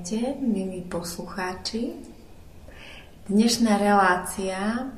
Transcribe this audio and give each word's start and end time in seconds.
Vítajte, 0.00 0.40
milí 0.40 0.80
poslucháči. 0.88 1.92
Dnešná 3.28 3.76
relácia 3.76 4.88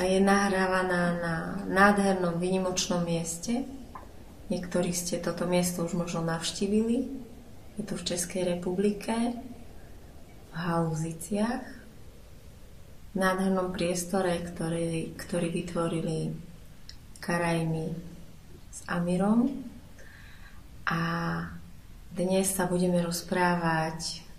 je 0.00 0.16
nahrávaná 0.16 1.04
na 1.20 1.34
nádhernom 1.68 2.40
výnimočnom 2.40 3.04
mieste. 3.04 3.68
Niektorí 4.48 4.96
ste 4.96 5.20
toto 5.20 5.44
miesto 5.44 5.84
už 5.84 5.92
možno 5.92 6.24
navštívili. 6.24 7.04
Je 7.76 7.84
to 7.84 8.00
v 8.00 8.06
Českej 8.16 8.56
republike, 8.56 9.12
v 10.48 10.56
Haluziciach, 10.56 11.66
v 13.12 13.16
nádhernom 13.20 13.76
priestore, 13.76 14.40
ktorý, 14.40 15.20
ktorý 15.20 15.52
vytvorili 15.52 16.32
Karajmi 17.20 17.92
s 18.72 18.88
Amirom. 18.88 19.68
A 20.88 21.00
dnes 22.16 22.48
sa 22.48 22.64
budeme 22.64 23.04
rozprávať 23.04 24.29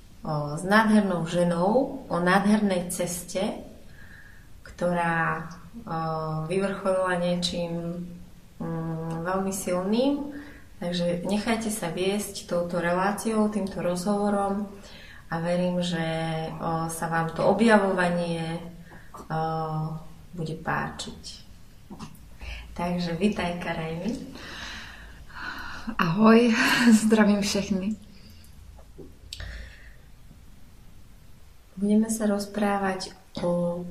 s 0.58 0.64
nádhernou 0.64 1.26
ženou, 1.26 2.06
o 2.06 2.18
nádhernej 2.22 2.94
ceste, 2.94 3.42
ktorá 4.62 5.50
vyvrcholila 6.46 7.18
niečím 7.18 8.06
mm, 8.62 9.26
veľmi 9.26 9.54
silným. 9.54 10.14
Takže 10.82 11.26
nechajte 11.30 11.70
sa 11.70 11.94
viesť 11.94 12.50
touto 12.50 12.82
reláciou, 12.82 13.50
týmto 13.54 13.86
rozhovorom 13.86 14.66
a 15.30 15.36
verím, 15.38 15.78
že 15.78 16.06
sa 16.90 17.06
vám 17.06 17.38
to 17.38 17.46
objavovanie 17.46 18.58
bude 20.34 20.56
páčiť. 20.58 21.24
Takže 22.74 23.14
vítaj 23.14 23.62
Karajmi. 23.62 24.10
Ahoj, 26.02 26.50
zdravím 27.06 27.42
všechny. 27.46 28.11
Budeme 31.82 32.14
sa 32.14 32.30
rozprávať 32.30 33.10
o, 33.42 33.82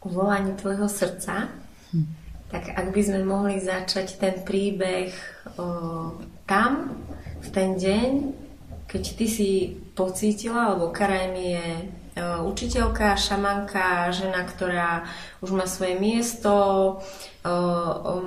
o 0.00 0.06
volaní 0.08 0.56
tvojho 0.56 0.88
srdca. 0.88 1.52
Hm. 1.92 2.08
Tak 2.48 2.72
ak 2.72 2.86
by 2.96 3.00
sme 3.04 3.20
mohli 3.28 3.60
začať 3.60 4.16
ten 4.16 4.40
príbeh 4.40 5.12
o, 5.60 6.16
tam, 6.48 6.96
v 7.44 7.48
ten 7.52 7.76
deň, 7.76 8.10
keď 8.88 9.02
ty 9.20 9.26
si 9.28 9.50
pocítila, 9.92 10.72
alebo 10.72 10.88
Karajmi 10.88 11.44
je 11.44 11.68
učiteľka, 12.22 13.18
šamanka, 13.18 14.14
žena, 14.14 14.46
ktorá 14.46 15.02
už 15.42 15.50
má 15.50 15.66
svoje 15.66 15.98
miesto, 15.98 16.54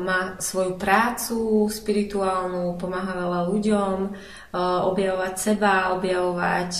má 0.03 0.35
svoju 0.43 0.75
prácu 0.75 1.71
spirituálnu, 1.71 2.75
pomáha 2.75 3.15
veľa 3.15 3.41
ľuďom, 3.47 3.95
objavovať 4.91 5.33
seba, 5.39 5.95
objavovať 5.95 6.71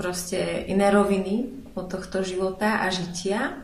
proste 0.00 0.64
iné 0.64 0.88
roviny 0.88 1.52
od 1.76 1.84
tohto 1.92 2.24
života 2.24 2.80
a 2.80 2.88
žitia. 2.88 3.60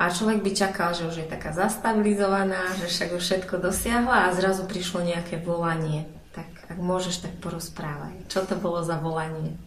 A 0.00 0.08
človek 0.08 0.40
by 0.40 0.50
čakal, 0.56 0.96
že 0.96 1.04
už 1.04 1.16
je 1.20 1.28
taká 1.28 1.52
zastabilizovaná, 1.52 2.72
že 2.80 2.88
však 2.88 3.08
už 3.12 3.22
všetko 3.22 3.60
dosiahla 3.60 4.32
a 4.32 4.32
zrazu 4.32 4.64
prišlo 4.64 5.04
nejaké 5.04 5.36
volanie. 5.36 6.08
Tak 6.32 6.72
ak 6.72 6.78
môžeš, 6.80 7.20
tak 7.20 7.36
porozprávaj. 7.44 8.24
Čo 8.32 8.48
to 8.48 8.56
bolo 8.56 8.80
za 8.80 8.96
volanie? 8.96 9.60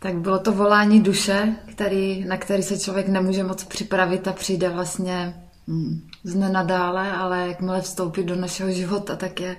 Tak 0.00 0.14
bylo 0.16 0.38
to 0.38 0.52
volání 0.52 1.00
duše, 1.00 1.56
který, 1.70 2.24
na 2.24 2.36
který 2.36 2.62
se 2.62 2.78
člověk 2.78 3.08
nemůže 3.08 3.44
moc 3.44 3.64
připravit 3.64 4.28
a 4.28 4.32
přijde 4.32 4.68
vlastně 4.68 5.34
hm, 5.68 6.08
z 6.24 6.34
nenadále, 6.34 7.12
ale 7.12 7.48
jakmile 7.48 7.80
vstoupí 7.80 8.24
do 8.24 8.36
našeho 8.36 8.70
života, 8.70 9.16
tak 9.16 9.40
je, 9.40 9.56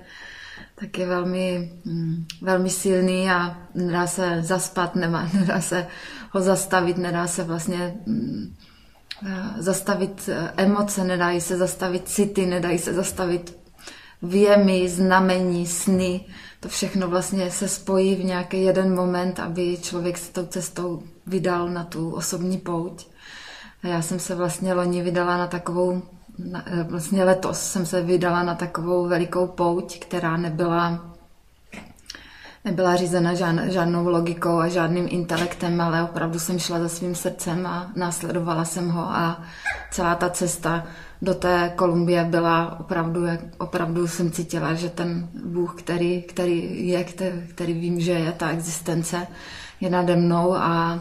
tak 0.84 0.98
je 0.98 1.06
velmi, 1.06 1.72
hm, 1.84 2.26
velmi 2.42 2.70
silný 2.70 3.30
a 3.30 3.58
nedá 3.74 4.06
se 4.06 4.42
zaspat, 4.42 4.94
nemá, 4.94 5.28
nedá 5.40 5.60
se 5.60 5.86
ho 6.30 6.40
zastavit, 6.40 6.98
nedá 6.98 7.26
se 7.26 7.44
vlastně 7.44 7.94
hm, 8.06 8.54
zastavit 9.58 10.28
emoce, 10.56 11.04
nedají 11.04 11.40
se 11.40 11.56
zastavit 11.56 12.08
city, 12.08 12.46
nedají 12.46 12.78
se 12.78 12.94
zastavit 12.94 13.56
věmy, 14.22 14.88
znamení, 14.88 15.66
sny 15.66 16.24
to 16.64 16.68
všechno 16.68 17.08
vlastně 17.08 17.50
se 17.50 17.68
spojí 17.68 18.14
v 18.14 18.24
nějaký 18.24 18.62
jeden 18.62 18.94
moment, 18.94 19.40
aby 19.40 19.78
člověk 19.82 20.18
se 20.18 20.32
tou 20.32 20.46
cestou 20.46 21.02
vydal 21.26 21.68
na 21.68 21.84
tu 21.84 22.10
osobní 22.10 22.58
pouť. 22.58 23.06
A 23.82 23.88
já 23.88 24.02
jsem 24.02 24.18
se 24.18 24.34
vlastně 24.34 24.74
loni 24.74 25.02
vydala 25.02 25.38
na 25.38 25.46
takovou, 25.46 26.02
vlastně 26.88 27.24
letos 27.24 27.60
jsem 27.60 27.86
se 27.86 28.02
vydala 28.02 28.42
na 28.42 28.54
takovou 28.54 29.08
velikou 29.08 29.46
pouť, 29.46 29.98
která 29.98 30.36
nebyla 30.36 31.14
nebyla 32.64 32.96
řízena 32.96 33.34
žádn, 33.34 33.60
žádnou 33.68 34.08
logikou 34.08 34.58
a 34.58 34.68
žádným 34.68 35.06
intelektem, 35.10 35.80
ale 35.80 36.02
opravdu 36.02 36.38
jsem 36.38 36.58
šla 36.58 36.78
za 36.78 36.88
svým 36.88 37.14
srdcem 37.14 37.66
a 37.66 37.92
následovala 37.96 38.64
jsem 38.64 38.90
ho 38.90 39.02
a 39.02 39.42
celá 39.90 40.14
ta 40.14 40.30
cesta 40.30 40.86
do 41.22 41.34
té 41.34 41.72
Kolumbie 41.76 42.24
byla 42.24 42.80
opravdu, 42.80 43.20
opravdu 43.58 44.08
jsem 44.08 44.30
cítila, 44.30 44.74
že 44.74 44.90
ten 44.90 45.28
Bůh, 45.44 45.74
který, 45.82 46.22
který 46.22 46.88
je, 46.88 47.04
který, 47.04 47.46
který 47.48 47.72
vím, 47.72 48.00
že 48.00 48.12
je 48.12 48.32
ta 48.32 48.50
existence, 48.50 49.26
je 49.80 49.90
nade 49.90 50.16
mnou 50.16 50.54
a, 50.54 51.00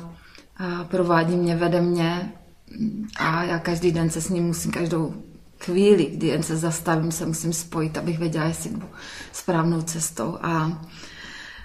a 0.58 0.84
provádí 0.84 1.36
mě, 1.36 1.56
vede 1.56 1.82
mě 1.82 2.32
a 3.16 3.44
já 3.44 3.60
každý 3.60 3.92
den 3.92 4.10
se 4.10 4.22
s 4.22 4.30
ním 4.30 4.44
musím, 4.44 4.72
každou 4.72 5.14
chvíli, 5.60 6.06
kdy 6.06 6.28
jen 6.28 6.44
se 6.44 6.58
zastavím, 6.58 7.12
se 7.12 7.26
musím 7.26 7.54
spojit, 7.54 7.98
abych 7.98 8.20
věděla, 8.20 8.46
jestli 8.46 8.70
jdu 8.70 8.90
správnou 9.32 9.82
cestou. 9.82 10.38
A 10.42 10.82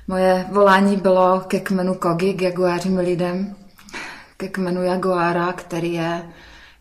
moje 0.08 0.46
volání 0.52 0.96
bylo 0.96 1.40
ke 1.40 1.60
kmenu 1.60 1.94
Kogi, 1.94 2.34
k 2.34 2.42
jaguářím 2.42 2.96
lidem, 2.96 3.54
ke 4.36 4.48
kmenu 4.48 4.82
Jaguára, 4.82 5.52
který 5.52 5.92
je 5.92 6.22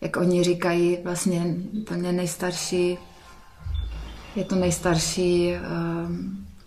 jak 0.01 0.17
oni 0.17 0.43
říkají, 0.43 0.97
vlastně 1.03 1.55
úplně 1.81 2.11
nejstarší, 2.11 2.97
je 4.35 4.43
to 4.43 4.55
nejstarší, 4.55 5.53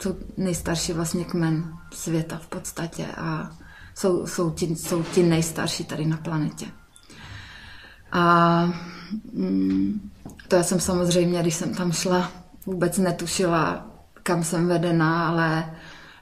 uh, 0.06 0.12
nejstarší 0.36 0.92
vlastně 0.92 1.24
kmen 1.24 1.72
světa 1.92 2.36
v 2.36 2.46
podstatě 2.46 3.06
a 3.16 3.50
jsou, 3.94 4.26
jsou, 4.26 4.50
ti, 4.50 4.76
jsou 4.76 5.02
ti 5.02 5.22
nejstarší 5.22 5.84
tady 5.84 6.06
na 6.06 6.16
planetě. 6.16 6.66
A 8.12 8.64
mm, 9.32 10.10
to 10.48 10.56
já 10.56 10.62
jsem 10.62 10.80
samozřejmě, 10.80 11.42
když 11.42 11.54
jsem 11.54 11.74
tam 11.74 11.92
šla, 11.92 12.32
vůbec 12.66 12.98
netušila, 12.98 13.86
kam 14.22 14.44
jsem 14.44 14.68
vedená, 14.68 15.28
ale 15.28 15.74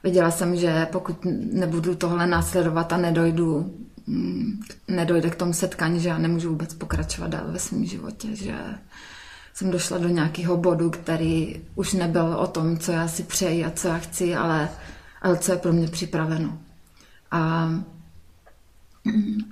věděla 0.03 0.31
jsem, 0.31 0.55
že 0.55 0.87
pokud 0.91 1.17
nebudu 1.53 1.95
tohle 1.95 2.27
následovat 2.27 2.93
a 2.93 2.97
nedojdu 2.97 3.73
Mm, 4.09 4.59
nedojde 4.87 5.29
k 5.29 5.35
tomu 5.35 5.53
setkání, 5.53 5.99
že 5.99 6.09
já 6.09 6.17
nemůžu 6.17 6.49
vůbec 6.49 6.73
pokračovat 6.73 7.27
dál 7.31 7.43
ve 7.47 7.59
svém 7.59 7.85
životě, 7.85 8.35
že 8.35 8.55
jsem 9.53 9.71
došla 9.71 9.97
do 9.97 10.07
nějakého 10.07 10.57
bodu, 10.57 10.89
který 10.89 11.61
už 11.75 11.93
nebyl 11.93 12.25
o 12.25 12.47
tom, 12.47 12.77
co 12.77 12.91
já 12.91 13.07
si 13.07 13.23
přeji 13.23 13.65
a 13.65 13.71
co 13.71 13.87
já 13.87 13.97
chci, 13.97 14.35
ale, 14.35 14.69
ale 15.21 15.37
co 15.37 15.51
je 15.51 15.57
pro 15.57 15.73
mě 15.73 15.87
připraveno. 15.87 16.57
A 17.31 17.69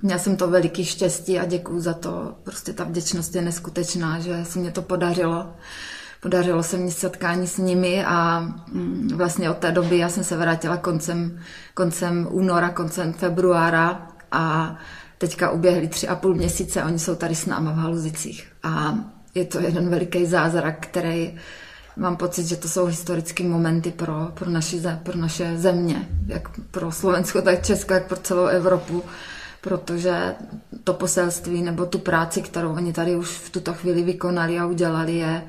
měla 0.02 0.18
jsem 0.18 0.36
to 0.36 0.48
veliký 0.48 0.84
štěstí 0.84 1.38
a 1.38 1.44
děkuju 1.44 1.80
za 1.80 1.94
to. 1.94 2.34
Prostě 2.42 2.72
ta 2.72 2.84
vděčnost 2.84 3.34
je 3.34 3.42
neskutečná, 3.42 4.20
že 4.20 4.44
se 4.44 4.58
mě 4.58 4.70
to 4.70 4.82
podařilo. 4.82 5.54
Podařilo 6.20 6.62
se 6.62 6.76
mi 6.76 6.90
setkání 6.90 7.46
s 7.46 7.56
nimi 7.56 8.04
a 8.04 8.40
mm, 8.40 9.10
vlastně 9.14 9.50
od 9.50 9.58
té 9.58 9.72
doby 9.72 9.98
já 9.98 10.08
jsem 10.08 10.24
se 10.24 10.36
vrátila 10.36 10.76
koncem, 10.76 11.40
koncem 11.74 12.28
února, 12.30 12.70
koncem 12.70 13.12
februára 13.12 14.08
a 14.32 14.76
teďka 15.18 15.50
uběhly 15.50 15.88
tři 15.88 16.08
a 16.08 16.16
půl 16.16 16.34
měsíce, 16.34 16.84
oni 16.84 16.98
jsou 16.98 17.14
tady 17.14 17.34
s 17.34 17.46
náma 17.46 17.72
v 17.72 17.76
Haluzicích. 17.76 18.48
A 18.62 18.98
je 19.34 19.44
to 19.44 19.60
jeden 19.60 19.88
veliký 19.88 20.26
zázrak, 20.26 20.86
který 20.86 21.38
mám 21.96 22.16
pocit, 22.16 22.46
že 22.46 22.56
to 22.56 22.68
jsou 22.68 22.84
historické 22.84 23.44
momenty 23.44 23.90
pro, 23.90 24.30
pro, 24.34 24.50
naši, 24.50 24.82
pro 25.02 25.18
naše 25.18 25.58
země, 25.58 26.08
jak 26.26 26.48
pro 26.70 26.92
Slovensko, 26.92 27.42
tak 27.42 27.66
Česko, 27.66 27.94
jak 27.94 28.06
pro 28.06 28.16
celou 28.16 28.46
Evropu, 28.46 29.02
protože 29.60 30.34
to 30.84 30.94
poselství 30.94 31.62
nebo 31.62 31.86
tu 31.86 31.98
práci, 31.98 32.42
kterou 32.42 32.72
oni 32.72 32.92
tady 32.92 33.16
už 33.16 33.28
v 33.28 33.50
tuto 33.50 33.74
chvíli 33.74 34.02
vykonali 34.02 34.58
a 34.58 34.66
udělali, 34.66 35.16
je 35.16 35.42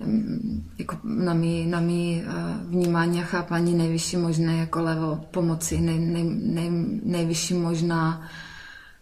mm, 0.00 0.70
jako 0.78 0.96
na 1.04 1.34
mý, 1.34 1.66
na 1.66 1.80
mý 1.80 2.22
eh, 2.26 2.32
vnímání 2.68 3.20
a 3.20 3.24
chápání 3.24 3.74
nejvyšší 3.74 4.16
možné 4.16 4.56
jako 4.56 4.82
levo 4.82 5.24
pomoci, 5.30 5.80
nej, 5.80 5.98
nej, 5.98 6.24
nej, 6.42 6.70
nejvyšší 7.02 7.54
možná 7.54 8.28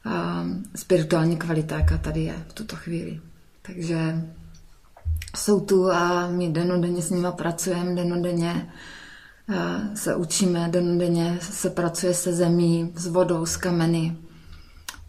uh, 0.06 0.12
spirituální 0.76 1.36
kvalita, 1.36 1.78
jaká 1.78 1.98
tady 1.98 2.20
je 2.20 2.34
v 2.48 2.52
tuto 2.52 2.76
chvíli. 2.76 3.20
Takže 3.62 4.22
jsou 5.36 5.60
tu 5.60 5.92
a 5.92 6.28
my 6.28 6.48
denodenně 6.48 7.02
s 7.02 7.10
nimi 7.10 7.28
pracujeme, 7.36 7.94
denodenně 7.94 8.72
uh, 9.48 9.94
se 9.94 10.16
učíme, 10.16 10.68
denodenně 10.68 11.38
se 11.40 11.70
pracuje 11.70 12.14
se 12.14 12.32
zemí, 12.32 12.92
s 12.94 13.06
vodou, 13.06 13.46
s 13.46 13.56
kameny, 13.56 14.16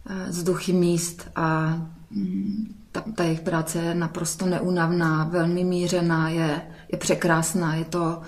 uh, 0.09 0.15
z 0.29 0.43
duchy 0.43 0.73
míst 0.73 1.29
a 1.35 1.77
um, 2.15 2.75
ta, 2.91 3.03
ta 3.15 3.23
jejich 3.23 3.41
práce 3.41 3.79
je 3.79 3.95
naprosto 3.95 4.45
neunavná, 4.45 5.23
velmi 5.23 5.63
mířená, 5.63 6.29
je, 6.29 6.61
je 6.91 6.97
překrásná, 6.97 7.75
je 7.75 7.85
to 7.85 8.21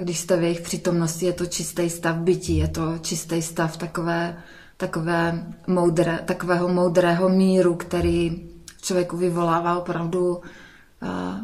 když 0.00 0.18
jste 0.18 0.36
v 0.36 0.42
jejich 0.42 0.60
přítomnosti, 0.60 1.26
je 1.26 1.32
to 1.32 1.46
čistý 1.46 1.90
stav 1.90 2.16
bytí, 2.16 2.56
je 2.56 2.68
to 2.68 2.98
čistý 2.98 3.42
stav 3.42 3.76
takové, 3.76 4.36
takové 4.76 5.46
moudré, 5.66 6.18
takového 6.24 6.68
moudrého 6.68 7.28
míru, 7.28 7.74
který 7.74 8.48
člověku 8.82 9.16
vyvolává 9.16 9.78
opravdu 9.78 10.40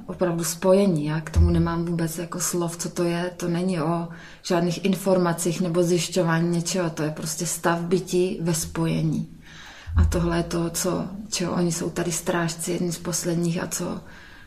opravdu 0.07 0.45
spojení. 0.45 1.05
Já 1.05 1.21
k 1.21 1.31
tomu 1.31 1.51
nemám 1.51 1.85
vůbec 1.85 2.19
jako 2.19 2.41
slov, 2.41 2.77
co 2.77 2.89
to 2.89 3.05
je. 3.05 3.31
To 3.37 3.49
není 3.49 3.81
o 3.81 4.09
žádných 4.43 4.85
informacích 4.85 5.61
nebo 5.61 5.83
zjišťování 5.83 6.49
něčeho. 6.51 6.91
To 6.91 7.03
je 7.03 7.11
prostě 7.11 7.47
stav 7.47 7.81
bytí 7.81 8.39
ve 8.41 8.55
spojení. 8.55 9.29
A 9.97 10.05
tohle 10.05 10.37
je 10.37 10.43
to, 10.43 10.71
co, 10.71 11.09
čeho 11.31 11.53
oni 11.53 11.73
jsou 11.73 11.91
tady 11.91 12.13
strážci, 12.13 12.73
jedni 12.73 12.93
z 12.93 12.99
posledních 12.99 13.63
a 13.63 13.67
co, 13.67 14.01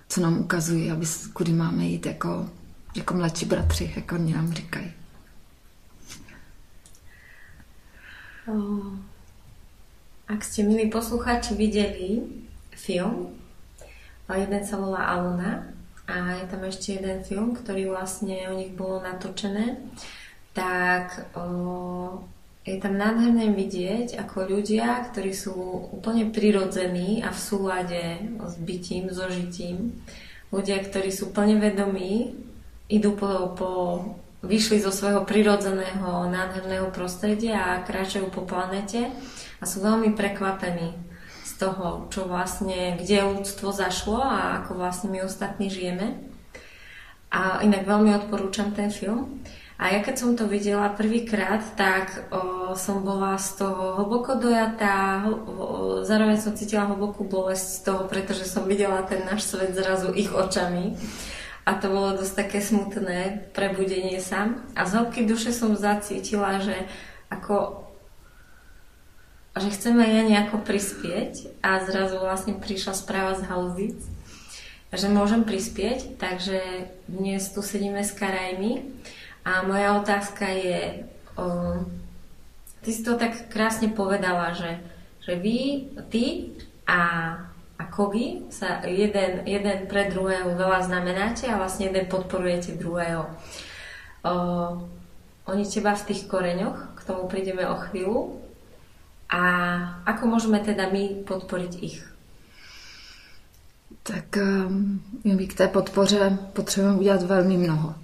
co 0.09 0.21
nám 0.21 0.39
ukazují, 0.39 0.91
aby, 0.91 1.05
kudy 1.33 1.53
máme 1.53 1.85
jít 1.85 2.05
jako, 2.05 2.49
jako 2.95 3.13
mladší 3.13 3.45
bratři, 3.45 3.93
jako 3.95 4.15
oni 4.15 4.33
nám 4.33 4.53
říkají. 4.53 4.91
Ak 10.27 10.43
ste, 10.43 10.63
milí 10.63 10.89
posluchači, 10.89 11.53
videli 11.53 12.21
film 12.75 13.44
Jeden 14.25 14.63
sa 14.65 14.81
volá 14.81 15.05
Aluna 15.13 15.69
a 16.09 16.41
je 16.41 16.45
tam 16.49 16.61
ešte 16.65 16.97
jeden 16.97 17.21
film, 17.21 17.53
ktorý 17.53 17.93
vlastne 17.93 18.49
o 18.49 18.57
nich 18.57 18.73
bolo 18.73 19.01
natočené, 19.01 19.77
tak 20.57 21.29
o, 21.37 21.45
je 22.65 22.77
tam 22.81 22.97
nádherné 22.97 23.53
vidieť, 23.53 24.17
ako 24.17 24.49
ľudia, 24.49 25.05
ktorí 25.13 25.29
sú 25.29 25.53
úplne 25.93 26.29
prirodzení 26.33 27.21
a 27.21 27.29
v 27.29 27.39
súlade 27.39 28.01
s 28.41 28.55
bytím, 28.57 29.13
so 29.13 29.29
žitím, 29.29 30.01
ľudia, 30.49 30.81
ktorí 30.81 31.13
sú 31.13 31.29
plne 31.29 31.61
vedomí, 31.61 32.33
idú 32.89 33.13
po, 33.13 33.53
po 33.53 33.69
vyšli 34.45 34.81
zo 34.81 34.93
svojho 34.93 35.25
prirodzeného 35.25 36.29
nádherného 36.29 36.89
prostredia 36.93 37.77
a 37.77 37.85
kráčajú 37.85 38.29
po 38.29 38.45
planete 38.45 39.09
a 39.57 39.63
sú 39.65 39.81
veľmi 39.81 40.13
prekvapení 40.13 41.04
toho, 41.59 42.07
čo 42.11 42.27
vlastne, 42.27 42.99
kde 42.99 43.23
ľudstvo 43.23 43.71
zašlo 43.71 44.19
a 44.19 44.63
ako 44.63 44.79
vlastne 44.79 45.11
my 45.11 45.23
ostatní 45.23 45.71
žijeme. 45.71 46.19
A 47.31 47.59
inak 47.63 47.83
veľmi 47.83 48.15
odporúčam 48.15 48.71
ten 48.71 48.87
film. 48.91 49.43
A 49.75 49.91
ja 49.91 49.99
keď 49.99 50.15
som 50.15 50.31
to 50.39 50.47
videla 50.47 50.87
prvýkrát, 50.95 51.59
tak 51.75 52.31
o, 52.31 52.71
som 52.79 53.03
bola 53.03 53.35
z 53.35 53.59
toho 53.59 53.99
hlboko 53.99 54.39
dojatá, 54.39 55.27
o, 55.27 55.99
zároveň 56.07 56.39
som 56.39 56.55
cítila 56.55 56.87
hlbokú 56.87 57.27
bolesť 57.27 57.67
z 57.67 57.79
toho, 57.83 58.01
pretože 58.07 58.47
som 58.47 58.63
videla 58.63 59.03
ten 59.03 59.27
náš 59.27 59.51
svet 59.51 59.75
zrazu 59.75 60.15
ich 60.15 60.31
očami. 60.31 60.95
A 61.67 61.75
to 61.75 61.91
bolo 61.91 62.15
dosť 62.15 62.33
také 62.39 62.59
smutné 62.63 63.51
prebudenie 63.51 64.23
sa. 64.23 64.55
A 64.79 64.87
z 64.87 64.95
hĺbky 64.95 65.27
duše 65.27 65.51
som 65.51 65.75
zacítila, 65.75 66.63
že 66.63 66.87
ako 67.27 67.84
že 69.55 69.71
chceme 69.71 70.03
ja 70.03 70.23
nejako 70.27 70.67
prispieť 70.67 71.63
a 71.63 71.79
zrazu 71.87 72.19
vlastne 72.19 72.59
prišla 72.59 72.91
správa 72.91 73.39
z 73.39 73.47
Hauzic, 73.47 73.99
že 74.91 75.07
môžem 75.07 75.47
prispieť, 75.47 76.19
takže 76.19 76.91
dnes 77.07 77.39
tu 77.55 77.63
sedíme 77.63 78.03
s 78.03 78.11
Karajmi 78.11 78.83
a 79.47 79.63
moja 79.63 79.95
otázka 79.95 80.43
je, 80.51 81.07
o, 81.39 81.79
ty 82.83 82.89
si 82.91 82.99
to 82.99 83.15
tak 83.15 83.47
krásne 83.47 83.95
povedala, 83.95 84.51
že, 84.51 84.75
že 85.23 85.39
vy, 85.39 85.87
ty 86.11 86.51
a, 86.83 87.35
a 87.79 87.83
Kogi 87.87 88.51
sa 88.51 88.83
jeden, 88.83 89.47
jeden 89.47 89.87
pre 89.87 90.11
druhého 90.11 90.51
veľa 90.51 90.83
znamenáte 90.83 91.47
a 91.47 91.55
vlastne 91.55 91.87
jeden 91.87 92.11
podporujete 92.11 92.75
druhého. 92.75 93.23
O, 94.27 94.33
oni 95.47 95.63
teba 95.63 95.95
v 95.95 96.11
tých 96.11 96.27
koreňoch, 96.27 96.99
k 96.99 97.01
tomu 97.07 97.31
prídeme 97.31 97.63
o 97.63 97.79
chvíľu, 97.79 98.44
a 99.29 99.39
ako 100.05 100.27
můžeme 100.27 100.59
teda 100.59 100.89
my 100.91 101.09
podporit 101.27 101.77
ich? 101.81 102.15
Tak 104.03 104.37
um, 104.37 105.01
my 105.23 105.47
k 105.47 105.57
té 105.57 105.67
podpoře 105.67 106.37
potřebujeme 106.53 106.99
udělat 106.99 107.23
velmi 107.23 107.57
mnoho. 107.57 107.95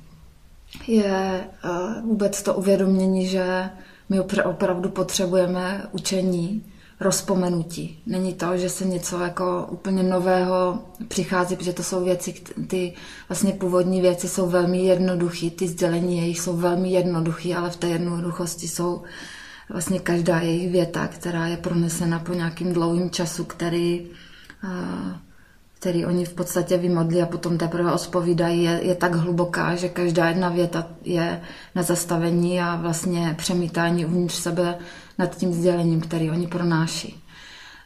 Je 0.87 1.43
uh, 1.63 2.01
vůbec 2.05 2.43
to 2.43 2.53
uvědomění, 2.53 3.27
že 3.27 3.69
my 4.09 4.19
opravdu 4.19 4.89
potřebujeme 4.89 5.87
učení, 5.91 6.71
rozpomenutí. 7.01 8.01
Není 8.05 8.33
to, 8.33 8.57
že 8.57 8.69
se 8.69 8.85
něco 8.85 9.19
jako 9.19 9.67
úplně 9.71 10.03
nového 10.03 10.79
přichází, 11.07 11.55
protože 11.55 11.73
to 11.73 11.83
jsou 11.83 12.03
věci, 12.03 12.33
ty 12.67 12.93
vlastně 13.29 13.53
původní 13.53 14.01
věci 14.01 14.27
jsou 14.29 14.49
velmi 14.49 14.85
jednoduché, 14.85 15.49
ty 15.49 15.67
sdělení 15.67 16.17
jejich 16.17 16.39
jsou 16.39 16.57
velmi 16.57 16.91
jednoduché, 16.91 17.55
ale 17.55 17.69
v 17.69 17.75
té 17.75 17.87
jednoduchosti 17.87 18.67
jsou 18.67 19.01
vlastně 19.71 19.99
každá 19.99 20.39
jejich 20.39 20.71
věta, 20.71 21.07
která 21.07 21.47
je 21.47 21.57
pronesena 21.57 22.19
po 22.19 22.33
nějakým 22.33 22.73
dlouhým 22.73 23.09
času, 23.09 23.43
který, 23.43 24.07
který 25.79 26.05
oni 26.05 26.25
v 26.25 26.33
podstatě 26.33 26.77
vymodlí 26.77 27.21
a 27.21 27.25
potom 27.25 27.57
teprve 27.57 27.93
ospovídají, 27.93 28.63
je, 28.63 28.79
je 28.83 28.95
tak 28.95 29.15
hluboká, 29.15 29.75
že 29.75 29.89
každá 29.89 30.27
jedna 30.27 30.49
věta 30.49 30.87
je 31.03 31.41
na 31.75 31.83
zastavení 31.83 32.61
a 32.61 32.75
vlastně 32.75 33.35
přemítání 33.37 34.05
uvnitř 34.05 34.33
sebe 34.33 34.77
nad 35.17 35.37
tím 35.37 35.53
sdělením, 35.53 36.01
který 36.01 36.29
oni 36.31 36.47
pronáší. 36.47 37.23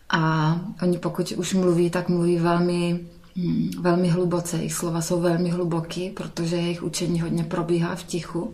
A 0.10 0.56
oni 0.82 0.98
pokud 0.98 1.32
už 1.32 1.54
mluví, 1.54 1.90
tak 1.90 2.10
mluví 2.10 2.40
velmi, 2.40 3.00
hm, 3.36 3.70
velmi 3.82 4.10
hluboce. 4.10 4.58
Jejich 4.58 4.74
slova 4.74 5.02
jsou 5.02 5.22
velmi 5.22 5.50
hluboký, 5.50 6.10
protože 6.10 6.56
jejich 6.56 6.84
učení 6.84 7.22
hodně 7.22 7.44
probíhá 7.44 7.96
v 7.96 8.04
tichu. 8.04 8.54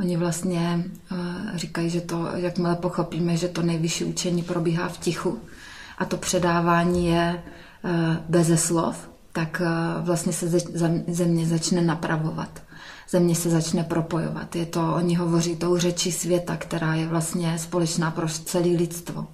Oni 0.00 0.16
vlastně 0.16 0.84
uh, 1.12 1.18
říkají, 1.56 1.90
že 1.90 2.00
to, 2.00 2.26
jakmile 2.34 2.76
pochopíme, 2.76 3.36
že 3.36 3.48
to 3.48 3.62
nejvyšší 3.62 4.04
učení 4.04 4.42
probíhá 4.42 4.88
v 4.88 4.98
tichu 4.98 5.38
a 5.98 6.04
to 6.04 6.16
předávání 6.16 7.06
je 7.06 7.42
uh, 7.84 7.90
beze 8.28 8.56
slov, 8.56 9.10
tak 9.32 9.62
uh, 9.64 10.06
vlastně 10.06 10.32
se 10.32 10.48
země 11.08 11.46
začne 11.46 11.82
napravovat. 11.82 12.62
Země 13.10 13.34
se 13.34 13.50
začne 13.50 13.84
propojovat. 13.84 14.56
Je 14.56 14.66
to, 14.66 14.94
oni 14.94 15.14
hovoří 15.14 15.56
tou 15.56 15.78
řečí 15.78 16.12
světa, 16.12 16.56
která 16.56 16.94
je 16.94 17.06
vlastně 17.06 17.58
společná 17.58 18.10
pro 18.10 18.28
celé 18.28 18.66
lidstvo. 18.68 19.26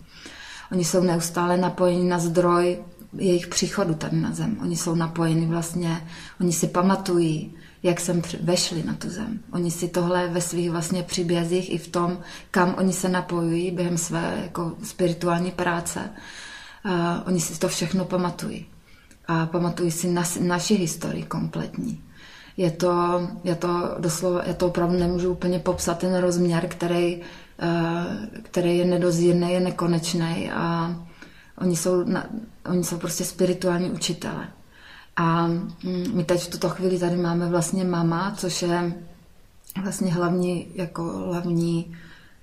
Oni 0.72 0.84
jsou 0.84 1.02
neustále 1.02 1.56
napojeni 1.56 2.08
na 2.08 2.18
zdroj 2.18 2.78
jejich 3.18 3.46
příchodu 3.46 3.94
tady 3.94 4.16
na 4.16 4.32
zem. 4.34 4.56
Oni 4.62 4.76
jsou 4.76 4.94
napojeni 4.94 5.46
vlastně, 5.46 6.06
oni 6.40 6.52
si 6.52 6.66
pamatují 6.66 7.54
jak 7.82 8.00
jsem 8.00 8.22
vešli 8.40 8.82
na 8.82 8.94
tu 8.94 9.10
zem. 9.10 9.40
Oni 9.52 9.70
si 9.70 9.88
tohle 9.88 10.28
ve 10.28 10.40
svých 10.40 10.70
vlastně 10.70 11.02
příbězích 11.02 11.72
i 11.72 11.78
v 11.78 11.88
tom, 11.88 12.18
kam 12.50 12.74
oni 12.78 12.92
se 12.92 13.08
napojují 13.08 13.70
během 13.70 13.98
své 13.98 14.38
jako 14.42 14.72
spirituální 14.82 15.50
práce, 15.50 16.00
uh, 16.84 16.92
oni 17.26 17.40
si 17.40 17.60
to 17.60 17.68
všechno 17.68 18.04
pamatují. 18.04 18.66
A 19.26 19.46
pamatují 19.46 19.90
si 19.90 20.10
na, 20.10 20.22
naši 20.40 20.74
historii 20.74 21.22
kompletní. 21.22 22.04
Je 22.56 22.70
to, 22.70 23.28
je 23.44 23.54
to 23.54 23.96
doslova, 23.98 24.42
já 24.46 24.54
to 24.54 24.66
opravdu 24.66 24.98
nemůžu 24.98 25.30
úplně 25.30 25.58
popsat 25.58 25.98
ten 25.98 26.18
rozměr, 26.18 26.66
který, 26.68 27.20
který 28.42 28.78
je 28.78 28.84
nedozírný, 28.84 29.52
je 29.52 29.60
nekonečný 29.60 30.50
a 30.50 30.96
oni 31.58 31.76
jsou, 31.76 32.04
oni 32.70 32.84
jsou 32.84 32.98
prostě 32.98 33.24
spirituální 33.24 33.90
učitele. 33.90 34.48
A 35.16 35.46
mm, 35.46 35.70
my 36.14 36.24
teď 36.24 36.40
v 36.40 36.50
tuto 36.50 36.68
chvíli 36.68 36.98
tady 36.98 37.16
máme 37.16 37.48
vlastně 37.48 37.84
mama, 37.84 38.34
což 38.36 38.62
je 38.62 38.92
vlastně 39.82 40.12
hlavní, 40.12 40.66
jako 40.74 41.02
hlavní 41.02 41.96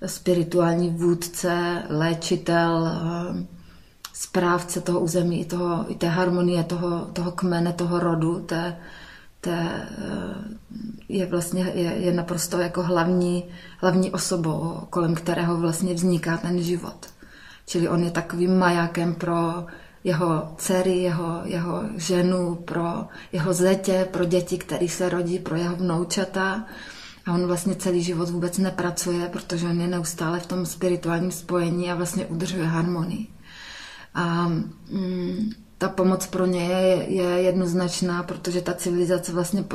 spirituální 0.06 0.90
vůdce, 0.90 1.84
léčitel, 1.90 2.88
eh, 2.88 3.46
správce 4.14 4.82
toho 4.82 5.00
území, 5.00 5.46
toho, 5.46 5.92
i 5.92 5.96
té 5.96 6.08
harmonie 6.08 6.64
toho, 6.64 7.06
toho 7.14 7.32
kmene, 7.32 7.74
toho 7.74 8.00
rodu, 8.00 8.40
té, 8.40 8.78
té, 9.42 9.88
eh, 9.98 10.36
je 11.10 11.26
vlastně 11.26 11.72
je, 11.76 11.94
je 11.94 12.14
naprosto 12.14 12.60
jako 12.60 12.84
hlavní, 12.84 13.46
hlavní 13.78 14.12
osobou, 14.12 14.80
kolem 14.90 15.16
kterého 15.16 15.58
vlastně 15.58 15.94
vzniká 15.94 16.38
ten 16.38 16.64
život. 16.64 17.08
Čili 17.66 17.90
on 17.90 18.04
je 18.04 18.12
takovým 18.12 18.58
majákem 18.58 19.16
pro 19.16 19.66
jeho 20.03 20.53
dcery, 20.58 20.98
jeho, 20.98 21.41
jeho 21.44 21.84
ženu, 21.96 22.56
pro 22.56 23.08
jeho 23.32 23.53
zetě, 23.53 24.08
pro 24.12 24.25
děti, 24.25 24.58
které 24.58 24.88
se 24.88 25.10
rodí, 25.10 25.39
pro 25.39 25.56
jeho 25.56 25.75
vnoučata. 25.75 26.65
A 27.25 27.34
on 27.34 27.48
vlastně 27.48 27.75
celý 27.75 28.03
život 28.03 28.29
vůbec 28.29 28.58
nepracuje, 28.58 29.29
protože 29.29 29.68
on 29.68 29.82
je 29.82 29.88
neustále 29.88 30.39
v 30.39 30.48
tom 30.48 30.65
spirituálním 30.65 31.32
spojení 31.32 31.91
a 31.91 31.96
vlastně 31.96 32.25
udržuje 32.25 32.65
harmonii. 32.65 33.27
A 34.15 34.48
mm, 34.91 35.51
ta 35.77 35.89
pomoc 35.89 36.27
pro 36.27 36.46
ně 36.46 36.63
je, 36.63 37.06
je 37.10 37.24
jednoznačná, 37.24 38.24
protože 38.24 38.62
ta 38.62 38.74
civilizace 38.74 39.32
vlastně 39.32 39.65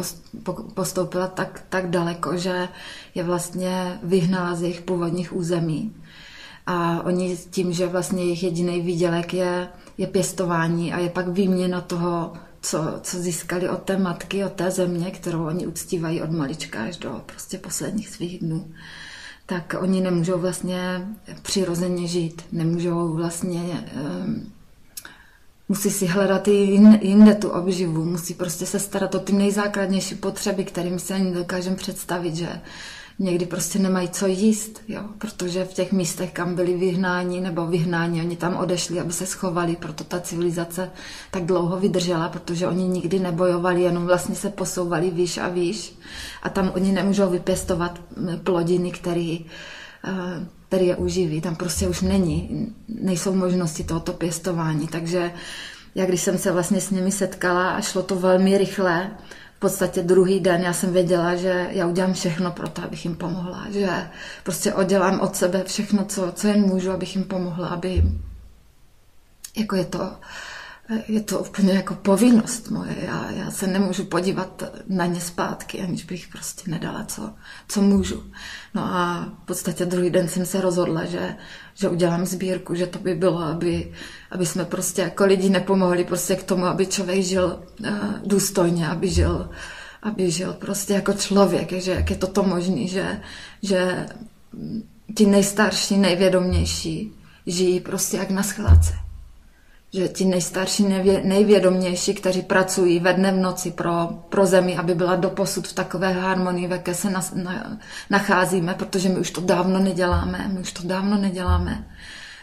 postoupila 0.75 1.27
tak, 1.27 1.65
tak 1.69 1.91
daleko, 1.91 2.37
že 2.37 2.69
je 3.15 3.25
vlastně 3.25 3.99
vyhnala 4.03 4.55
z 4.55 4.63
jejich 4.63 4.81
původních 4.81 5.33
území. 5.33 5.95
A 6.67 7.03
oni 7.05 7.37
tím, 7.51 7.73
že 7.73 7.87
vlastně 7.87 8.23
jejich 8.23 8.43
jediný 8.43 8.81
výdělek 8.81 9.35
je 9.35 9.69
je 9.99 10.07
pěstování 10.07 10.93
a 10.93 10.99
je 10.99 11.11
pak 11.11 11.29
výměna 11.29 11.81
toho, 11.81 12.33
co, 12.61 12.79
co 13.03 13.19
získali 13.19 13.69
od 13.69 13.83
té 13.83 13.99
matky, 13.99 14.45
od 14.45 14.53
té 14.53 14.71
země, 14.71 15.11
kterou 15.11 15.47
oni 15.47 15.67
uctívají 15.67 16.23
od 16.23 16.31
malička 16.31 16.83
až 16.83 16.97
do 16.97 17.23
prostě 17.27 17.59
posledních 17.59 18.09
svých 18.09 18.39
dnů, 18.39 18.73
tak 19.47 19.75
oni 19.81 20.01
nemůžou 20.01 20.39
vlastně 20.39 21.09
přirozeně 21.43 22.07
žít, 22.07 22.43
nemůžou 22.53 23.15
vlastně 23.15 23.91
um, 24.25 24.53
musí 25.69 25.91
si 25.91 26.07
hledat 26.07 26.49
i 26.49 26.81
jinde 27.03 27.35
tu 27.35 27.49
obživu, 27.49 28.05
musí 28.05 28.35
prostě 28.35 28.67
se 28.67 28.79
starat 28.79 29.15
o 29.15 29.19
ty 29.19 29.33
nejzákladnější 29.33 30.15
potřeby, 30.15 30.65
kterým 30.65 30.99
se 30.99 31.15
ani 31.15 31.35
dokážeme 31.35 31.77
představit, 31.77 32.37
že 32.37 32.61
někdy 33.19 33.47
prostě 33.47 33.79
nemají 33.79 34.09
co 34.09 34.27
jíst, 34.27 34.83
jo? 34.89 35.01
protože 35.19 35.65
v 35.65 35.73
těch 35.73 35.93
místech, 35.93 36.33
kam 36.33 36.55
byli 36.55 36.77
vyhnáni 36.77 37.41
nebo 37.41 37.67
vyhnáni, 37.67 38.21
oni 38.21 38.37
tam 38.37 38.57
odešli, 38.57 39.01
aby 39.01 39.13
se 39.13 39.27
schovali, 39.27 39.77
proto 39.77 40.05
ta 40.05 40.21
civilizace 40.21 40.91
tak 41.31 41.45
dlouho 41.45 41.81
vydržela, 41.81 42.29
protože 42.29 42.67
oni 42.67 42.89
nikdy 42.89 43.19
nebojovali, 43.19 43.83
jenom 43.83 44.07
vlastně 44.07 44.35
se 44.35 44.51
posouvali 44.51 45.11
výš 45.11 45.39
a 45.39 45.49
výš 45.49 45.95
a 46.43 46.49
tam 46.49 46.73
oni 46.75 46.93
nemůžou 46.93 47.31
vypěstovat 47.31 48.01
plodiny, 48.45 48.91
který, 48.91 49.47
eh, 50.05 50.47
který 50.69 50.87
je 50.87 50.97
uživí. 50.97 51.41
Tam 51.41 51.57
prostě 51.57 51.89
už 51.89 52.01
není, 52.01 52.69
nejsou 52.89 53.35
možnosti 53.35 53.85
tohoto 53.85 54.13
pěstování, 54.13 54.89
takže 54.89 55.33
já 55.95 56.07
když 56.07 56.21
jsem 56.21 56.39
se 56.39 56.53
vlastně 56.53 56.81
s 56.81 56.91
nimi 56.91 57.13
setkala 57.13 57.71
a 57.71 57.81
šlo 57.81 58.03
to 58.03 58.17
velmi 58.17 58.59
rychle, 58.59 59.11
podstatě 59.65 60.03
druhý 60.03 60.41
den 60.41 60.63
já 60.63 60.73
jsem 60.73 60.93
věděla, 60.93 61.37
že 61.37 61.69
já 61.71 61.87
udělám 61.87 62.13
všechno 62.13 62.51
pro 62.51 62.69
to, 62.69 62.83
abych 62.83 63.05
jim 63.05 63.17
pomohla. 63.17 63.67
Že 63.71 64.11
prostě 64.43 64.75
oddělám 64.75 65.21
od 65.21 65.37
sebe 65.37 65.65
všechno, 65.65 66.05
co, 66.05 66.33
co 66.33 66.49
jen 66.49 66.61
můžu, 66.61 66.91
abych 66.91 67.17
jim 67.17 67.25
pomohla, 67.25 67.69
aby 67.69 68.03
jako 69.57 69.77
je 69.77 69.85
to 69.85 70.17
je 71.09 71.21
to 71.21 71.39
úplně 71.39 71.73
jako 71.73 71.95
povinnost 71.95 72.71
moje. 72.71 72.97
Já, 73.07 73.31
já 73.31 73.51
se 73.51 73.67
nemůžu 73.67 74.05
podívat 74.05 74.63
na 74.89 75.07
ně 75.07 75.21
zpátky, 75.21 75.83
aniž 75.83 76.05
bych 76.05 76.29
prostě 76.29 76.71
nedala, 76.71 77.05
co, 77.05 77.35
co 77.69 77.83
můžu. 77.83 78.25
No 78.75 78.83
a 78.85 79.29
v 79.43 79.47
podstatě 79.47 79.87
druhý 79.87 80.11
den 80.11 80.29
jsem 80.29 80.47
se 80.47 80.61
rozhodla, 80.61 81.05
že, 81.05 81.37
že 81.75 81.89
udělám 81.89 82.27
sbírku, 82.27 82.75
že 82.75 82.87
to 82.87 82.99
by 82.99 83.15
bylo, 83.15 83.39
aby, 83.39 83.93
aby 84.31 84.47
jsme 84.47 84.65
prostě 84.65 85.03
jako 85.03 85.25
lidi 85.25 85.49
nepomohli 85.51 86.05
prostě 86.05 86.37
k 86.37 86.43
tomu, 86.43 86.65
aby 86.65 86.87
člověk 86.87 87.23
žil 87.23 87.59
uh, 87.81 87.89
důstojně, 88.25 88.89
aby 88.89 89.09
žil, 89.09 89.51
aby 90.03 90.31
žil 90.31 90.53
prostě 90.53 90.93
jako 90.93 91.13
člověk, 91.13 91.73
že 91.73 91.91
jak 91.91 92.11
je 92.11 92.17
toto 92.17 92.43
možné, 92.43 92.87
že, 92.87 93.21
že 93.63 94.07
ti 95.15 95.27
nejstarší, 95.27 95.97
nejvědomější 95.97 97.13
žijí 97.47 97.81
prostě 97.81 98.17
jak 98.17 98.31
na 98.31 98.43
schladce 98.43 99.04
že 99.95 100.09
ti 100.09 100.25
nejstarší, 100.25 100.83
nevě, 100.83 101.23
nejvědomější, 101.25 102.15
kteří 102.15 102.43
pracují 102.43 103.01
ve 103.01 103.13
dne 103.13 103.33
v 103.33 103.37
noci 103.37 103.71
pro, 103.71 104.09
pro 104.29 104.47
zemi, 104.47 104.77
aby 104.77 104.95
byla 104.95 105.17
doposud 105.17 105.69
v 105.69 105.73
takové 105.73 106.13
harmonii, 106.13 106.67
v 106.67 106.71
jaké 106.71 106.95
se 106.95 107.11
na, 107.11 107.25
na, 107.35 107.79
nacházíme, 108.11 108.75
protože 108.75 109.09
my 109.09 109.19
už 109.19 109.31
to 109.31 109.41
dávno 109.41 109.79
neděláme, 109.79 110.51
my 110.53 110.61
už 110.61 110.73
to 110.73 110.83
dávno 110.87 111.19
neděláme, 111.19 111.85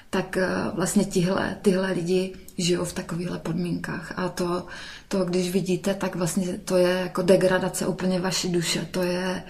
tak 0.09 0.37
eh, 0.37 0.47
vlastně 0.73 1.05
tihle, 1.05 1.57
tyhle 1.61 1.91
lidi 1.91 2.33
žijou 2.57 2.85
v 2.85 2.93
takovýchhle 2.93 3.39
podmínkách. 3.39 4.13
A 4.15 4.29
to, 4.29 4.65
to, 5.07 5.25
když 5.25 5.51
vidíte, 5.51 5.93
tak 5.93 6.15
vlastně 6.15 6.57
to 6.57 6.77
je 6.77 6.89
jako 6.89 7.21
degradace 7.21 7.87
úplně 7.87 8.19
vaší 8.19 8.49
duše. 8.49 8.87
To 8.91 9.03
je, 9.03 9.43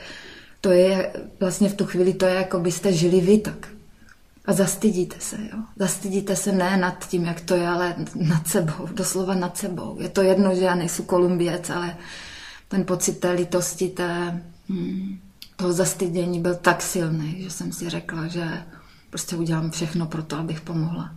to 0.61 0.71
je 0.71 1.13
vlastně 1.39 1.69
v 1.69 1.75
tu 1.75 1.85
chvíli, 1.85 2.13
to 2.13 2.25
je 2.25 2.33
jako 2.33 2.59
byste 2.59 2.93
žili 2.93 3.21
vy 3.21 3.37
tak. 3.37 3.70
A 4.51 4.53
zastydíte 4.53 5.15
se, 5.19 5.37
jo. 5.41 5.59
Zastydíte 5.75 6.35
se 6.35 6.51
ne 6.51 6.77
nad 6.77 7.07
tím, 7.07 7.25
jak 7.25 7.41
to 7.41 7.55
je, 7.55 7.67
ale 7.67 7.95
nad 8.15 8.47
sebou, 8.47 8.87
doslova 8.93 9.33
nad 9.33 9.57
sebou. 9.57 9.97
Je 10.01 10.09
to 10.09 10.21
jedno, 10.21 10.55
že 10.55 10.61
já 10.61 10.75
nejsou 10.75 11.03
kolumbiec, 11.03 11.69
ale 11.69 11.97
ten 12.67 12.85
pocit 12.85 13.19
té 13.19 13.31
litosti, 13.31 13.89
té, 13.89 14.43
hmm, 14.69 15.19
toho 15.55 15.73
zastydění 15.73 16.39
byl 16.39 16.55
tak 16.55 16.81
silný, 16.81 17.35
že 17.43 17.49
jsem 17.49 17.71
si 17.71 17.89
řekla, 17.89 18.27
že 18.27 18.63
prostě 19.09 19.35
udělám 19.35 19.71
všechno 19.71 20.05
pro 20.05 20.23
to, 20.23 20.37
abych 20.37 20.61
pomohla. 20.61 21.15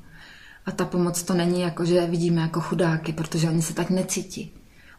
A 0.67 0.71
ta 0.71 0.85
pomoc 0.85 1.23
to 1.23 1.35
není 1.35 1.61
jako, 1.61 1.85
že 1.85 2.07
vidíme 2.07 2.41
jako 2.41 2.61
chudáky, 2.61 3.13
protože 3.13 3.49
oni 3.49 3.63
se 3.63 3.75
tak 3.75 3.91
necítí. 3.91 4.53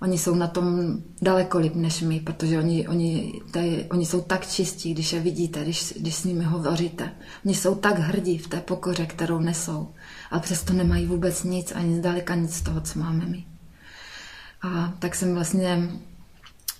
Oni 0.05 0.17
jsou 0.17 0.35
na 0.35 0.47
tom 0.47 0.97
daleko 1.21 1.57
líp 1.57 1.75
než 1.75 2.01
my, 2.01 2.19
protože 2.19 2.59
oni, 2.59 2.87
oni, 2.87 3.33
tady, 3.51 3.85
oni 3.91 4.05
jsou 4.05 4.21
tak 4.21 4.47
čistí, 4.47 4.93
když 4.93 5.13
je 5.13 5.19
vidíte, 5.19 5.63
když, 5.63 5.93
když 5.99 6.15
s 6.15 6.23
nimi 6.23 6.43
hovoříte. 6.43 7.11
Oni 7.45 7.55
jsou 7.55 7.75
tak 7.75 7.99
hrdí 7.99 8.37
v 8.37 8.47
té 8.47 8.61
pokoře, 8.61 9.05
kterou 9.05 9.39
nesou, 9.39 9.93
ale 10.31 10.41
přesto 10.41 10.73
nemají 10.73 11.05
vůbec 11.05 11.43
nic, 11.43 11.71
ani 11.71 11.97
zdaleka 11.97 12.35
nic 12.35 12.55
z 12.55 12.61
toho, 12.61 12.81
co 12.81 12.99
máme 12.99 13.25
my. 13.25 13.45
A 14.61 14.93
tak 14.99 15.15
jsem 15.15 15.33
vlastně 15.33 15.89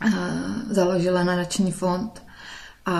uh, 0.05 0.13
založila 0.69 1.23
nadační 1.23 1.71
fond 1.71 2.23
a, 2.85 2.95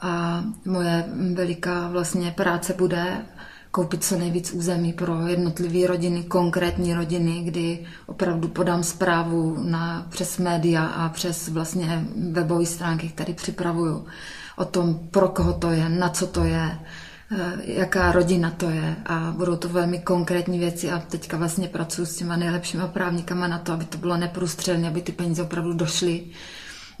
a 0.00 0.44
moje 0.64 1.04
veliká 1.34 1.88
vlastně 1.88 2.30
práce 2.30 2.74
bude 2.78 3.26
koupit 3.70 4.04
co 4.04 4.18
nejvíc 4.18 4.52
území 4.52 4.92
pro 4.92 5.26
jednotlivé 5.26 5.86
rodiny, 5.86 6.22
konkrétní 6.22 6.94
rodiny, 6.94 7.42
kdy 7.44 7.86
opravdu 8.06 8.48
podám 8.48 8.82
zprávu 8.82 9.56
na, 9.62 10.06
přes 10.10 10.38
média 10.38 10.84
a 10.86 11.08
přes 11.08 11.48
vlastně 11.48 12.04
webové 12.30 12.66
stránky, 12.66 13.08
které 13.08 13.34
připravuju 13.34 14.06
o 14.56 14.64
tom, 14.64 14.98
pro 15.10 15.28
koho 15.28 15.52
to 15.52 15.70
je, 15.70 15.88
na 15.88 16.08
co 16.08 16.26
to 16.26 16.44
je, 16.44 16.78
eh, 17.32 17.52
jaká 17.64 18.12
rodina 18.12 18.50
to 18.50 18.70
je. 18.70 18.96
A 19.06 19.34
budou 19.36 19.56
to 19.56 19.68
velmi 19.68 19.98
konkrétní 19.98 20.58
věci 20.58 20.90
a 20.90 20.98
teďka 20.98 21.36
vlastně 21.36 21.68
pracuji 21.68 22.06
s 22.06 22.16
těma 22.16 22.36
nejlepšíma 22.36 22.86
právníkama 22.86 23.48
na 23.48 23.58
to, 23.58 23.72
aby 23.72 23.84
to 23.84 23.98
bylo 23.98 24.16
neprůstřelné, 24.16 24.88
aby 24.88 25.02
ty 25.02 25.12
peníze 25.12 25.42
opravdu 25.42 25.72
došly 25.72 26.24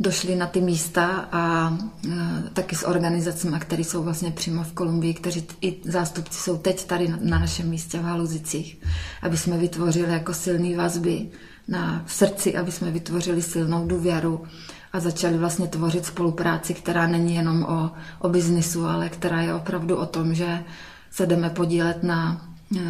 došli 0.00 0.36
na 0.36 0.46
ty 0.46 0.60
místa 0.60 1.28
a 1.32 1.72
e, 2.08 2.50
taky 2.52 2.76
s 2.76 2.86
organizacemi, 2.86 3.56
které 3.60 3.84
jsou 3.84 4.02
vlastně 4.02 4.30
přímo 4.30 4.64
v 4.64 4.72
Kolumbii, 4.72 5.14
kteří 5.14 5.46
i 5.60 5.76
zástupci 5.84 6.38
jsou 6.38 6.58
teď 6.58 6.86
tady 6.86 7.08
na, 7.08 7.18
na 7.22 7.38
našem 7.38 7.68
místě 7.68 7.98
v 7.98 8.02
Haluzicích, 8.04 8.78
aby 9.22 9.36
jsme 9.36 9.58
vytvořili 9.58 10.12
jako 10.12 10.34
silný 10.34 10.74
vazby 10.74 11.28
na 11.68 12.02
v 12.06 12.12
srdci, 12.12 12.56
aby 12.56 12.72
jsme 12.72 12.90
vytvořili 12.90 13.42
silnou 13.42 13.86
důvěru 13.86 14.44
a 14.92 15.00
začali 15.00 15.38
vlastně 15.38 15.66
tvořit 15.68 16.06
spolupráci, 16.06 16.74
která 16.74 17.06
není 17.06 17.34
jenom 17.34 17.62
o, 17.64 17.90
o 18.18 18.28
biznisu, 18.28 18.84
ale 18.86 19.08
která 19.08 19.40
je 19.40 19.54
opravdu 19.54 19.96
o 19.96 20.06
tom, 20.06 20.34
že 20.34 20.64
se 21.10 21.26
jdeme 21.26 21.50
podílet 21.50 22.02
na, 22.02 22.46
e, 22.76 22.80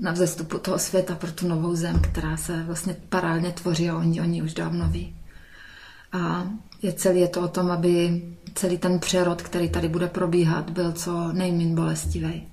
na 0.00 0.12
vzestupu 0.12 0.58
toho 0.58 0.78
světa 0.78 1.14
pro 1.14 1.32
tu 1.32 1.48
novou 1.48 1.76
zem, 1.76 1.98
která 1.98 2.36
se 2.36 2.62
vlastně 2.62 2.96
parálně 3.08 3.52
tvoří 3.52 3.90
a 3.90 3.96
oni, 3.96 4.20
oni 4.20 4.42
už 4.42 4.54
dávno 4.54 4.88
ví. 4.88 5.19
A 6.12 6.48
je 6.82 6.92
celý 6.92 7.20
je 7.20 7.28
to 7.28 7.40
o 7.40 7.48
tom, 7.48 7.70
aby 7.70 8.22
celý 8.54 8.78
ten 8.78 8.98
přerod, 8.98 9.42
který 9.42 9.70
tady 9.70 9.88
bude 9.88 10.06
probíhat, 10.08 10.70
byl 10.70 10.92
co 10.92 11.32
nejméně 11.32 11.74
bolestivý. 11.74 12.48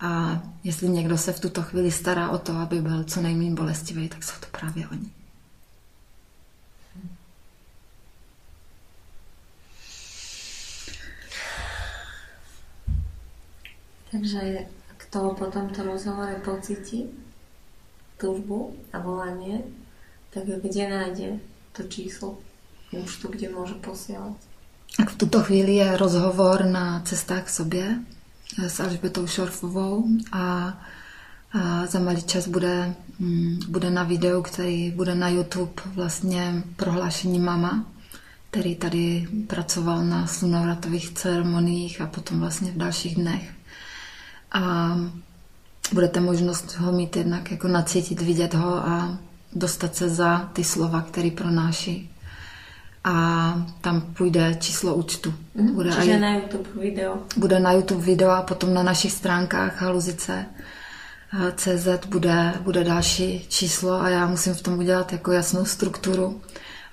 A 0.00 0.42
jestli 0.64 0.88
někdo 0.88 1.18
se 1.18 1.32
v 1.32 1.40
tuto 1.40 1.62
chvíli 1.62 1.90
stará 1.90 2.30
o 2.30 2.38
to, 2.38 2.52
aby 2.52 2.80
byl 2.80 3.04
co 3.04 3.20
nejméně 3.20 3.54
bolestivý, 3.54 4.08
tak 4.08 4.22
jsou 4.22 4.40
to 4.40 4.46
právě 4.58 4.88
oni. 4.88 5.10
Takže 14.10 14.66
kto 14.96 15.34
po 15.38 15.46
tomto 15.46 15.82
rozhovore 15.82 16.34
pocíti 16.34 17.06
túžbu 18.16 18.76
a 18.92 18.98
volanie, 18.98 19.62
tak 20.30 20.44
kde 20.44 20.88
nájde 20.88 21.38
to 21.72 21.82
číslo? 21.82 22.47
Účtu, 22.92 23.28
kde 23.28 23.48
může 23.48 23.74
posílat. 23.74 24.36
Tak 24.96 25.10
v 25.10 25.16
tuto 25.16 25.42
chvíli 25.42 25.74
je 25.74 25.96
rozhovor 25.96 26.64
na 26.64 27.00
cestách 27.00 27.44
k 27.44 27.48
sobě 27.48 27.98
s 28.58 28.80
Alžbetou 28.80 29.26
Šorfovou 29.26 30.04
a, 30.32 30.74
a 31.52 31.86
za 31.86 31.98
malý 31.98 32.22
čas 32.22 32.48
bude, 32.48 32.94
mm, 33.18 33.58
bude 33.68 33.90
na 33.90 34.02
videu, 34.02 34.42
který 34.42 34.90
bude 34.90 35.14
na 35.14 35.28
YouTube 35.28 35.82
vlastně 35.86 36.62
prohlášení 36.76 37.38
mama, 37.38 37.86
který 38.50 38.74
tady 38.74 39.28
pracoval 39.46 40.04
na 40.04 40.26
slunovratových 40.26 41.10
ceremoniích 41.10 42.00
a 42.00 42.06
potom 42.06 42.40
vlastně 42.40 42.70
v 42.70 42.76
dalších 42.76 43.14
dnech. 43.14 43.50
A 44.52 44.96
budete 45.92 46.20
možnost 46.20 46.76
ho 46.76 46.92
mít 46.92 47.16
jednak 47.16 47.50
jako 47.50 47.68
nacítit, 47.68 48.20
vidět 48.20 48.54
ho 48.54 48.88
a 48.88 49.18
dostat 49.52 49.96
se 49.96 50.08
za 50.08 50.38
ty 50.52 50.64
slova, 50.64 51.02
který 51.02 51.30
pronáší 51.30 52.10
a 53.04 53.54
tam 53.80 54.00
půjde 54.00 54.54
číslo 54.60 54.94
účtu. 54.94 55.34
Mm, 55.54 55.74
bude 55.74 55.90
Čiže 55.90 56.12
aj, 56.12 56.20
na 56.20 56.34
YouTube 56.34 56.68
video. 56.80 57.18
Bude 57.36 57.60
na 57.60 57.72
YouTube 57.72 58.04
video 58.04 58.30
a 58.30 58.42
potom 58.42 58.74
na 58.74 58.82
našich 58.82 59.12
stránkách 59.12 59.82
haluzice 59.82 60.46
CZ 61.56 62.06
bude, 62.06 62.54
bude 62.60 62.84
další 62.84 63.46
číslo 63.48 64.00
a 64.00 64.08
já 64.08 64.26
musím 64.26 64.54
v 64.54 64.62
tom 64.62 64.78
udělat 64.78 65.12
jako 65.12 65.32
jasnou 65.32 65.64
strukturu, 65.64 66.40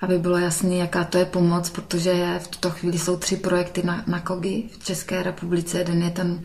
aby 0.00 0.18
bylo 0.18 0.38
jasné, 0.38 0.74
jaká 0.74 1.04
to 1.04 1.18
je 1.18 1.24
pomoc, 1.24 1.70
protože 1.70 2.10
je, 2.10 2.38
v 2.38 2.48
tuto 2.48 2.70
chvíli 2.70 2.98
jsou 2.98 3.16
tři 3.16 3.36
projekty 3.36 3.82
na, 3.82 4.04
na 4.06 4.20
KOGI 4.20 4.70
v 4.78 4.84
České 4.84 5.22
republice. 5.22 5.78
Jeden 5.78 6.02
je 6.02 6.10
ten, 6.10 6.40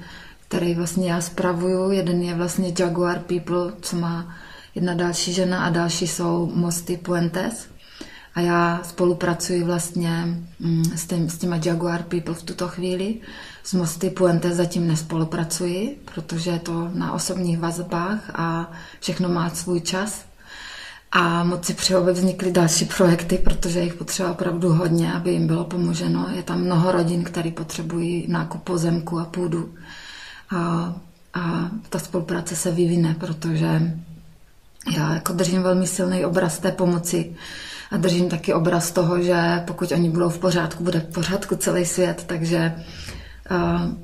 který 0.48 0.76
vlastně 0.76 1.12
já 1.12 1.22
spravuju, 1.22 1.92
jeden 1.92 2.22
je 2.22 2.36
vlastně 2.36 2.74
Jaguar 2.80 3.20
People, 3.20 3.74
co 3.82 3.96
má 3.96 4.36
jedna 4.76 4.94
další 4.94 5.34
žena 5.34 5.66
a 5.66 5.70
další 5.70 6.08
jsou 6.08 6.52
Mosty 6.56 6.98
Puentes. 6.98 7.71
A 8.36 8.42
já 8.42 8.82
spolupracuji 8.84 9.64
vlastně 9.64 10.38
mm, 10.60 10.84
s, 10.96 11.08
tím, 11.08 11.30
s 11.30 11.38
těma 11.38 11.56
Jaguar 11.66 12.04
People 12.04 12.34
v 12.34 12.44
tuto 12.44 12.68
chvíli. 12.68 13.20
S 13.64 13.74
Mosty 13.74 14.10
Puentes 14.10 14.56
zatím 14.56 14.88
nespolupracuji, 14.88 16.00
protože 16.14 16.52
je 16.52 16.60
to 16.60 16.90
na 16.94 17.14
osobních 17.14 17.60
vazbách 17.60 18.32
a 18.34 18.72
všechno 19.00 19.30
má 19.30 19.50
svůj 19.50 19.82
čas. 19.82 20.26
A 21.12 21.44
moc 21.44 21.66
si 21.66 21.74
přeju, 21.74 22.00
aby 22.00 22.14
vznikly 22.14 22.52
další 22.52 22.86
projekty, 22.86 23.38
protože 23.38 23.80
jich 23.80 23.94
potřeba 23.94 24.32
opravdu 24.32 24.70
hodně, 24.74 25.14
aby 25.14 25.32
jim 25.32 25.48
bylo 25.48 25.64
pomoženo. 25.66 26.28
Je 26.36 26.44
tam 26.44 26.62
mnoho 26.62 26.92
rodin, 26.92 27.24
které 27.24 27.52
potřebují 27.52 28.26
nákup 28.28 28.64
pozemku 28.64 29.20
a 29.20 29.26
půdu. 29.26 29.74
A, 30.56 30.94
a 31.34 31.70
ta 31.90 32.00
spolupráce 32.00 32.56
se 32.56 32.72
vyvine, 32.72 33.16
protože 33.20 33.98
já 34.98 35.14
jako 35.14 35.34
držím 35.34 35.62
velmi 35.62 35.88
silný 35.88 36.26
obraz 36.26 36.60
té 36.60 36.72
pomoci 36.72 37.36
a 37.92 37.98
držím 37.98 38.30
taky 38.30 38.54
obraz 38.54 38.92
toho, 38.92 39.22
že 39.22 39.64
pokud 39.68 39.92
oni 39.92 40.10
budou 40.10 40.30
v 40.30 40.40
pořádku, 40.40 40.84
bude 40.84 41.00
v 41.00 41.14
pořádku 41.14 41.56
celý 41.56 41.86
svět, 41.86 42.24
takže 42.28 42.74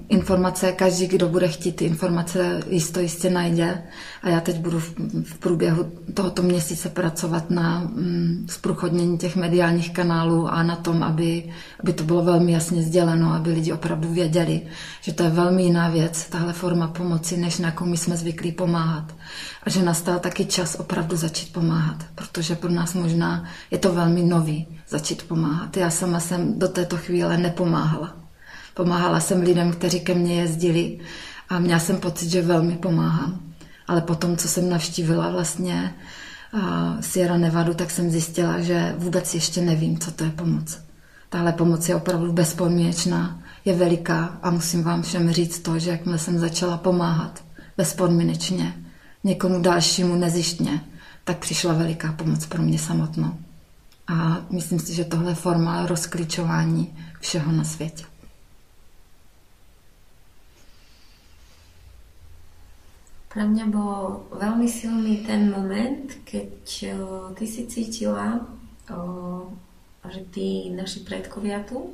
informace, 0.10 0.72
každý, 0.72 1.08
kdo 1.08 1.30
bude 1.30 1.48
chtít 1.48 1.76
ty 1.76 1.86
informace, 1.86 2.60
jisto 2.70 3.00
jistě 3.00 3.30
najde. 3.30 3.84
A 4.24 4.30
já 4.30 4.40
teď 4.40 4.58
budu 4.58 4.80
v, 4.80 4.94
průběhu 5.40 5.92
tohoto 6.14 6.44
měsíce 6.44 6.90
pracovat 6.90 7.50
na 7.50 7.80
mm, 7.80 8.46
zprůchodnění 8.50 9.18
těch 9.18 9.36
mediálních 9.36 9.94
kanálů 9.94 10.48
a 10.48 10.64
na 10.64 10.76
tom, 10.76 11.04
aby, 11.04 11.54
aby 11.80 11.94
to 11.94 12.04
bylo 12.04 12.24
velmi 12.24 12.52
jasně 12.52 12.84
sděleno, 12.84 13.34
aby 13.34 13.52
lidi 13.52 13.74
opravdu 13.74 14.14
věděli, 14.14 14.62
že 15.02 15.14
to 15.14 15.24
je 15.24 15.30
velmi 15.30 15.64
jiná 15.64 15.90
věc, 15.90 16.26
tahle 16.30 16.54
forma 16.54 16.88
pomoci, 16.88 17.38
než 17.38 17.60
na 17.60 17.74
my 17.84 17.98
jsme 17.98 18.18
zvyklí 18.18 18.52
pomáhat. 18.52 19.16
A 19.64 19.70
že 19.70 19.84
nastal 19.84 20.20
taky 20.20 20.46
čas 20.46 20.76
opravdu 20.80 21.16
začít 21.16 21.54
pomáhat, 21.54 22.06
protože 22.16 22.56
pro 22.56 22.72
nás 22.72 22.94
možná 22.94 23.44
je 23.72 23.78
to 23.78 23.94
velmi 23.94 24.24
nový 24.24 24.68
začít 24.90 25.24
pomáhat. 25.24 25.78
Já 25.78 25.90
sama 25.90 26.20
jsem 26.20 26.60
do 26.60 26.68
této 26.68 26.98
chvíle 26.98 27.38
nepomáhala. 27.38 28.27
Pomáhala 28.78 29.20
jsem 29.20 29.42
lidem, 29.42 29.72
kteří 29.72 30.00
ke 30.00 30.14
mně 30.14 30.36
jezdili 30.36 31.00
a 31.50 31.60
měla 31.60 31.80
jsem 31.80 31.98
pocit, 31.98 32.30
že 32.30 32.42
velmi 32.42 32.78
pomáhám. 32.78 33.40
Ale 33.88 34.02
potom, 34.02 34.38
co 34.38 34.48
jsem 34.48 34.70
navštívila 34.70 35.30
vlastně 35.30 35.94
Sierra 37.00 37.38
Nevadu, 37.38 37.74
tak 37.74 37.92
jsem 37.92 38.12
zjistila, 38.12 38.62
že 38.62 38.96
vůbec 38.98 39.34
ještě 39.34 39.62
nevím, 39.62 40.00
co 40.00 40.12
to 40.12 40.24
je 40.24 40.30
pomoc. 40.30 40.80
Tahle 41.30 41.54
pomoc 41.54 41.90
je 41.90 41.96
opravdu 41.96 42.34
bezpodmínečná, 42.34 43.40
je 43.66 43.74
veliká 43.74 44.38
a 44.42 44.52
musím 44.52 44.84
vám 44.84 45.02
všem 45.02 45.32
říct 45.32 45.60
to, 45.60 45.80
že 45.80 45.92
jakmile 45.92 46.18
jsem 46.18 46.40
začala 46.40 46.78
pomáhat 46.78 47.44
bezpodmínečně, 47.78 48.74
někomu 49.24 49.62
dalšímu 49.62 50.16
nezištně, 50.16 50.82
tak 51.24 51.38
přišla 51.38 51.74
veliká 51.74 52.12
pomoc 52.12 52.46
pro 52.46 52.62
mě 52.62 52.80
samotnou. 52.80 53.38
A 54.08 54.38
myslím 54.52 54.80
si, 54.80 54.94
že 54.94 55.04
tohle 55.04 55.32
je 55.32 55.36
forma 55.36 55.86
rozklíčování 55.86 56.96
všeho 57.20 57.52
na 57.52 57.64
světě. 57.64 58.04
Pre 63.38 63.46
mňa 63.46 63.70
bol 63.70 64.26
veľmi 64.34 64.66
silný 64.66 65.22
ten 65.22 65.54
moment, 65.54 66.10
keď 66.26 66.58
o, 66.90 67.30
ty 67.38 67.46
si 67.46 67.70
cítila, 67.70 68.42
o, 68.90 69.46
že 70.10 70.26
tí 70.34 70.74
naši 70.74 71.06
predkovia 71.06 71.62
tu, 71.62 71.94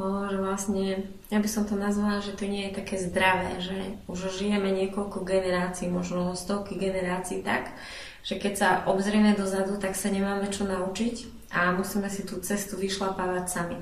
o, 0.00 0.04
že 0.24 0.40
vlastne, 0.40 1.12
ja 1.28 1.44
by 1.44 1.48
som 1.52 1.68
to 1.68 1.76
nazvala, 1.76 2.24
že 2.24 2.32
to 2.32 2.48
nie 2.48 2.72
je 2.72 2.80
také 2.80 2.96
zdravé, 2.96 3.60
že 3.60 4.00
už 4.08 4.32
žijeme 4.32 4.72
niekoľko 4.72 5.28
generácií, 5.28 5.92
možno 5.92 6.32
stovky 6.32 6.80
generácií 6.80 7.44
tak, 7.44 7.76
že 8.24 8.40
keď 8.40 8.52
sa 8.56 8.68
obzrieme 8.88 9.36
dozadu, 9.36 9.76
tak 9.76 9.92
sa 9.92 10.08
nemáme 10.08 10.48
čo 10.48 10.64
naučiť 10.64 11.52
a 11.52 11.76
musíme 11.76 12.08
si 12.08 12.24
tú 12.24 12.40
cestu 12.40 12.80
vyšlapávať 12.80 13.44
sami 13.44 13.76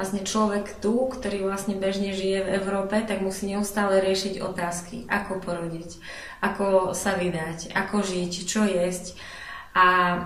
vlastne 0.00 0.24
človek 0.24 0.80
tu, 0.80 0.96
ktorý 1.12 1.44
vlastne 1.44 1.76
bežne 1.76 2.16
žije 2.16 2.48
v 2.48 2.52
Európe, 2.64 2.96
tak 3.04 3.20
musí 3.20 3.52
neustále 3.52 4.00
riešiť 4.00 4.40
otázky, 4.40 5.04
ako 5.12 5.44
porodiť, 5.44 6.00
ako 6.40 6.96
sa 6.96 7.20
vydať, 7.20 7.76
ako 7.76 8.00
žiť, 8.00 8.32
čo 8.48 8.64
jesť. 8.64 9.20
A 9.76 10.16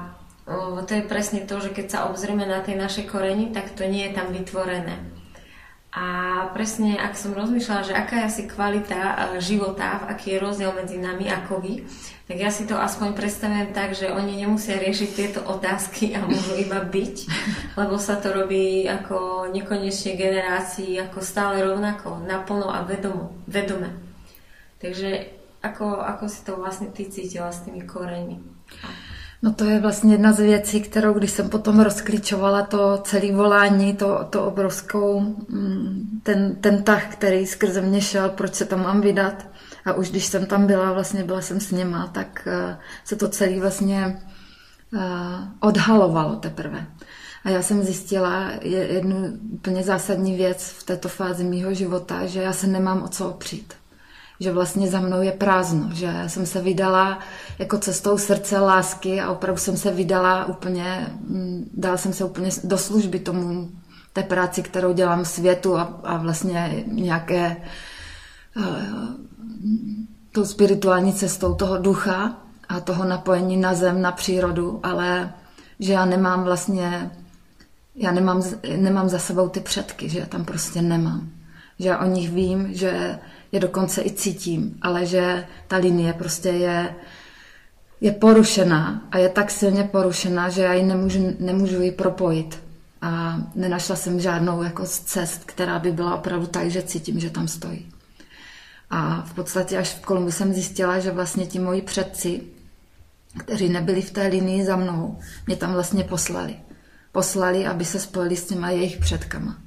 to 0.87 0.93
je 0.95 1.03
presne 1.03 1.43
to, 1.43 1.59
že 1.59 1.75
keď 1.75 1.87
sa 1.91 2.01
obzrieme 2.07 2.47
na 2.47 2.63
tej 2.63 2.79
našej 2.79 3.11
koreni, 3.11 3.51
tak 3.51 3.75
to 3.75 3.83
nie 3.91 4.07
je 4.07 4.15
tam 4.15 4.31
vytvorené. 4.31 5.14
A 5.95 6.07
presne, 6.51 6.99
ak 6.99 7.15
som 7.15 7.39
rozmýšľala, 7.39 7.87
že 7.87 7.95
aká 7.95 8.19
je 8.19 8.27
asi 8.27 8.43
kvalita 8.51 8.99
e, 8.99 9.15
života, 9.39 10.03
aký 10.11 10.35
je 10.35 10.43
rozdiel 10.43 10.75
medzi 10.75 10.99
nami 10.99 11.31
ako 11.31 11.63
vy, 11.63 11.87
tak 12.27 12.35
ja 12.35 12.51
si 12.51 12.67
to 12.67 12.75
aspoň 12.75 13.15
predstavujem 13.15 13.71
tak, 13.71 13.95
že 13.95 14.11
oni 14.11 14.43
nemusia 14.43 14.83
riešiť 14.83 15.11
tieto 15.15 15.41
otázky 15.47 16.19
a 16.19 16.27
môžu 16.27 16.59
iba 16.59 16.83
byť, 16.83 17.17
lebo 17.79 17.95
sa 18.03 18.19
to 18.19 18.35
robí 18.35 18.91
ako 18.91 19.47
nekonečne 19.55 20.19
generácií, 20.19 20.99
ako 20.99 21.23
stále 21.23 21.63
rovnako, 21.63 22.27
naplno 22.27 22.75
a 22.75 22.83
vedomo, 22.83 23.31
vedome. 23.47 23.95
Takže 24.83 25.31
ako, 25.63 26.03
ako 26.03 26.25
si 26.27 26.41
to 26.43 26.59
vlastne 26.59 26.91
ty 26.91 27.07
cítila 27.07 27.55
s 27.55 27.63
tými 27.63 27.87
koreňmi? 27.87 28.43
No 29.45 29.53
to 29.53 29.65
je 29.65 29.81
vlastně 29.81 30.15
jedna 30.15 30.33
z 30.33 30.41
věcí, 30.41 30.81
kterou 30.81 31.15
když 31.15 31.31
jsem 31.31 31.51
potom 31.51 31.81
rozklíčovala 31.81 32.63
to 32.63 32.99
celé 33.05 33.33
volání, 33.33 33.97
to, 33.97 34.27
to 34.31 34.47
obrovskou, 34.47 35.21
mm, 35.49 36.21
ten, 36.23 36.57
ten 36.57 36.83
tah, 36.83 37.07
který 37.07 37.47
skrze 37.47 37.81
mě 37.81 38.01
šel, 38.01 38.29
proč 38.29 38.55
se 38.55 38.65
tam 38.65 38.83
mám 38.83 39.01
vydat. 39.01 39.47
A 39.85 39.93
už 39.93 40.11
když 40.11 40.27
jsem 40.27 40.47
tam 40.47 40.67
byla, 40.67 40.93
vlastně 40.93 41.25
byla 41.25 41.41
jsem 41.41 41.61
s 41.61 41.71
něma, 41.71 42.07
tak 42.07 42.49
eh, 42.51 42.79
se 43.05 43.17
to 43.17 43.29
celé 43.29 43.61
vlastně 43.61 44.23
eh, 44.97 45.01
odhalovalo 45.61 46.37
teprve. 46.37 46.87
A 47.45 47.51
já 47.51 47.63
jsem 47.63 47.83
zjistila 47.83 48.51
jednu 48.63 49.39
úplně 49.53 49.83
zásadní 49.83 50.37
věc 50.37 50.75
v 50.79 50.83
této 50.83 51.09
fázi 51.09 51.45
mýho 51.45 51.75
života, 51.75 52.27
že 52.27 52.43
já 52.43 52.53
se 52.53 52.67
nemám 52.67 53.03
o 53.03 53.09
co 53.09 53.29
opřít 53.29 53.75
že 54.41 54.53
vlastně 54.53 54.89
za 54.89 55.01
mnou 55.01 55.23
je 55.23 55.33
prázdno, 55.33 55.89
že 55.93 56.13
jsem 56.27 56.47
se 56.47 56.61
vydala 56.61 57.19
jako 57.59 57.79
cestou 57.79 58.19
srdce, 58.19 58.59
lásky 58.59 59.21
a 59.21 59.31
opravdu 59.31 59.61
jsem 59.61 59.77
se 59.77 59.91
vydala 59.91 60.45
úplně, 60.45 61.07
mm, 61.29 61.71
dala 61.75 61.97
jsem 61.97 62.13
se 62.13 62.25
úplně 62.25 62.51
do 62.65 62.79
služby 62.79 63.19
tomu, 63.19 63.71
té 64.13 64.23
práci, 64.23 64.63
kterou 64.63 64.93
dělám 64.93 65.25
světu 65.25 65.77
a, 65.77 66.01
a 66.05 66.17
vlastně 66.17 66.85
nějaké 66.87 67.57
uh, 68.57 68.65
tou 70.33 70.45
spirituální 70.45 71.13
cestou 71.13 71.55
toho 71.55 71.79
ducha 71.79 72.37
a 72.69 72.81
toho 72.81 73.05
napojení 73.05 73.57
na 73.57 73.75
zem, 73.75 74.03
na 74.03 74.13
přírodu, 74.13 74.81
ale 74.83 75.33
že 75.81 75.93
já 75.93 76.05
nemám 76.05 76.45
vlastně, 76.45 77.11
já 77.95 78.13
nemám, 78.13 78.43
nemám 78.77 79.09
za 79.09 79.19
sebou 79.19 79.49
ty 79.49 79.61
předky, 79.61 80.09
že 80.09 80.19
já 80.19 80.27
tam 80.27 80.45
prostě 80.45 80.83
nemám. 80.83 81.29
Že 81.79 81.89
já 81.89 81.99
o 81.99 82.07
nich 82.07 82.31
vím, 82.31 82.75
že 82.75 83.19
je 83.55 83.61
dokonce 83.61 84.03
i 84.03 84.11
cítím, 84.11 84.79
ale 84.83 85.07
že 85.07 85.47
ta 85.69 85.77
linie 85.77 86.13
prostě 86.13 86.49
je, 86.49 86.95
je 88.01 88.13
porušená 88.13 89.03
a 89.11 89.19
je 89.19 89.29
tak 89.29 89.51
silně 89.51 89.85
porušená, 89.85 90.49
že 90.49 90.63
já 90.63 90.73
ji 90.73 90.83
nemůžu, 90.83 91.37
nemůžu 91.41 91.83
ji 91.83 91.93
propojit. 91.93 92.63
A 93.03 93.39
nenašla 93.55 93.97
jsem 93.97 94.21
žádnou 94.21 94.63
jako 94.63 94.85
cest, 94.87 95.45
která 95.45 95.79
by 95.79 95.93
byla 95.93 96.15
opravdu 96.15 96.47
tak, 96.47 96.71
že 96.71 96.83
cítím, 96.83 97.21
že 97.21 97.31
tam 97.31 97.49
stojí. 97.49 97.93
A 98.91 99.23
v 99.23 99.35
podstatě 99.35 99.79
až 99.79 99.95
v 99.95 100.01
Kolumbu 100.01 100.31
jsem 100.31 100.53
zjistila, 100.53 100.99
že 100.99 101.11
vlastně 101.11 101.47
ti 101.47 101.59
moji 101.59 101.83
předci, 101.83 102.43
kteří 103.39 103.69
nebyli 103.69 104.03
v 104.03 104.11
té 104.11 104.27
linii 104.27 104.65
za 104.65 104.77
mnou, 104.77 105.19
mě 105.47 105.57
tam 105.57 105.73
vlastně 105.73 106.05
poslali. 106.05 106.57
Poslali, 107.13 107.67
aby 107.67 107.85
se 107.85 108.01
spojili 108.01 108.37
s 108.37 108.47
těma 108.47 108.71
jejich 108.71 108.99
předkama. 108.99 109.64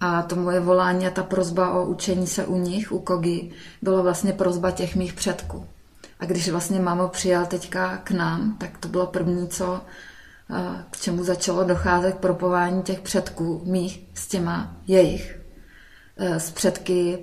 A 0.00 0.22
to 0.22 0.36
moje 0.36 0.60
volání 0.60 1.06
a 1.06 1.10
ta 1.10 1.22
prozba 1.22 1.70
o 1.70 1.84
učení 1.84 2.26
se 2.26 2.46
u 2.46 2.56
nich, 2.56 2.92
u 2.92 2.98
Kogi, 2.98 3.50
bylo 3.82 4.02
vlastně 4.02 4.32
prozba 4.32 4.70
těch 4.70 4.96
mých 4.96 5.12
předků. 5.12 5.66
A 6.20 6.24
když 6.24 6.48
vlastně 6.48 6.80
mámo 6.80 7.08
přijal 7.08 7.46
teďka 7.46 7.96
k 7.96 8.10
nám, 8.10 8.56
tak 8.58 8.78
to 8.78 8.88
bylo 8.88 9.06
první, 9.06 9.48
co, 9.48 9.80
eh, 10.50 10.84
k 10.90 10.96
čemu 10.96 11.24
začalo 11.24 11.64
docházet 11.64 12.14
k 12.14 12.18
propování 12.18 12.82
těch 12.82 13.00
předků 13.00 13.62
mých 13.64 14.06
s 14.14 14.26
těma 14.26 14.76
jejich. 14.86 15.40
Eh, 16.16 16.40
s 16.40 16.50
předky 16.50 17.18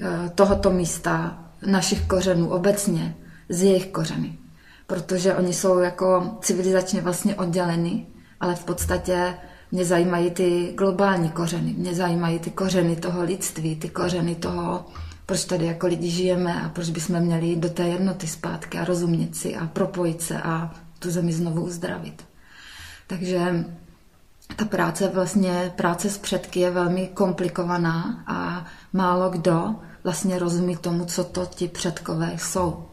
eh, 0.00 0.30
tohoto 0.34 0.70
místa, 0.70 1.38
našich 1.66 2.06
kořenů 2.06 2.50
obecně, 2.50 3.16
z 3.48 3.62
jejich 3.62 3.86
kořeny. 3.86 4.38
Protože 4.86 5.34
oni 5.34 5.54
jsou 5.54 5.78
jako 5.78 6.36
civilizačně 6.40 7.00
vlastně 7.00 7.34
odděleni, 7.34 8.06
ale 8.40 8.54
v 8.54 8.64
podstatě 8.64 9.34
mě 9.72 9.84
zajímají 9.84 10.30
ty 10.30 10.72
globální 10.76 11.28
kořeny, 11.30 11.74
mě 11.78 11.94
zajímají 11.94 12.38
ty 12.38 12.50
kořeny 12.50 12.96
toho 12.96 13.22
lidství, 13.22 13.76
ty 13.76 13.88
kořeny 13.88 14.34
toho, 14.34 14.84
proč 15.26 15.44
tady 15.44 15.66
jako 15.66 15.86
lidi 15.86 16.10
žijeme 16.10 16.62
a 16.62 16.68
proč 16.68 16.90
bychom 16.90 17.20
měli 17.20 17.46
jít 17.46 17.58
do 17.58 17.68
té 17.70 17.82
jednoty 17.82 18.26
zpátky 18.26 18.78
a 18.78 18.84
rozumět 18.84 19.36
si 19.36 19.56
a 19.56 19.66
propojit 19.66 20.22
se 20.22 20.42
a 20.42 20.74
tu 20.98 21.10
zemi 21.10 21.32
znovu 21.32 21.62
uzdravit. 21.64 22.24
Takže 23.06 23.64
ta 24.56 24.64
práce 24.64 25.08
vlastně, 25.08 25.72
práce 25.76 26.10
s 26.10 26.18
předky 26.18 26.60
je 26.60 26.70
velmi 26.70 27.06
komplikovaná 27.14 28.24
a 28.26 28.66
málo 28.92 29.30
kdo 29.30 29.74
vlastně 30.04 30.38
rozumí 30.38 30.76
tomu, 30.76 31.04
co 31.04 31.24
to 31.24 31.46
ti 31.46 31.68
předkové 31.68 32.32
jsou. 32.36 32.84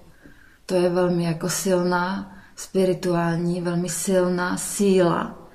To 0.65 0.75
je 0.75 0.89
velmi 0.89 1.23
jako 1.23 1.49
silná, 1.49 2.35
spirituální, 2.55 3.61
velmi 3.61 3.89
silná 3.89 4.57
síla, 4.57 5.48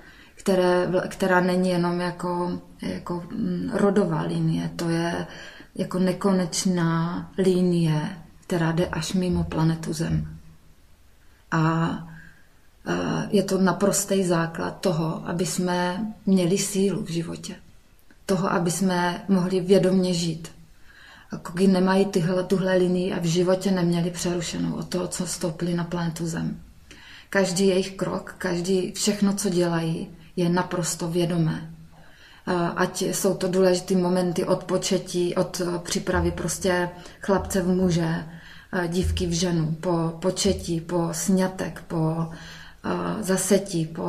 které, 0.44 0.88
která 1.08 1.40
není 1.40 1.68
jenom 1.68 2.00
jako, 2.00 2.60
jako 2.82 3.22
mm, 3.30 3.70
rodová 3.74 4.22
linie, 4.22 4.70
to 4.76 4.88
je 4.88 5.26
jako 5.74 5.98
nekonečná 5.98 7.30
linie, 7.38 8.18
která 8.46 8.72
jde 8.72 8.86
až 8.86 9.12
mimo 9.12 9.44
planetu 9.44 9.92
Zem. 9.92 10.38
A 11.50 11.88
je 13.30 13.42
to 13.42 13.58
naprostý 13.58 14.24
základ 14.24 14.80
toho, 14.80 15.28
aby 15.28 15.46
jsme 15.46 16.06
měli 16.26 16.58
sílu 16.58 17.04
v 17.04 17.08
životě. 17.10 17.54
Toho, 18.26 18.52
aby 18.52 18.70
jsme 18.70 19.24
mohli 19.28 19.60
vědomně 19.60 20.14
žít. 20.14 20.48
Kogi 21.42 21.66
nemají 21.66 22.04
tyhle, 22.04 22.44
tuhle 22.44 22.76
linii 22.76 23.12
a 23.12 23.18
v 23.20 23.24
životě 23.24 23.70
neměli 23.70 24.10
přerušenou 24.10 24.74
od 24.74 24.88
toho, 24.88 25.08
co 25.08 25.26
stoupili 25.26 25.74
na 25.74 25.84
planetu 25.84 26.26
Zem. 26.26 26.60
Každý 27.30 27.66
jejich 27.66 27.96
krok, 27.96 28.34
každý, 28.38 28.92
všechno, 28.92 29.32
co 29.32 29.48
dělají, 29.48 30.08
je 30.36 30.48
naprosto 30.48 31.08
vědomé. 31.08 31.70
Ať 32.76 33.02
jsou 33.02 33.34
to 33.34 33.48
důležité 33.48 33.94
momenty 33.94 34.44
od 34.44 34.64
početí, 34.64 35.34
od 35.34 35.62
přípravy 35.82 36.30
prostě 36.30 36.90
chlapce 37.20 37.62
v 37.62 37.68
muže, 37.68 38.24
dívky 38.88 39.26
v 39.26 39.32
ženu, 39.32 39.76
po 39.80 40.12
početí, 40.20 40.80
po 40.80 41.08
sňatek, 41.12 41.82
po 41.88 42.26
zasetí, 43.20 43.86
po, 43.86 44.08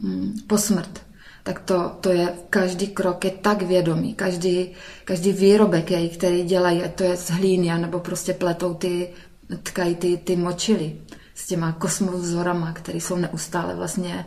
mm, 0.00 0.34
po 0.46 0.58
smrt, 0.58 1.02
tak 1.42 1.60
to, 1.60 1.96
to 2.00 2.10
je, 2.10 2.32
každý 2.50 2.86
krok 2.88 3.24
je 3.24 3.30
tak 3.30 3.62
vědomý, 3.62 4.14
každý, 4.14 4.70
každý 5.04 5.32
výrobek, 5.32 5.90
jej, 5.90 6.08
který 6.08 6.42
dělají, 6.44 6.82
ať 6.82 6.94
to 6.94 7.04
je 7.04 7.16
z 7.16 7.30
hlíny, 7.30 7.78
nebo 7.78 8.00
prostě 8.00 8.34
pletou 8.34 8.74
ty, 8.74 9.10
tkají 9.62 9.94
ty, 9.94 10.16
ty 10.16 10.36
močily 10.36 11.00
s 11.34 11.46
těma 11.46 11.72
kosmovzorama, 11.72 12.72
které 12.72 12.98
jsou 12.98 13.16
neustále 13.16 13.74
vlastně 13.74 14.26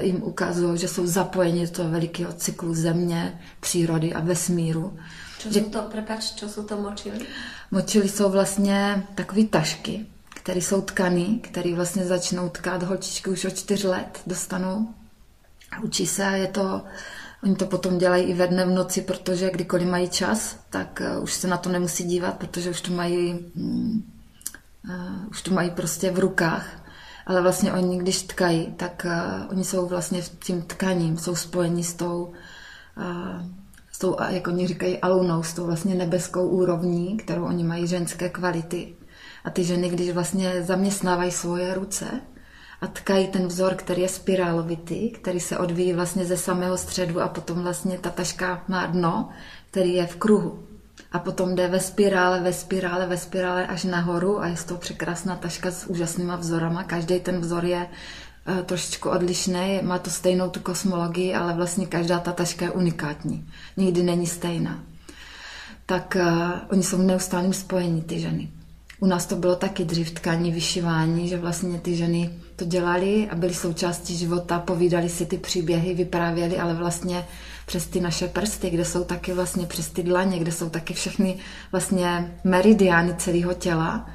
jim 0.00 0.22
ukazují, 0.22 0.78
že 0.78 0.88
jsou 0.88 1.06
zapojeni 1.06 1.66
do 1.66 1.72
toho 1.72 1.90
velikého 1.90 2.32
cyklu 2.32 2.74
země, 2.74 3.40
přírody 3.60 4.12
a 4.14 4.20
vesmíru. 4.20 4.98
Čo 5.38 5.52
že, 5.52 5.60
to, 5.60 5.82
prepač, 5.82 6.30
čo 6.38 6.48
jsou 6.48 6.62
to 6.62 6.76
močily? 6.76 7.26
Močily 7.70 8.08
jsou 8.08 8.30
vlastně 8.30 9.06
takové 9.14 9.44
tašky, 9.44 10.06
které 10.34 10.60
jsou 10.60 10.80
tkany, 10.80 11.40
které 11.42 11.74
vlastně 11.74 12.04
začnou 12.04 12.48
tkat 12.48 12.82
holčičky 12.82 13.30
už 13.30 13.44
od 13.44 13.56
čtyř 13.56 13.84
let, 13.84 14.20
dostanou 14.26 14.88
a 15.70 15.80
učí 15.80 16.06
se 16.06 16.24
a 16.24 16.30
je 16.30 16.46
to, 16.46 16.82
oni 17.42 17.56
to 17.56 17.66
potom 17.66 17.98
dělají 17.98 18.24
i 18.24 18.34
ve 18.34 18.46
dne 18.46 18.64
v 18.64 18.70
noci, 18.70 19.02
protože 19.02 19.50
kdykoliv 19.50 19.88
mají 19.88 20.08
čas, 20.08 20.56
tak 20.70 21.02
uh, 21.16 21.22
už 21.22 21.32
se 21.32 21.48
na 21.48 21.56
to 21.56 21.68
nemusí 21.68 22.04
dívat, 22.04 22.38
protože 22.38 22.70
už 22.70 22.80
to 22.80 22.92
mají, 22.92 23.38
um, 23.54 24.04
uh, 24.88 25.28
už 25.30 25.42
to 25.42 25.50
mají 25.50 25.70
prostě 25.70 26.10
v 26.10 26.18
rukách. 26.18 26.81
Ale 27.26 27.42
vlastně 27.42 27.72
oni, 27.72 27.98
když 27.98 28.22
tkají, 28.22 28.72
tak 28.76 29.06
uh, 29.06 29.50
oni 29.50 29.64
jsou 29.64 29.86
vlastně 29.88 30.22
tím 30.22 30.62
tkaním, 30.62 31.18
jsou 31.18 31.34
spojeni 31.34 31.84
s 31.84 31.94
tou, 31.94 32.32
uh, 32.96 33.46
s 33.92 33.98
tou, 33.98 34.16
jak 34.28 34.46
oni 34.46 34.66
říkají, 34.66 34.98
alunou, 34.98 35.42
s 35.42 35.52
tou 35.52 35.66
vlastně 35.66 35.94
nebeskou 35.94 36.48
úrovní, 36.48 37.16
kterou 37.16 37.44
oni 37.44 37.64
mají 37.64 37.86
ženské 37.86 38.28
kvality. 38.28 38.94
A 39.44 39.50
ty 39.50 39.64
ženy, 39.64 39.88
když 39.88 40.10
vlastně 40.10 40.62
zaměstnávají 40.62 41.30
svoje 41.30 41.74
ruce 41.74 42.06
a 42.80 42.86
tkají 42.86 43.26
ten 43.26 43.46
vzor, 43.46 43.74
který 43.74 44.02
je 44.02 44.08
spirálovitý, 44.08 45.10
který 45.10 45.40
se 45.40 45.58
odvíjí 45.58 45.92
vlastně 45.92 46.24
ze 46.24 46.36
samého 46.36 46.78
středu 46.78 47.20
a 47.20 47.28
potom 47.28 47.62
vlastně 47.62 47.98
ta 47.98 48.10
taška 48.10 48.64
má 48.68 48.86
dno, 48.86 49.28
který 49.70 49.94
je 49.94 50.06
v 50.06 50.16
kruhu. 50.16 50.71
A 51.12 51.18
potom 51.18 51.54
jde 51.54 51.68
ve 51.68 51.80
spirále, 51.80 52.40
ve 52.40 52.52
spirále, 52.52 53.06
ve 53.06 53.16
spirále 53.16 53.66
až 53.66 53.84
nahoru 53.84 54.40
a 54.40 54.46
je 54.46 54.56
to 54.66 54.76
překrásná 54.76 55.36
taška 55.36 55.70
s 55.70 55.86
úžasnýma 55.86 56.36
vzorama. 56.36 56.82
Každý 56.84 57.20
ten 57.20 57.40
vzor 57.40 57.64
je 57.64 57.86
uh, 57.86 58.58
trošičku 58.64 59.10
odlišný, 59.10 59.80
má 59.82 59.98
to 59.98 60.10
stejnou 60.10 60.50
tu 60.50 60.60
kosmologii, 60.60 61.34
ale 61.34 61.52
vlastně 61.52 61.86
každá 61.86 62.18
ta 62.18 62.32
taška 62.32 62.64
je 62.64 62.70
unikátní. 62.70 63.48
Nikdy 63.76 64.02
není 64.02 64.26
stejná. 64.26 64.78
Tak 65.86 66.16
uh, 66.20 66.50
oni 66.70 66.82
jsou 66.82 66.96
v 66.96 67.02
neustálém 67.02 67.52
spojení, 67.52 68.02
ty 68.02 68.20
ženy. 68.20 68.48
U 69.00 69.06
nás 69.06 69.26
to 69.26 69.36
bylo 69.36 69.56
taky 69.56 69.84
dřív 69.84 70.10
tkání, 70.10 70.52
vyšívání, 70.52 71.28
že 71.28 71.38
vlastně 71.38 71.78
ty 71.78 71.96
ženy 71.96 72.30
to 72.56 72.64
dělali 72.64 73.28
a 73.30 73.34
byly 73.34 73.54
součástí 73.54 74.16
života, 74.16 74.58
povídali 74.58 75.08
si 75.08 75.26
ty 75.26 75.38
příběhy, 75.38 75.94
vyprávěli, 75.94 76.58
ale 76.58 76.74
vlastně 76.74 77.24
přes 77.66 77.86
ty 77.86 78.00
naše 78.00 78.28
prsty, 78.28 78.70
kde 78.70 78.84
jsou 78.84 79.04
taky 79.04 79.32
vlastně 79.32 79.66
přes 79.66 79.90
ty 79.90 80.02
dlaně, 80.02 80.38
kde 80.38 80.52
jsou 80.52 80.70
taky 80.70 80.94
všechny 80.94 81.38
vlastně 81.72 82.38
meridiány 82.44 83.14
celého 83.14 83.54
těla 83.54 84.10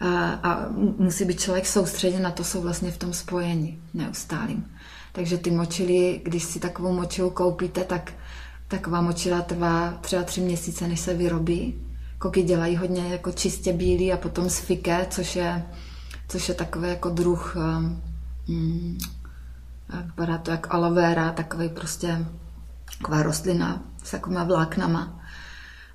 a, 0.00 0.28
a 0.28 0.66
musí 0.98 1.24
být 1.24 1.40
člověk 1.40 1.66
soustředěn 1.66 2.22
na 2.22 2.30
to, 2.30 2.44
jsou 2.44 2.62
vlastně 2.62 2.90
v 2.90 2.98
tom 2.98 3.12
spojení 3.12 3.82
neustálým. 3.94 4.64
Takže 5.12 5.38
ty 5.38 5.50
močily, 5.50 6.20
když 6.24 6.44
si 6.44 6.60
takovou 6.60 6.92
močilu 6.92 7.30
koupíte, 7.30 7.84
tak 7.84 8.12
taková 8.68 9.00
močila 9.00 9.42
trvá 9.42 9.98
třeba 10.00 10.22
tři 10.22 10.40
měsíce, 10.40 10.88
než 10.88 11.00
se 11.00 11.14
vyrobí 11.14 11.86
koky 12.18 12.42
dělají 12.42 12.76
hodně 12.76 13.08
jako 13.08 13.32
čistě 13.32 13.72
bílý 13.72 14.12
a 14.12 14.16
potom 14.16 14.50
z 14.50 14.58
fike, 14.58 15.06
což 15.10 15.36
je, 15.36 15.66
což 16.28 16.48
je 16.48 16.54
takový 16.54 16.88
jako 16.88 17.10
druh, 17.10 17.56
um, 18.48 18.98
vypadá 20.06 20.38
to 20.38 20.50
jak 20.50 20.74
aloe 20.74 20.94
vera, 20.94 21.32
takový 21.32 21.68
prostě 21.68 22.26
taková 22.98 23.22
rostlina 23.22 23.82
s 24.04 24.10
takovýma 24.10 24.44
vláknama. 24.44 25.20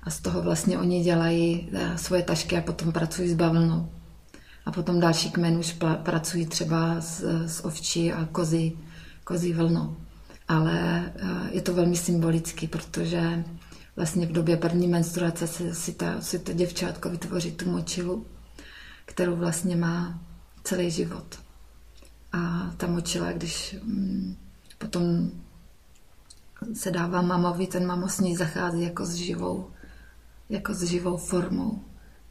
A 0.02 0.10
z 0.10 0.20
toho 0.20 0.42
vlastně 0.42 0.78
oni 0.78 1.02
dělají 1.02 1.68
eh, 1.72 1.98
svoje 1.98 2.22
tašky 2.22 2.56
a 2.56 2.60
potom 2.60 2.92
pracují 2.92 3.28
s 3.28 3.34
bavlnou. 3.34 3.92
A 4.66 4.72
potom 4.72 5.00
další 5.00 5.30
kmen 5.30 5.56
už 5.56 5.76
pracují 6.02 6.46
třeba 6.46 7.00
s, 7.00 7.20
s 7.46 7.64
ovčí 7.64 8.12
a 8.12 8.28
kozy, 8.32 8.72
kozí 9.24 9.52
vlnou. 9.52 9.96
Ale 10.48 11.04
eh, 11.16 11.50
je 11.50 11.62
to 11.62 11.74
velmi 11.74 11.96
symbolický, 11.96 12.68
protože 12.68 13.44
vlastně 13.96 14.26
v 14.26 14.32
době 14.32 14.56
první 14.56 14.88
menstruace 14.88 15.46
si, 15.46 15.74
si, 15.74 15.92
ta, 15.92 16.20
si 16.20 16.38
to 16.38 16.52
děvčátko 16.52 17.10
vytvoří 17.10 17.52
tu 17.52 17.70
močilu, 17.70 18.26
kterou 19.04 19.36
vlastně 19.36 19.76
má 19.76 20.20
celý 20.64 20.90
život. 20.90 21.38
A 22.32 22.70
ta 22.76 22.86
močila, 22.86 23.32
když 23.32 23.76
mm, 23.82 24.36
potom 24.78 25.30
se 26.74 26.90
dává 26.90 27.22
mamovi, 27.22 27.66
ten 27.66 27.86
mamo 27.86 28.08
s 28.08 28.20
ní 28.20 28.36
zachází 28.36 28.82
jako 28.82 29.06
s 29.06 29.14
živou, 29.14 29.70
jako 30.48 30.74
s 30.74 30.82
živou 30.82 31.16
formou, 31.16 31.84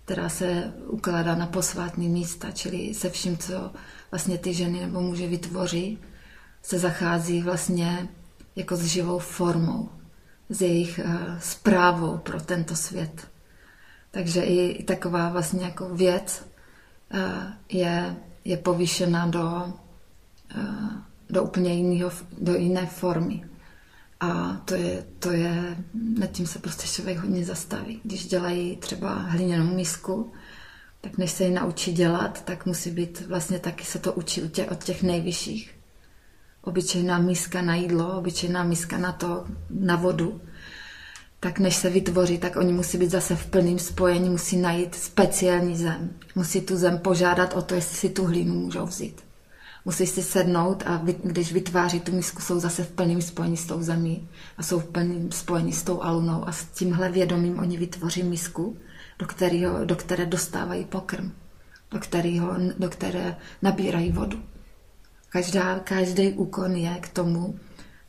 která 0.06 0.30
se 0.30 0.74
ukládá 0.88 1.36
na 1.36 1.48
posvátný 1.48 2.10
místa, 2.10 2.52
čili 2.52 2.94
se 2.94 3.10
vším, 3.10 3.38
co 3.38 3.72
vlastně 4.12 4.38
ty 4.38 4.54
ženy 4.54 4.80
nebo 4.80 5.02
muži 5.02 5.28
vytvoří, 5.28 5.98
se 6.64 6.80
zachází 6.80 7.42
vlastně 7.42 8.10
jako 8.56 8.76
s 8.76 8.86
živou 8.86 9.20
formou 9.20 9.90
s 10.52 10.62
jejich 10.62 11.00
zprávou 11.40 12.16
eh, 12.16 12.20
pro 12.20 12.42
tento 12.42 12.76
svět. 12.76 13.28
Takže 14.12 14.42
i 14.42 14.84
taková 14.84 15.30
vlastně 15.30 15.66
jako 15.66 15.96
věc 15.96 16.48
eh, 17.12 17.54
je, 17.70 18.16
je 18.46 18.58
povýšena 18.58 19.28
do, 19.28 19.74
eh, 20.56 20.90
do 21.30 21.44
úplně 21.44 21.74
jiného, 21.74 22.12
do 22.42 22.56
jiné 22.56 22.86
formy. 22.86 23.51
A 24.22 24.62
to 24.66 24.74
je, 24.74 25.06
to 25.20 25.32
je, 25.32 25.78
nad 26.20 26.32
tím 26.32 26.48
se 26.48 26.60
prostě 26.60 26.88
člověk 26.88 27.18
hodně 27.18 27.46
zastaví. 27.46 28.02
Když 28.04 28.28
dělají 28.28 28.76
třeba 28.76 29.14
hliněnou 29.14 29.76
misku, 29.76 30.32
tak 31.02 31.18
než 31.18 31.32
se 31.32 31.44
ji 31.44 31.52
naučí 31.52 31.94
dělat, 31.94 32.46
tak 32.46 32.66
musí 32.66 32.92
být, 32.92 33.28
vlastně 33.28 33.60
taky 33.60 33.86
se 33.86 34.00
to 34.00 34.14
učí 34.14 34.42
od 34.72 34.84
těch 34.84 35.04
nejvyšších 35.04 35.82
obyčejná 36.62 37.18
miska 37.18 37.62
na 37.62 37.76
jídlo, 37.76 38.18
obyčejná 38.18 38.64
miska 38.64 38.98
na 38.98 39.12
to, 39.12 39.46
na 39.70 39.96
vodu, 39.96 40.42
tak 41.40 41.60
než 41.60 41.76
se 41.76 41.90
vytvoří, 41.90 42.38
tak 42.38 42.56
oni 42.56 42.74
musí 42.74 42.98
být 42.98 43.12
zase 43.12 43.36
v 43.36 43.46
plném 43.46 43.80
spojení, 43.80 44.30
musí 44.30 44.58
najít 44.58 44.96
speciální 44.96 45.78
zem. 45.78 46.10
Musí 46.36 46.62
tu 46.62 46.78
zem 46.78 47.00
požádat 47.00 47.54
o 47.54 47.62
to, 47.62 47.76
jestli 47.76 47.96
si 47.96 48.10
tu 48.10 48.26
hlínu 48.26 48.54
můžou 48.54 48.86
vzít. 48.86 49.22
Musí 49.86 50.08
si 50.08 50.24
sednout 50.24 50.84
a 50.86 51.02
když 51.24 51.54
vytváří 51.54 52.00
tu 52.00 52.12
misku, 52.12 52.42
jsou 52.42 52.60
zase 52.60 52.84
v 52.84 52.92
plném 52.92 53.22
spojení 53.22 53.58
s 53.58 53.66
tou 53.66 53.82
zemí 53.82 54.30
a 54.58 54.64
jsou 54.64 54.80
v 54.80 54.86
plném 54.86 55.32
spojení 55.32 55.74
s 55.74 55.84
tou 55.84 56.02
alunou 56.02 56.48
a 56.48 56.52
s 56.52 56.66
tímhle 56.66 57.10
vědomím 57.10 57.60
oni 57.60 57.78
vytvoří 57.78 58.24
misku, 58.24 58.78
do, 59.20 59.26
kterého, 59.26 59.86
do 59.86 59.96
které 59.96 60.26
dostávají 60.26 60.86
pokrm, 60.86 61.32
do, 61.92 62.00
kterého, 62.00 62.56
do 62.78 62.90
které 62.90 63.36
nabírají 63.62 64.12
vodu. 64.12 64.42
Každá, 65.30 65.80
každý 65.80 66.30
úkon 66.30 66.76
je 66.76 66.96
k 67.02 67.10
tomu, 67.10 67.60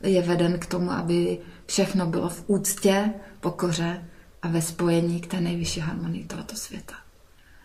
je 0.01 0.21
veden 0.21 0.59
k 0.59 0.65
tomu, 0.65 0.91
aby 0.91 1.39
všechno 1.65 2.05
bylo 2.05 2.29
v 2.29 2.43
úctě, 2.47 3.13
pokoře 3.39 4.05
a 4.41 4.47
ve 4.47 4.61
spojení 4.61 5.21
k 5.21 5.27
té 5.27 5.41
nejvyšší 5.41 5.79
harmonii 5.79 6.25
tohoto 6.25 6.55
světa. 6.55 6.93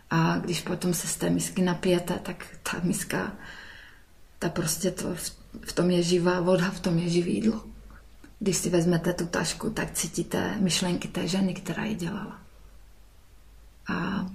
A 0.09 0.37
když 0.37 0.61
potom 0.61 0.93
se 0.93 1.07
z 1.07 1.15
té 1.15 1.29
misky 1.29 1.61
napijete, 1.61 2.13
tak 2.23 2.45
ta 2.63 2.77
miska, 2.83 3.31
ta 4.39 4.49
prostě 4.49 4.91
to, 4.91 5.15
v 5.61 5.73
tom 5.73 5.91
je 5.91 6.03
živá 6.03 6.41
voda, 6.41 6.69
v 6.71 6.79
tom 6.79 6.99
je 6.99 7.09
živý 7.09 7.33
jídlo. 7.35 7.63
Když 8.39 8.57
si 8.57 8.69
vezmete 8.69 9.13
tu 9.13 9.25
tašku, 9.25 9.69
tak 9.69 9.93
cítíte 9.93 10.55
myšlenky 10.59 11.07
té 11.07 11.27
ženy, 11.27 11.53
která 11.53 11.85
ji 11.85 11.95
dělala. 11.95 12.39
A 13.87 14.29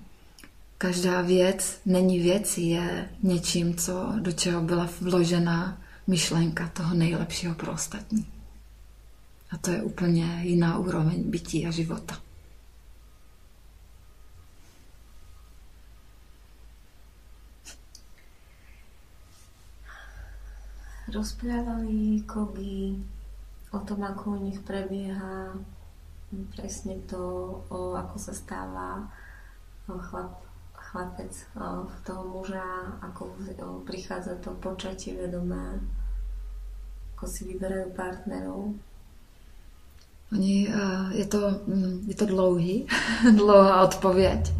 každá 0.78 1.20
věc 1.20 1.80
není 1.86 2.20
věcí, 2.20 2.68
je 2.68 3.08
něčím, 3.22 3.74
co, 3.74 4.12
do 4.20 4.32
čeho 4.32 4.60
byla 4.60 4.88
vložena 5.00 5.80
myšlenka 6.06 6.68
toho 6.68 6.94
nejlepšího 6.94 7.54
pro 7.54 7.72
ostatní. 7.72 8.26
A 9.50 9.58
to 9.58 9.70
je 9.70 9.82
úplně 9.82 10.40
jiná 10.42 10.78
úroveň 10.78 11.22
bytí 11.30 11.66
a 11.66 11.70
života. 11.70 12.23
Rozprávali 21.08 22.24
kogy 22.24 22.96
o 23.72 23.78
tom, 23.84 24.04
ako 24.04 24.30
u 24.30 24.38
nich 24.40 24.60
prebieha 24.64 25.52
presne 26.56 26.98
to, 27.06 27.22
o, 27.70 27.94
ako 27.94 28.16
sa 28.18 28.32
stáva 28.34 29.06
chlap, 29.86 30.42
chlapec 30.74 31.32
v 31.86 31.96
toho 32.02 32.22
muža, 32.24 32.98
ako 33.02 33.34
prichádza 33.86 34.34
to 34.40 34.50
počatie 34.58 35.14
vedomé, 35.14 35.78
ako 37.16 37.24
si 37.26 37.46
vyberajú 37.54 37.92
partnerov. 37.94 38.74
Oni, 40.32 40.66
je 41.14 41.26
to, 41.30 41.62
mm, 41.68 42.10
je 42.10 42.16
to 42.16 42.26
dlouhý, 42.26 42.86
dlouhá 43.38 43.82
odpověď. 43.82 44.52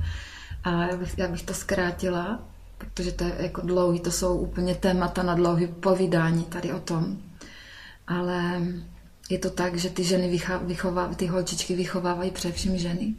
A 0.64 0.86
já 0.86 0.96
bych, 0.96 1.18
já 1.18 1.28
bych 1.28 1.42
to 1.42 1.54
zkrátila, 1.54 2.40
protože 2.84 3.12
to 3.12 3.24
je 3.24 3.34
jako 3.38 3.60
dlouhý, 3.60 4.00
to 4.00 4.12
jsou 4.12 4.38
úplně 4.38 4.74
témata 4.74 5.22
na 5.22 5.34
dlouhý 5.34 5.66
povídání 5.66 6.44
tady 6.44 6.72
o 6.72 6.80
tom. 6.80 7.18
Ale 8.06 8.62
je 9.30 9.38
to 9.38 9.50
tak, 9.50 9.76
že 9.76 9.90
ty 9.90 10.04
ženy 10.04 10.40
vychovávají, 10.62 11.16
ty 11.16 11.26
holčičky 11.26 11.76
vychovávají 11.76 12.30
především 12.30 12.78
ženy. 12.78 13.14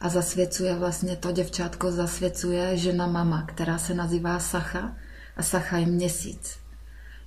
A 0.00 0.08
zasvěcuje 0.08 0.74
vlastně 0.74 1.16
to 1.16 1.32
děvčátko, 1.32 1.92
zasvěcuje 1.92 2.76
žena 2.76 3.06
mama, 3.06 3.42
která 3.42 3.78
se 3.78 3.94
nazývá 3.94 4.38
Sacha 4.38 4.96
a 5.36 5.42
Sacha 5.42 5.76
je 5.76 5.86
měsíc. 5.86 6.58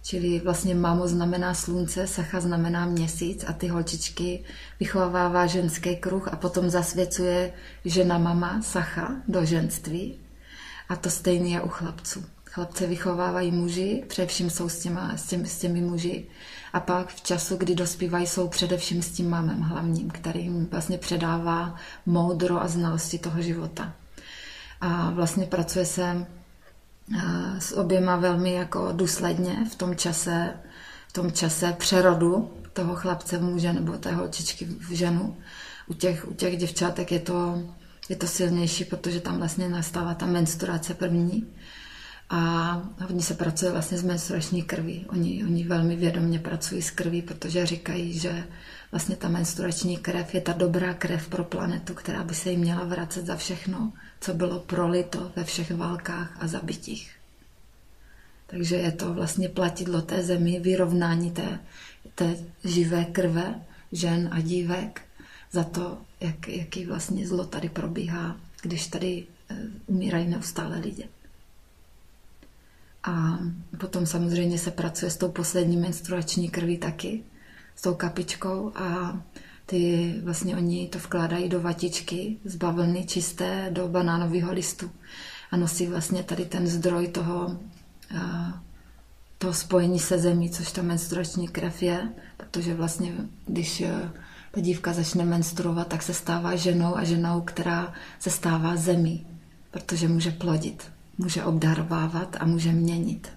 Čili 0.04 0.40
vlastně 0.40 0.76
mamo 0.76 1.08
znamená 1.08 1.54
slunce, 1.54 2.08
Sacha 2.08 2.40
znamená 2.40 2.86
měsíc 2.86 3.46
a 3.48 3.54
ty 3.54 3.68
holčičky 3.68 4.44
vychovává 4.80 5.48
ženský 5.48 5.96
kruh 5.96 6.28
a 6.28 6.36
potom 6.36 6.70
zasvěcuje 6.70 7.54
žena 7.86 8.18
mama 8.18 8.62
Sacha 8.62 9.16
do 9.28 9.46
ženství. 9.46 10.23
A 10.90 10.96
to 10.96 11.10
stejné 11.10 11.50
je 11.50 11.62
u 11.62 11.70
chlapců. 11.70 12.26
Chlapce 12.46 12.88
vychovávají 12.88 13.52
muži, 13.52 14.04
především 14.08 14.50
jsou 14.50 14.70
s, 14.70 14.80
těma, 14.80 15.18
s, 15.18 15.28
těmi, 15.28 15.48
s 15.48 15.60
těmi 15.60 15.82
muži. 15.82 16.28
A 16.74 16.80
pak 16.80 17.14
v 17.14 17.22
času, 17.22 17.58
kdy 17.58 17.76
dospívají, 17.76 18.28
jsou 18.28 18.48
především 18.48 19.02
s 19.02 19.12
tím 19.12 19.30
mamem 19.30 19.62
hlavním, 19.62 20.10
který 20.10 20.44
jim 20.44 20.68
vlastně 20.72 20.98
předává 20.98 21.76
moudro 22.06 22.62
a 22.62 22.68
znalosti 22.68 23.20
toho 23.20 23.42
života. 23.42 23.94
A 24.82 25.10
vlastně 25.10 25.46
pracuje 25.46 25.86
se 25.86 26.26
s 27.60 27.78
oběma 27.78 28.16
velmi 28.16 28.54
jako 28.54 28.92
důsledně 28.92 29.66
v 29.72 29.76
tom 29.76 29.96
čase, 29.96 30.54
v 31.08 31.14
tom 31.14 31.32
čase 31.32 31.76
přerodu 31.80 32.54
toho 32.74 32.96
chlapce 32.96 33.38
v 33.38 33.44
muže 33.44 33.74
nebo 33.74 33.94
té 33.94 34.12
holčičky 34.12 34.66
v 34.66 34.90
ženu. 34.92 35.38
U 35.88 35.94
těch, 35.94 36.28
u 36.28 36.34
těch 36.34 36.58
děvčátek 36.58 37.12
je 37.12 37.20
to, 37.20 37.64
je 38.10 38.16
to 38.16 38.28
silnější, 38.28 38.86
protože 38.86 39.20
tam 39.20 39.38
vlastně 39.38 39.70
nastává 39.70 40.14
ta 40.14 40.26
menstruace 40.26 40.94
první 40.94 41.48
a 42.30 42.74
hodně 43.02 43.22
se 43.22 43.34
pracuje 43.34 43.72
vlastně 43.72 43.98
s 43.98 44.04
menstruační 44.04 44.64
krví. 44.64 45.06
Oni, 45.10 45.44
oni 45.44 45.64
velmi 45.64 45.96
vědomě 45.96 46.40
pracují 46.40 46.82
s 46.82 46.92
krví, 46.92 47.22
protože 47.22 47.66
říkají, 47.66 48.20
že 48.20 48.44
vlastně 48.92 49.16
ta 49.16 49.30
menstruační 49.30 49.98
krev 49.98 50.36
je 50.36 50.42
ta 50.42 50.54
dobrá 50.54 50.94
krev 50.94 51.28
pro 51.28 51.44
planetu, 51.44 51.94
která 51.94 52.24
by 52.24 52.36
se 52.36 52.52
jí 52.52 52.58
měla 52.58 52.84
vracet 52.84 53.26
za 53.26 53.36
všechno, 53.36 53.94
co 54.22 54.34
bylo 54.34 54.60
prolito 54.60 55.32
ve 55.36 55.44
všech 55.44 55.72
válkách 55.72 56.38
a 56.40 56.48
zabitích. 56.48 57.12
Takže 58.48 58.76
je 58.76 58.92
to 58.92 59.14
vlastně 59.14 59.50
platidlo 59.50 60.02
té 60.02 60.24
zemi, 60.24 60.60
vyrovnání 60.60 61.32
té, 61.32 61.60
té 62.16 62.36
živé 62.64 63.06
krve 63.06 63.56
žen 63.92 64.30
a 64.32 64.42
dívek 64.42 65.02
za 65.54 65.64
to, 65.64 65.98
jak, 66.20 66.48
jaký 66.48 66.86
vlastně 66.86 67.28
zlo 67.28 67.46
tady 67.46 67.70
probíhá, 67.70 68.38
když 68.62 68.88
tady 68.88 69.26
eh, 69.50 69.56
umírají 69.88 70.28
neustále 70.28 70.80
lidi. 70.80 71.08
A 73.04 73.40
potom 73.78 74.06
samozřejmě 74.06 74.58
se 74.60 74.72
pracuje 74.72 75.12
s 75.12 75.18
tou 75.18 75.32
poslední 75.32 75.78
menstruační 75.78 76.50
krví 76.50 76.78
taky, 76.78 77.24
s 77.76 77.82
tou 77.82 77.94
kapičkou 77.94 78.72
a 78.76 79.18
ty 79.66 80.16
vlastně 80.24 80.56
oni 80.56 80.88
to 80.88 81.00
vkládají 81.00 81.50
do 81.50 81.62
vatičky 81.62 82.38
z 82.46 82.56
bavlny 82.56 83.06
čisté 83.06 83.70
do 83.72 83.88
banánového 83.88 84.54
listu 84.54 84.92
a 85.52 85.58
nosí 85.58 85.88
vlastně 85.88 86.24
tady 86.24 86.46
ten 86.46 86.68
zdroj 86.68 87.08
toho, 87.08 87.58
toho 89.38 89.54
spojení 89.54 90.00
se 90.00 90.20
zemí, 90.20 90.50
což 90.50 90.72
ta 90.72 90.82
menstruační 90.82 91.48
krev 91.48 91.84
je, 91.84 92.10
protože 92.38 92.74
vlastně 92.74 93.14
když 93.46 93.84
ta 94.54 94.62
dívka 94.62 94.94
začne 94.94 95.26
menstruovat, 95.26 95.88
tak 95.88 96.04
se 96.04 96.14
stává 96.14 96.56
ženou 96.56 96.98
a 96.98 97.04
ženou, 97.04 97.42
která 97.42 97.94
se 98.20 98.30
stává 98.30 98.76
zemí, 98.76 99.28
protože 99.72 100.08
může 100.08 100.32
plodit 100.32 100.94
může 101.18 101.44
obdarovávat 101.44 102.38
a 102.40 102.46
může 102.46 102.72
měnit. 102.72 103.32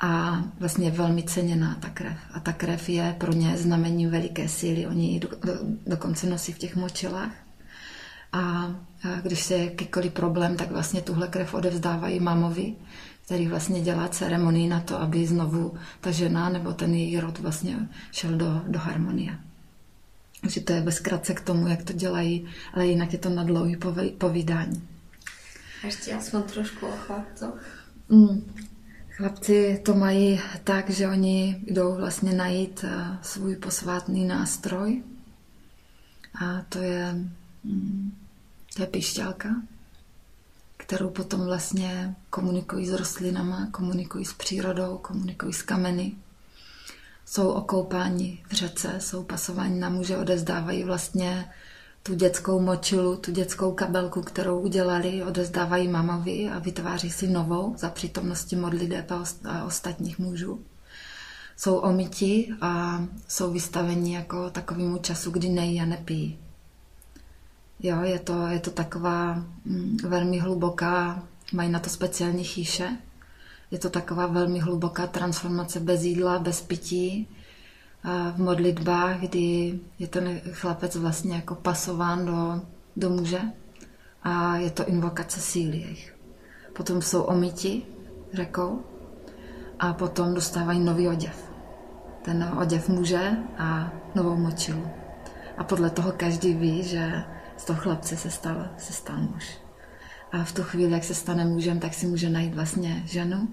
A 0.00 0.42
vlastně 0.60 0.86
je 0.86 0.90
velmi 0.90 1.22
ceněná 1.22 1.74
ta 1.74 1.88
krev. 1.88 2.18
A 2.32 2.40
ta 2.40 2.52
krev 2.52 2.88
je 2.88 3.16
pro 3.18 3.32
ně 3.32 3.56
znamením 3.56 4.10
veliké 4.10 4.48
síly. 4.48 4.86
Oni 4.86 5.12
ji 5.12 5.20
do, 5.20 5.28
do, 5.28 5.52
dokonce 5.86 6.26
nosí 6.26 6.52
v 6.52 6.58
těch 6.58 6.76
močilách. 6.76 7.32
A, 8.32 8.40
a 8.40 8.74
když 9.22 9.42
se 9.42 9.56
jakýkoliv 9.56 10.12
problém, 10.12 10.56
tak 10.56 10.70
vlastně 10.70 11.00
tuhle 11.02 11.28
krev 11.28 11.54
odevzdávají 11.54 12.20
mamovi, 12.20 12.74
který 13.24 13.48
vlastně 13.48 13.80
dělá 13.80 14.08
ceremonii 14.08 14.68
na 14.68 14.80
to, 14.80 15.00
aby 15.00 15.26
znovu 15.26 15.74
ta 16.00 16.10
žena 16.10 16.48
nebo 16.48 16.72
ten 16.72 16.94
její 16.94 17.20
rod 17.20 17.38
vlastně 17.38 17.88
šel 18.12 18.36
do, 18.36 18.62
do 18.68 18.78
harmonie. 18.78 19.38
Takže 20.42 20.60
to 20.60 20.72
je 20.72 20.80
ve 20.80 20.92
zkratce 20.92 21.34
k 21.34 21.40
tomu, 21.40 21.68
jak 21.68 21.82
to 21.82 21.92
dělají, 21.92 22.48
ale 22.74 22.86
jinak 22.86 23.12
je 23.12 23.18
to 23.18 23.28
na 23.28 23.44
dlouhý 23.44 23.76
povídání. 24.18 24.88
Ještě 25.84 26.14
aspoň 26.14 26.42
trošku 26.42 26.86
o 26.86 26.96
chlapcoch. 26.96 27.62
Mm. 28.08 28.54
Chlapci 29.08 29.80
to 29.84 29.94
mají 29.94 30.40
tak, 30.64 30.90
že 30.90 31.08
oni 31.08 31.62
jdou 31.66 31.96
vlastně 31.96 32.32
najít 32.32 32.84
eh, 32.84 33.18
svůj 33.22 33.56
posvátný 33.56 34.24
nástroj 34.24 35.02
a 36.34 36.62
to 36.68 36.78
je, 36.78 37.14
mm, 37.64 38.12
to 38.76 38.82
je 38.82 38.86
pišťalka, 38.86 39.48
kterou 40.76 41.10
potom 41.10 41.44
vlastně 41.44 42.14
komunikují 42.30 42.86
s 42.86 42.92
rostlinama, 42.92 43.68
komunikují 43.70 44.24
s 44.24 44.32
přírodou, 44.32 44.98
komunikují 44.98 45.52
s 45.52 45.62
kameny. 45.62 46.12
Jsou 47.32 47.48
okoupáni 47.48 48.42
v 48.48 48.52
řece, 48.52 49.00
jsou 49.00 49.22
pasováni 49.24 49.80
na 49.80 49.88
muže, 49.88 50.16
odezdávají 50.16 50.84
vlastně 50.84 51.52
tu 52.02 52.14
dětskou 52.14 52.60
močilu, 52.60 53.16
tu 53.16 53.32
dětskou 53.32 53.72
kabelku, 53.72 54.22
kterou 54.22 54.60
udělali, 54.60 55.22
odezdávají 55.24 55.88
mamovi 55.88 56.48
a 56.48 56.58
vytváří 56.58 57.10
si 57.10 57.26
novou 57.28 57.74
za 57.78 57.90
přítomnosti 57.90 58.56
modliteb 58.56 59.10
a 59.44 59.64
ostatních 59.64 60.18
mužů. 60.18 60.60
Jsou 61.56 61.76
omyti 61.76 62.48
a 62.60 63.02
jsou 63.28 63.52
vystaveni 63.52 64.14
jako 64.14 64.50
takovému 64.50 64.98
času, 64.98 65.30
kdy 65.30 65.48
nejí 65.48 65.80
a 65.80 65.84
nepijí. 65.84 66.38
Jo, 67.80 68.02
je 68.02 68.18
to, 68.18 68.46
je 68.46 68.60
to 68.60 68.70
taková 68.70 69.34
mm, 69.64 69.96
velmi 70.04 70.38
hluboká, 70.38 71.22
mají 71.52 71.70
na 71.70 71.78
to 71.78 71.90
speciální 71.90 72.44
chýše. 72.44 72.96
Je 73.72 73.78
to 73.78 73.90
taková 73.90 74.26
velmi 74.26 74.58
hluboká 74.58 75.06
transformace 75.06 75.80
bez 75.80 76.02
jídla, 76.02 76.38
bez 76.38 76.60
pití, 76.60 77.28
v 78.34 78.38
modlitbách, 78.38 79.20
kdy 79.20 79.78
je 79.98 80.06
ten 80.06 80.40
chlapec 80.52 80.96
vlastně 80.96 81.34
jako 81.34 81.54
pasován 81.54 82.26
do, 82.26 82.62
do 82.96 83.10
muže 83.10 83.40
a 84.22 84.56
je 84.56 84.70
to 84.70 84.84
invokace 84.84 85.40
síly 85.40 85.78
jejich. 85.78 86.16
Potom 86.72 87.02
jsou 87.02 87.22
omyti 87.22 87.82
řekou 88.32 88.82
a 89.78 89.92
potom 89.92 90.34
dostávají 90.34 90.80
nový 90.80 91.08
oděv. 91.08 91.52
Ten 92.22 92.54
oděv 92.60 92.88
muže 92.88 93.36
a 93.58 93.92
novou 94.14 94.36
močilu. 94.36 94.86
A 95.58 95.64
podle 95.64 95.90
toho 95.90 96.12
každý 96.12 96.54
ví, 96.54 96.82
že 96.82 97.24
z 97.56 97.64
toho 97.64 97.80
chlapce 97.80 98.16
se 98.16 98.30
stal, 98.30 98.68
se 98.78 98.92
stal 98.92 99.16
muž. 99.16 99.58
A 100.32 100.44
v 100.44 100.52
tu 100.52 100.62
chvíli, 100.62 100.92
jak 100.92 101.04
se 101.04 101.14
stane 101.14 101.44
mužem, 101.44 101.80
tak 101.80 101.94
si 101.94 102.06
může 102.06 102.30
najít 102.30 102.54
vlastně 102.54 103.02
ženu 103.06 103.48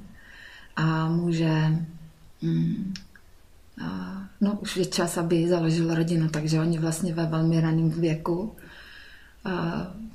a 0.80 1.08
může 1.08 1.78
mm, 2.42 2.94
no, 4.42 4.58
už 4.62 4.78
je 4.78 4.86
čas, 4.86 5.18
aby 5.18 5.48
založil 5.48 5.96
rodinu, 5.96 6.30
takže 6.30 6.60
oni 6.60 6.80
vlastně 6.80 7.14
ve 7.14 7.26
velmi 7.26 7.62
raném 7.62 7.90
věku, 7.90 8.56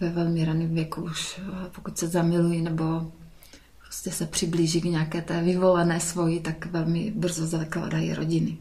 ve 0.00 0.10
velmi 0.10 0.44
raném 0.44 0.74
věku 0.74 1.02
už 1.02 1.40
pokud 1.74 1.98
se 1.98 2.08
zamilují 2.08 2.62
nebo 2.62 3.12
prostě 3.82 4.10
se 4.10 4.26
přiblíží 4.26 4.80
k 4.80 4.84
nějaké 4.84 5.22
té 5.22 5.42
vyvolené 5.42 6.00
svoji, 6.00 6.40
tak 6.40 6.66
velmi 6.66 7.12
brzo 7.16 7.46
zakládají 7.46 8.14
rodiny. 8.14 8.56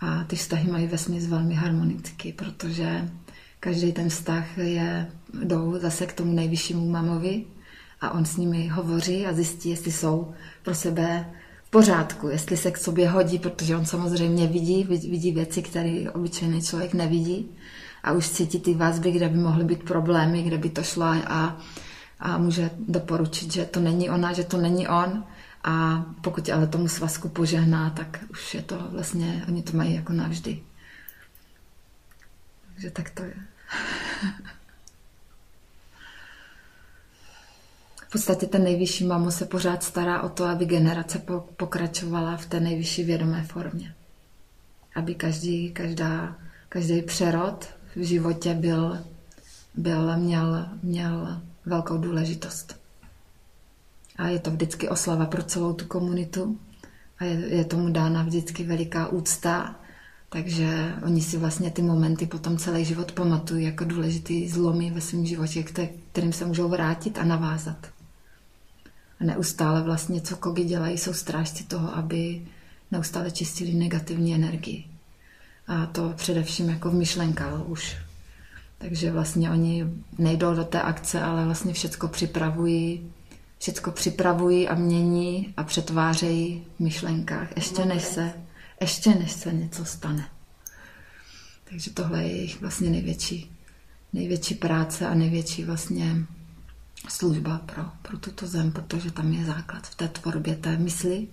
A 0.00 0.24
ty 0.24 0.36
vztahy 0.36 0.70
mají 0.70 0.86
vesměs 0.86 1.26
velmi 1.26 1.54
harmonický, 1.54 2.32
protože 2.32 3.08
každý 3.60 3.92
ten 3.92 4.08
vztah 4.08 4.58
je 4.58 5.10
jdou 5.44 5.78
zase 5.78 6.06
k 6.06 6.12
tomu 6.12 6.32
nejvyššímu 6.32 6.90
mamovi 6.90 7.44
a 8.00 8.10
on 8.10 8.24
s 8.24 8.36
nimi 8.36 8.68
hovoří 8.68 9.26
a 9.26 9.32
zjistí, 9.32 9.70
jestli 9.70 9.92
jsou 9.92 10.34
pro 10.62 10.74
sebe 10.74 11.26
v 11.64 11.70
pořádku, 11.70 12.28
jestli 12.28 12.56
se 12.56 12.70
k 12.70 12.78
sobě 12.78 13.08
hodí, 13.08 13.38
protože 13.38 13.76
on 13.76 13.86
samozřejmě 13.86 14.46
vidí, 14.46 14.84
vidí 14.84 15.32
věci, 15.32 15.62
které 15.62 16.10
obyčejný 16.14 16.62
člověk 16.62 16.94
nevidí 16.94 17.50
a 18.02 18.12
už 18.12 18.28
cítí 18.28 18.60
ty 18.60 18.74
vazby, 18.74 19.12
kde 19.12 19.28
by 19.28 19.38
mohly 19.38 19.64
být 19.64 19.82
problémy, 19.82 20.42
kde 20.42 20.58
by 20.58 20.70
to 20.70 20.82
šlo 20.82 21.06
a, 21.06 21.60
a 22.20 22.38
může 22.38 22.70
doporučit, 22.78 23.52
že 23.52 23.64
to 23.64 23.80
není 23.80 24.10
ona, 24.10 24.32
že 24.32 24.44
to 24.44 24.56
není 24.56 24.88
on 24.88 25.24
a 25.64 26.04
pokud 26.20 26.48
ale 26.48 26.66
tomu 26.66 26.88
svazku 26.88 27.28
požehná, 27.28 27.90
tak 27.90 28.24
už 28.30 28.54
je 28.54 28.62
to 28.62 28.78
vlastně, 28.90 29.44
oni 29.48 29.62
to 29.62 29.76
mají 29.76 29.94
jako 29.94 30.12
navždy. 30.12 30.62
Takže 32.72 32.90
tak 32.90 33.10
to 33.10 33.22
je. 33.22 33.34
V 38.10 38.12
podstatě 38.12 38.46
ten 38.46 38.64
nejvyšší 38.64 39.04
mamo 39.04 39.30
se 39.30 39.46
pořád 39.46 39.82
stará 39.82 40.22
o 40.22 40.28
to, 40.28 40.44
aby 40.44 40.66
generace 40.66 41.22
pokračovala 41.56 42.36
v 42.36 42.46
té 42.46 42.60
nejvyšší 42.60 43.04
vědomé 43.04 43.42
formě. 43.42 43.94
Aby 44.94 45.14
každý, 45.14 45.70
každá, 45.70 46.36
každý 46.68 47.02
přerod 47.02 47.68
v 47.96 48.00
životě 48.02 48.54
byl, 48.54 48.98
byl 49.74 50.16
měl, 50.16 50.66
měl 50.82 51.40
velkou 51.66 51.98
důležitost. 51.98 52.80
A 54.16 54.28
je 54.28 54.38
to 54.38 54.50
vždycky 54.50 54.88
oslava 54.88 55.26
pro 55.26 55.42
celou 55.42 55.72
tu 55.72 55.84
komunitu 55.84 56.58
a 57.18 57.24
je, 57.24 57.56
je 57.56 57.64
tomu 57.64 57.88
dána 57.88 58.22
vždycky 58.22 58.64
veliká 58.64 59.08
úcta, 59.08 59.80
takže 60.28 60.94
oni 61.04 61.22
si 61.22 61.38
vlastně 61.38 61.70
ty 61.70 61.82
momenty 61.82 62.26
potom 62.26 62.58
celý 62.58 62.84
život 62.84 63.12
pamatují 63.12 63.64
jako 63.64 63.84
důležitý 63.84 64.48
zlomy 64.48 64.90
ve 64.90 65.00
svém 65.00 65.26
životě, 65.26 65.62
kterým 66.12 66.32
se 66.32 66.44
můžou 66.44 66.68
vrátit 66.68 67.18
a 67.18 67.24
navázat. 67.24 67.99
A 69.20 69.24
neustále 69.24 69.82
vlastně, 69.82 70.20
co 70.20 70.36
kogy 70.36 70.64
dělají, 70.64 70.98
jsou 70.98 71.12
strážci 71.12 71.64
toho, 71.64 71.96
aby 71.96 72.42
neustále 72.90 73.30
čistili 73.30 73.74
negativní 73.74 74.34
energii. 74.34 74.84
A 75.66 75.86
to 75.86 76.12
především 76.16 76.68
jako 76.68 76.90
v 76.90 76.94
myšlenkách 76.94 77.68
už. 77.68 77.96
Takže 78.78 79.12
vlastně 79.12 79.50
oni 79.50 79.86
nejdou 80.18 80.54
do 80.54 80.64
té 80.64 80.82
akce, 80.82 81.22
ale 81.22 81.44
vlastně 81.44 81.72
všecko 81.72 82.08
připravují, 82.08 83.12
všecko 83.58 83.90
připravují 83.90 84.68
a 84.68 84.74
mění 84.74 85.54
a 85.56 85.64
přetvářejí 85.64 86.64
v 86.76 86.80
myšlenkách, 86.80 87.48
ještě 87.56 87.84
než 87.84 88.02
se, 88.02 88.32
ještě 88.80 89.14
než 89.14 89.32
se 89.32 89.52
něco 89.52 89.84
stane. 89.84 90.28
Takže 91.64 91.90
tohle 91.90 92.22
je 92.22 92.36
jejich 92.36 92.60
vlastně 92.60 92.90
největší, 92.90 93.56
největší 94.12 94.54
práce 94.54 95.06
a 95.06 95.14
největší 95.14 95.64
vlastně 95.64 96.26
služba 97.08 97.58
pro, 97.58 97.84
pro 98.02 98.18
tuto 98.18 98.46
zem, 98.46 98.72
protože 98.72 99.10
tam 99.10 99.32
je 99.32 99.44
základ 99.44 99.86
v 99.86 99.94
té 99.94 100.08
tvorbě 100.08 100.56
té 100.56 100.76
mysli. 100.76 101.28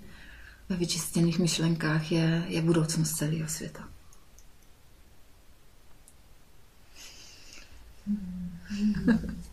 Ve 0.70 0.76
vyčistěných 0.76 1.40
myšlenkách 1.40 2.12
je, 2.12 2.44
je 2.48 2.62
budoucnost 2.62 3.16
celého 3.16 3.50
světa. 3.50 3.88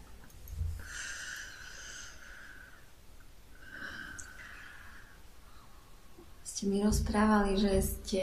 Ste 6.55 6.70
mi 6.70 6.87
rozprávali, 6.87 7.59
že 7.59 7.83
ste 7.83 8.22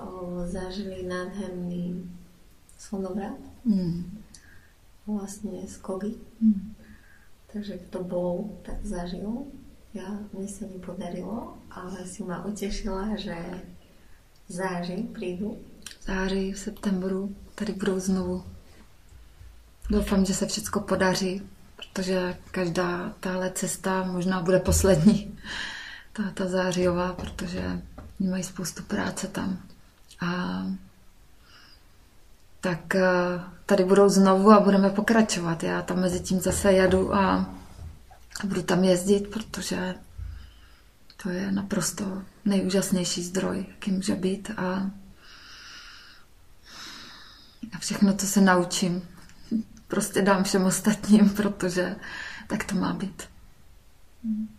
o, 0.00 0.40
zažili 0.48 1.04
nádherný 1.04 2.00
slnovrat. 2.80 3.36
Mm. 3.68 4.24
Vlastne 5.04 5.68
z 5.68 5.76
Kogy. 5.76 6.16
Mm. 6.40 6.77
Takže 7.52 7.78
kto 7.78 8.04
bol, 8.04 8.50
tak 8.62 8.76
zažil. 8.84 9.48
Ja, 9.96 10.20
mne 10.36 10.48
sa 10.48 10.68
nepodarilo, 10.68 11.56
ale 11.72 12.04
si 12.04 12.20
ma 12.20 12.44
utešila, 12.44 13.16
že 13.16 13.34
září 14.48 15.02
prídu. 15.16 15.56
Září, 16.04 16.52
v 16.52 16.58
septembru 16.58 17.34
tady 17.54 17.72
budou 17.72 17.98
znovu. 17.98 18.44
Doufám, 19.90 20.24
že 20.24 20.34
se 20.34 20.46
všechno 20.46 20.80
podaří, 20.80 21.42
protože 21.76 22.36
každá 22.50 23.14
tahle 23.20 23.50
cesta 23.50 24.04
možná 24.04 24.42
bude 24.42 24.58
poslední, 24.58 25.38
ta, 26.12 26.30
ta 26.34 26.48
zářijová, 26.48 27.12
protože 27.12 27.82
mají 28.20 28.42
spoustu 28.42 28.82
práce 28.82 29.28
tam. 29.28 29.58
A 30.20 30.62
tak 32.68 32.94
eh, 32.94 33.40
tady 33.66 33.84
budou 33.84 34.08
znovu 34.08 34.50
a 34.50 34.60
budeme 34.60 34.90
pokračovat. 34.90 35.62
Já 35.62 35.82
tam 35.82 36.00
mezi 36.00 36.20
tím 36.20 36.40
zase 36.40 36.72
jedu 36.72 37.14
a 37.14 37.54
budu 38.44 38.62
tam 38.62 38.84
jezdit, 38.84 39.28
protože 39.30 39.94
to 41.22 41.30
je 41.30 41.52
naprosto 41.52 42.22
nejúžasnější 42.44 43.22
zdroj, 43.22 43.66
jaký 43.68 43.90
může 43.90 44.14
být 44.14 44.50
a, 44.56 44.90
a 47.74 47.78
všechno, 47.78 48.16
co 48.16 48.26
se 48.26 48.40
naučím, 48.40 49.08
prostě 49.88 50.22
dám 50.22 50.44
všem 50.44 50.64
ostatním, 50.64 51.30
protože 51.36 51.96
tak 52.46 52.64
to 52.64 52.74
má 52.74 52.92
být. 52.92 53.22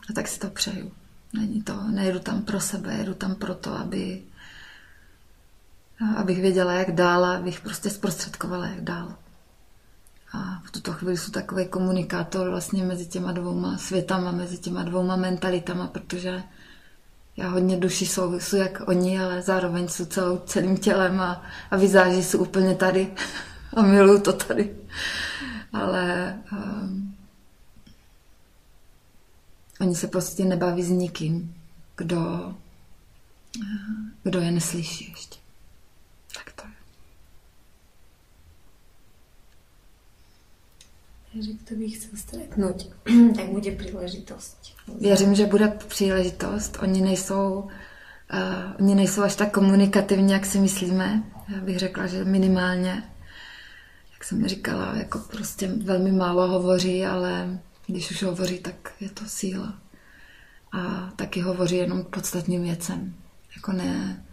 A 0.09 0.13
tak 0.13 0.27
si 0.27 0.39
to 0.39 0.49
přeju. 0.49 0.91
Není 1.33 1.61
to, 1.61 1.83
nejedu 1.83 2.19
tam 2.19 2.41
pro 2.41 2.59
sebe, 2.59 2.93
jedu 2.93 3.13
tam 3.13 3.35
proto, 3.35 3.73
aby, 3.73 4.21
abych 6.17 6.41
věděla, 6.41 6.73
jak 6.73 6.91
dál, 6.91 7.25
abych 7.25 7.61
prostě 7.61 7.89
zprostředkovala, 7.89 8.67
jak 8.67 8.81
dál. 8.81 9.15
A 10.33 10.61
v 10.65 10.71
tuto 10.71 10.93
chvíli 10.93 11.17
jsou 11.17 11.31
takový 11.31 11.67
komunikátor 11.67 12.49
vlastně 12.49 12.83
mezi 12.83 13.05
těma 13.05 13.31
dvouma 13.31 13.77
světama, 13.77 14.31
mezi 14.31 14.57
těma 14.57 14.83
dvouma 14.83 15.15
mentalitama, 15.15 15.87
protože 15.87 16.43
já 17.37 17.49
hodně 17.49 17.77
duši 17.77 18.05
jsou 18.05 18.39
jak 18.57 18.87
oni, 18.87 19.19
ale 19.19 19.41
zároveň 19.41 19.87
jsou 19.87 20.05
celou, 20.05 20.37
celým 20.37 20.77
tělem 20.77 21.21
a, 21.21 21.43
a 21.71 21.77
vizáži 21.77 22.23
jsou 22.23 22.39
úplně 22.39 22.75
tady 22.75 23.13
a 23.73 23.81
miluju 23.81 24.21
to 24.21 24.33
tady. 24.33 24.75
Ale 25.73 26.37
um, 26.51 27.15
oni 29.81 29.95
se 29.95 30.07
prostě 30.07 30.45
nebaví 30.45 30.83
s 30.83 30.89
nikým, 30.89 31.55
kdo, 31.95 32.55
kdo 34.23 34.39
je 34.39 34.51
neslyší 34.51 35.09
ještě. 35.09 35.39
Tak 36.33 36.51
to 36.51 36.67
je. 36.67 36.73
Takže 41.33 41.51
kdo 41.53 41.75
by 41.75 41.89
chcel 41.89 42.09
stretnout, 42.15 42.89
tak 43.35 43.49
bude 43.49 43.71
příležitost. 43.71 44.57
Věřím, 44.99 45.35
že 45.35 45.45
bude 45.45 45.67
příležitost. 45.67 46.77
Oni 46.81 47.01
nejsou, 47.01 47.59
uh, 48.33 48.73
oni 48.79 48.95
nejsou 48.95 49.21
až 49.21 49.35
tak 49.35 49.51
komunikativní, 49.51 50.33
jak 50.33 50.45
si 50.45 50.59
myslíme. 50.59 51.23
Já 51.55 51.61
bych 51.61 51.79
řekla, 51.79 52.07
že 52.07 52.25
minimálně, 52.25 53.03
jak 54.13 54.23
jsem 54.23 54.47
říkala, 54.47 54.95
jako 54.95 55.19
prostě 55.19 55.67
velmi 55.67 56.11
málo 56.11 56.47
hovoří, 56.47 57.05
ale 57.05 57.59
když 57.87 58.11
už 58.11 58.23
hovoří, 58.23 58.59
tak 58.59 58.91
je 58.99 59.09
to 59.09 59.23
síla. 59.27 59.79
A 60.71 61.11
taky 61.15 61.41
hovoří 61.41 61.75
jenom 61.75 62.03
k 62.03 62.07
podstatným 62.07 62.63
věcem. 62.63 63.13
Jako 63.55 63.71
ne, 63.71 64.25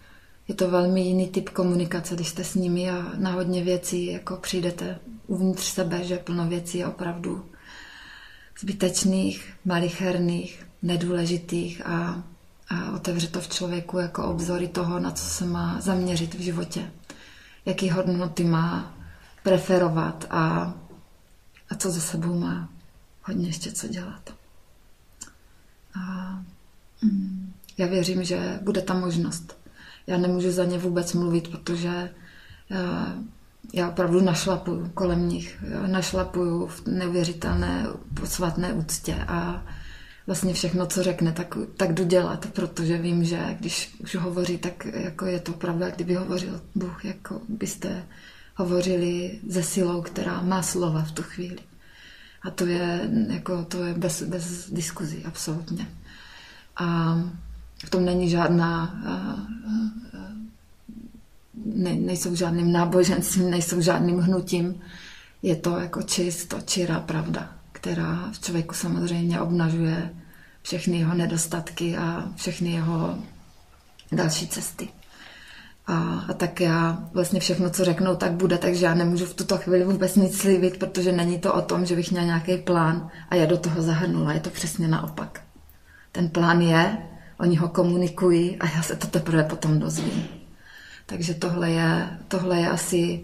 je 0.48 0.54
to 0.54 0.70
velmi 0.70 1.00
jiný 1.00 1.28
typ 1.28 1.48
komunikace, 1.48 2.14
když 2.14 2.28
jste 2.28 2.44
s 2.44 2.54
nimi 2.54 2.90
a 2.90 3.12
na 3.16 3.32
hodně 3.32 3.64
věcí 3.64 4.06
jako 4.06 4.36
přijdete 4.36 4.98
uvnitř 5.26 5.64
sebe, 5.64 6.04
že 6.04 6.18
plno 6.18 6.48
věcí 6.48 6.78
je 6.78 6.86
opravdu 6.86 7.50
zbytečných, 8.60 9.54
malicherných, 9.64 10.66
nedůležitých 10.82 11.86
a, 11.86 12.24
a 12.68 12.92
otevře 12.94 13.28
to 13.28 13.40
v 13.40 13.48
člověku 13.48 13.98
jako 13.98 14.24
obzory 14.24 14.68
toho, 14.68 14.98
na 14.98 15.10
co 15.10 15.24
se 15.24 15.44
má 15.44 15.80
zaměřit 15.80 16.34
v 16.34 16.40
životě. 16.40 16.90
Jaký 17.66 17.90
hodnoty 17.90 18.44
má 18.44 18.94
preferovat 19.42 20.26
a, 20.30 20.74
a 21.70 21.74
co 21.78 21.90
ze 21.90 22.00
sebou 22.00 22.38
má 22.38 22.68
hodně 23.22 23.48
ještě 23.48 23.72
co 23.72 23.88
dělat. 23.88 24.34
A 26.00 26.34
mm, 27.02 27.52
já 27.78 27.86
věřím, 27.86 28.24
že 28.24 28.58
bude 28.62 28.82
ta 28.82 28.94
možnost. 28.94 29.58
Já 30.06 30.18
nemůžu 30.18 30.50
za 30.50 30.64
ně 30.64 30.78
vůbec 30.78 31.12
mluvit, 31.12 31.48
protože 31.48 32.14
já, 32.70 33.14
já 33.72 33.88
opravdu 33.88 34.20
našlapuju 34.20 34.90
kolem 34.94 35.28
nich. 35.28 35.58
Já 35.68 35.86
našlapuju 35.86 36.66
v 36.66 36.86
neuvěřitelné 36.86 37.86
posvatné 38.14 38.72
úctě 38.72 39.14
a 39.28 39.64
vlastně 40.26 40.54
všechno, 40.54 40.86
co 40.86 41.02
řekne, 41.02 41.32
tak, 41.32 41.58
tak 41.76 41.94
jdu 41.94 42.04
dělat, 42.04 42.46
protože 42.52 42.98
vím, 42.98 43.24
že 43.24 43.56
když 43.60 43.96
už 43.98 44.16
hovoří, 44.16 44.58
tak 44.58 44.84
jako 44.84 45.26
je 45.26 45.40
to 45.40 45.52
pravda, 45.52 45.90
kdyby 45.90 46.14
hovořil 46.14 46.60
Bůh, 46.74 47.04
jako 47.04 47.40
byste 47.48 48.04
hovořili 48.56 49.40
ze 49.48 49.62
silou, 49.62 50.02
která 50.02 50.42
má 50.42 50.62
slova 50.62 51.02
v 51.02 51.12
tu 51.12 51.22
chvíli. 51.22 51.58
A 52.42 52.50
to 52.50 52.66
je, 52.66 53.10
jako, 53.28 53.64
to 53.64 53.84
je 53.84 53.94
bez, 53.94 54.22
bez 54.22 54.70
diskuzí, 54.70 55.24
absolutně. 55.24 55.88
A 56.76 57.16
v 57.84 57.90
tom 57.90 58.04
není 58.04 58.30
žádná, 58.30 58.94
ne, 61.64 61.94
nejsou 61.94 62.34
žádným 62.34 62.72
náboženstvím, 62.72 63.50
nejsou 63.50 63.80
žádným 63.80 64.18
hnutím. 64.18 64.80
je 65.42 65.56
to 65.56 65.78
jako 65.78 66.02
čisto, 66.02 66.60
čirá 66.60 67.00
pravda, 67.00 67.52
která 67.72 68.30
v 68.32 68.40
člověku 68.40 68.74
samozřejmě 68.74 69.40
obnažuje 69.40 70.10
všechny 70.62 70.98
jeho 70.98 71.14
nedostatky 71.14 71.96
a 71.96 72.28
všechny 72.36 72.72
jeho 72.72 73.18
další 74.12 74.48
cesty. 74.48 74.88
A, 75.86 76.24
a 76.28 76.32
tak 76.32 76.60
já 76.60 77.08
vlastně 77.12 77.40
všechno, 77.40 77.70
co 77.70 77.84
řeknou, 77.84 78.16
tak 78.16 78.32
bude, 78.32 78.58
takže 78.58 78.86
já 78.86 78.94
nemůžu 78.94 79.26
v 79.26 79.34
tuto 79.34 79.58
chvíli 79.58 79.84
vůbec 79.84 80.16
nic 80.16 80.38
slíbit, 80.38 80.78
protože 80.78 81.12
není 81.12 81.38
to 81.38 81.54
o 81.54 81.62
tom, 81.62 81.86
že 81.86 81.96
bych 81.96 82.10
měla 82.10 82.26
nějaký 82.26 82.56
plán 82.56 83.10
a 83.28 83.34
já 83.34 83.46
do 83.46 83.56
toho 83.56 83.82
zahrnula. 83.82 84.32
Je 84.32 84.40
to 84.40 84.50
přesně 84.50 84.88
naopak. 84.88 85.40
Ten 86.12 86.28
plán 86.28 86.60
je, 86.60 86.98
oni 87.40 87.56
ho 87.56 87.68
komunikují 87.68 88.56
a 88.56 88.66
já 88.76 88.82
se 88.82 88.96
to 88.96 89.06
teprve 89.06 89.44
potom 89.44 89.78
dozvím. 89.78 90.45
Takže 91.06 91.34
tohle 91.34 91.70
je, 91.70 92.08
tohle 92.28 92.60
je 92.60 92.68
asi, 92.68 93.20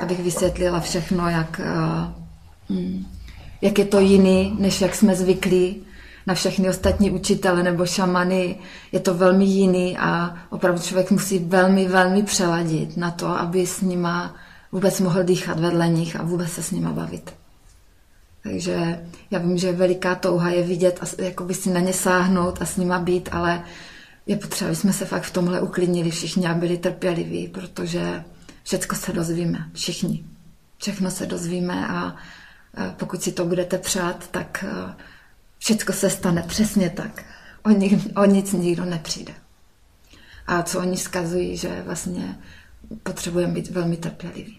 abych 0.00 0.20
vysvětlila 0.20 0.80
všechno, 0.80 1.28
jak, 1.28 1.60
uh, 2.70 2.78
jak 3.62 3.78
je 3.78 3.84
to 3.84 4.00
jiný, 4.00 4.56
než 4.58 4.80
jak 4.80 4.94
jsme 4.94 5.14
zvyklí 5.14 5.82
na 6.26 6.34
všechny 6.34 6.68
ostatní 6.68 7.10
učitele 7.10 7.62
nebo 7.62 7.86
šamany. 7.86 8.56
Je 8.92 9.00
to 9.00 9.14
velmi 9.14 9.44
jiný 9.44 9.98
a 9.98 10.36
opravdu 10.50 10.80
člověk 10.80 11.10
musí 11.10 11.38
velmi, 11.38 11.88
velmi 11.88 12.22
přeladit 12.22 12.96
na 12.96 13.10
to, 13.10 13.26
aby 13.26 13.66
s 13.66 13.80
nima 13.80 14.34
vůbec 14.72 15.00
mohl 15.00 15.22
dýchat 15.22 15.60
vedle 15.60 15.88
nich 15.88 16.20
a 16.20 16.22
vůbec 16.22 16.52
se 16.52 16.62
s 16.62 16.70
nima 16.70 16.92
bavit. 16.92 17.34
Takže 18.42 19.00
já 19.30 19.38
vím, 19.38 19.58
že 19.58 19.72
veliká 19.72 20.14
touha 20.14 20.50
je 20.50 20.62
vidět 20.62 20.98
a 21.02 21.22
jakoby 21.22 21.54
si 21.54 21.70
na 21.70 21.80
ně 21.80 21.92
sáhnout 21.92 22.62
a 22.62 22.64
s 22.64 22.76
nima 22.76 22.98
být, 22.98 23.28
ale 23.32 23.62
je 24.26 24.36
potřeba, 24.36 24.68
aby 24.68 24.76
jsme 24.76 24.92
se 24.92 25.04
fakt 25.04 25.22
v 25.22 25.32
tomhle 25.32 25.60
uklidnili 25.60 26.10
všichni 26.10 26.46
a 26.46 26.54
byli 26.54 26.78
trpěliví, 26.78 27.48
protože 27.48 28.24
všechno 28.64 28.98
se 28.98 29.12
dozvíme, 29.12 29.70
všichni. 29.72 30.24
Všechno 30.78 31.10
se 31.10 31.26
dozvíme 31.26 31.88
a 31.88 32.16
pokud 32.96 33.22
si 33.22 33.32
to 33.32 33.44
budete 33.44 33.78
přát, 33.78 34.28
tak 34.30 34.64
všechno 35.58 35.94
se 35.94 36.10
stane 36.10 36.42
přesně 36.42 36.90
tak. 36.90 37.24
O, 37.64 37.70
nic, 37.70 38.08
o 38.16 38.24
nic 38.24 38.52
nikdo 38.52 38.84
nepřijde. 38.84 39.34
A 40.46 40.62
co 40.62 40.80
oni 40.80 40.96
zkazují, 40.96 41.56
že 41.56 41.82
vlastně 41.82 42.38
potřebujeme 43.02 43.52
být 43.52 43.70
velmi 43.70 43.96
trpěliví, 43.96 44.58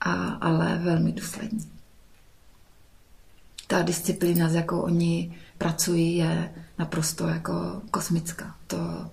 a, 0.00 0.12
ale 0.28 0.78
velmi 0.78 1.12
důslední. 1.12 1.72
Ta 3.66 3.82
disciplína, 3.82 4.48
s 4.48 4.54
jakou 4.54 4.80
oni 4.80 5.36
pracují, 5.58 6.16
je 6.16 6.54
naprosto 6.78 7.28
jako 7.28 7.82
kosmická. 7.90 8.54
To, 8.66 9.10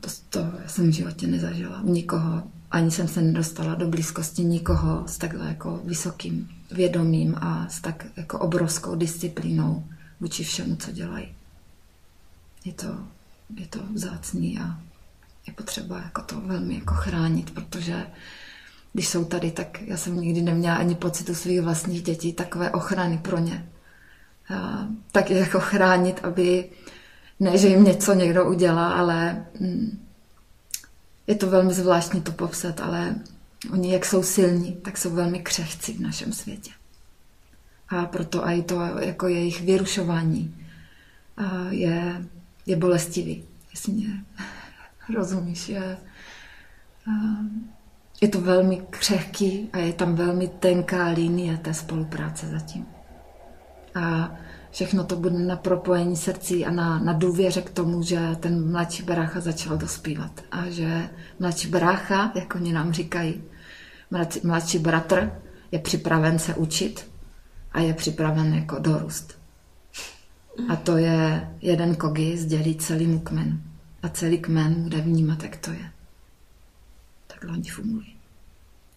to, 0.00 0.08
to 0.28 0.40
jsem 0.66 0.90
v 0.90 0.94
životě 0.94 1.26
nezažila 1.26 1.80
u 1.80 1.92
nikoho. 1.92 2.42
Ani 2.70 2.90
jsem 2.90 3.08
se 3.08 3.22
nedostala 3.22 3.74
do 3.74 3.88
blízkosti 3.88 4.44
nikoho 4.44 5.08
s 5.08 5.18
takhle 5.18 5.48
jako 5.48 5.80
vysokým 5.84 6.48
vědomím 6.70 7.34
a 7.40 7.68
s 7.68 7.80
tak 7.80 8.06
jako 8.16 8.38
obrovskou 8.38 8.94
disciplínou 8.94 9.84
vůči 10.20 10.44
všemu, 10.44 10.76
co 10.76 10.92
dělají. 10.92 11.28
Je 12.64 12.72
to, 12.72 12.98
je 13.56 13.66
to 13.66 13.78
vzácný 13.94 14.58
a 14.58 14.80
je 15.46 15.52
potřeba 15.52 15.98
jako 15.98 16.22
to 16.22 16.40
velmi 16.40 16.74
jako 16.74 16.94
chránit, 16.94 17.50
protože 17.50 18.06
když 18.92 19.08
jsou 19.08 19.24
tady, 19.24 19.50
tak 19.50 19.82
já 19.82 19.96
jsem 19.96 20.20
nikdy 20.20 20.42
neměla 20.42 20.76
ani 20.76 20.94
pocitu 20.94 21.34
svých 21.34 21.60
vlastních 21.60 22.02
dětí 22.02 22.32
takové 22.32 22.70
ochrany 22.70 23.18
pro 23.18 23.38
ně. 23.38 23.68
Tak 25.12 25.30
je 25.30 25.38
jako 25.38 25.60
chránit, 25.60 26.20
aby 26.22 26.70
ne, 27.40 27.58
že 27.58 27.68
jim 27.68 27.84
něco 27.84 28.14
někdo 28.14 28.44
udělá, 28.44 28.92
ale 28.92 29.46
mm, 29.60 30.06
je 31.26 31.34
to 31.34 31.50
velmi 31.50 31.74
zvláštní 31.74 32.20
to 32.20 32.32
popsat, 32.32 32.80
ale 32.80 33.14
oni, 33.72 33.92
jak 33.92 34.04
jsou 34.04 34.22
silní, 34.22 34.72
tak 34.72 34.98
jsou 34.98 35.10
velmi 35.10 35.38
křehcí 35.38 35.92
v 35.92 36.00
našem 36.00 36.32
světě. 36.32 36.70
A 37.88 38.06
proto 38.06 38.48
i 38.48 38.62
to 38.62 38.80
jako 39.00 39.28
jejich 39.28 39.60
vyrušování 39.60 40.54
je, 41.70 42.24
je 42.66 42.76
bolestivý, 42.76 43.44
jestli 43.70 43.92
mě 43.92 44.24
rozumíš. 45.16 45.68
Je, 45.68 45.96
je 48.20 48.28
to 48.28 48.40
velmi 48.40 48.82
křehký 48.90 49.68
a 49.72 49.78
je 49.78 49.92
tam 49.92 50.14
velmi 50.14 50.48
tenká 50.48 51.08
linie 51.08 51.56
té 51.56 51.74
spolupráce 51.74 52.48
zatím. 52.48 52.86
A 53.98 54.34
všechno 54.70 55.04
to 55.04 55.16
bude 55.16 55.38
na 55.38 55.56
propojení 55.56 56.16
srdcí 56.16 56.66
a 56.66 56.70
na, 56.70 56.98
na 56.98 57.12
důvěře 57.12 57.62
k 57.62 57.70
tomu, 57.70 58.02
že 58.02 58.36
ten 58.40 58.70
mladší 58.70 59.02
brácha 59.02 59.40
začal 59.40 59.76
dospívat. 59.76 60.40
A 60.50 60.70
že 60.70 61.08
mladší 61.38 61.68
brácha, 61.68 62.32
jak 62.34 62.54
oni 62.54 62.72
nám 62.72 62.92
říkají, 62.92 63.42
mladší, 64.10 64.40
mladší 64.44 64.78
bratr 64.78 65.32
je 65.72 65.78
připraven 65.78 66.38
se 66.38 66.54
učit 66.54 67.10
a 67.72 67.80
je 67.80 67.94
připraven 67.94 68.54
jako 68.54 68.78
dorůst. 68.78 69.38
A 70.68 70.76
to 70.76 70.96
je 70.96 71.48
jeden 71.60 71.94
kogi 71.94 72.38
sdělí 72.38 72.74
celému 72.74 73.18
kmenu. 73.20 73.60
A 74.02 74.08
celý 74.08 74.38
kmen 74.38 74.82
bude 74.82 75.00
vnímat, 75.00 75.42
jak 75.42 75.56
to 75.56 75.70
je. 75.70 75.90
Takhle 77.26 77.52
oni 77.52 77.70
fungují. 77.70 78.14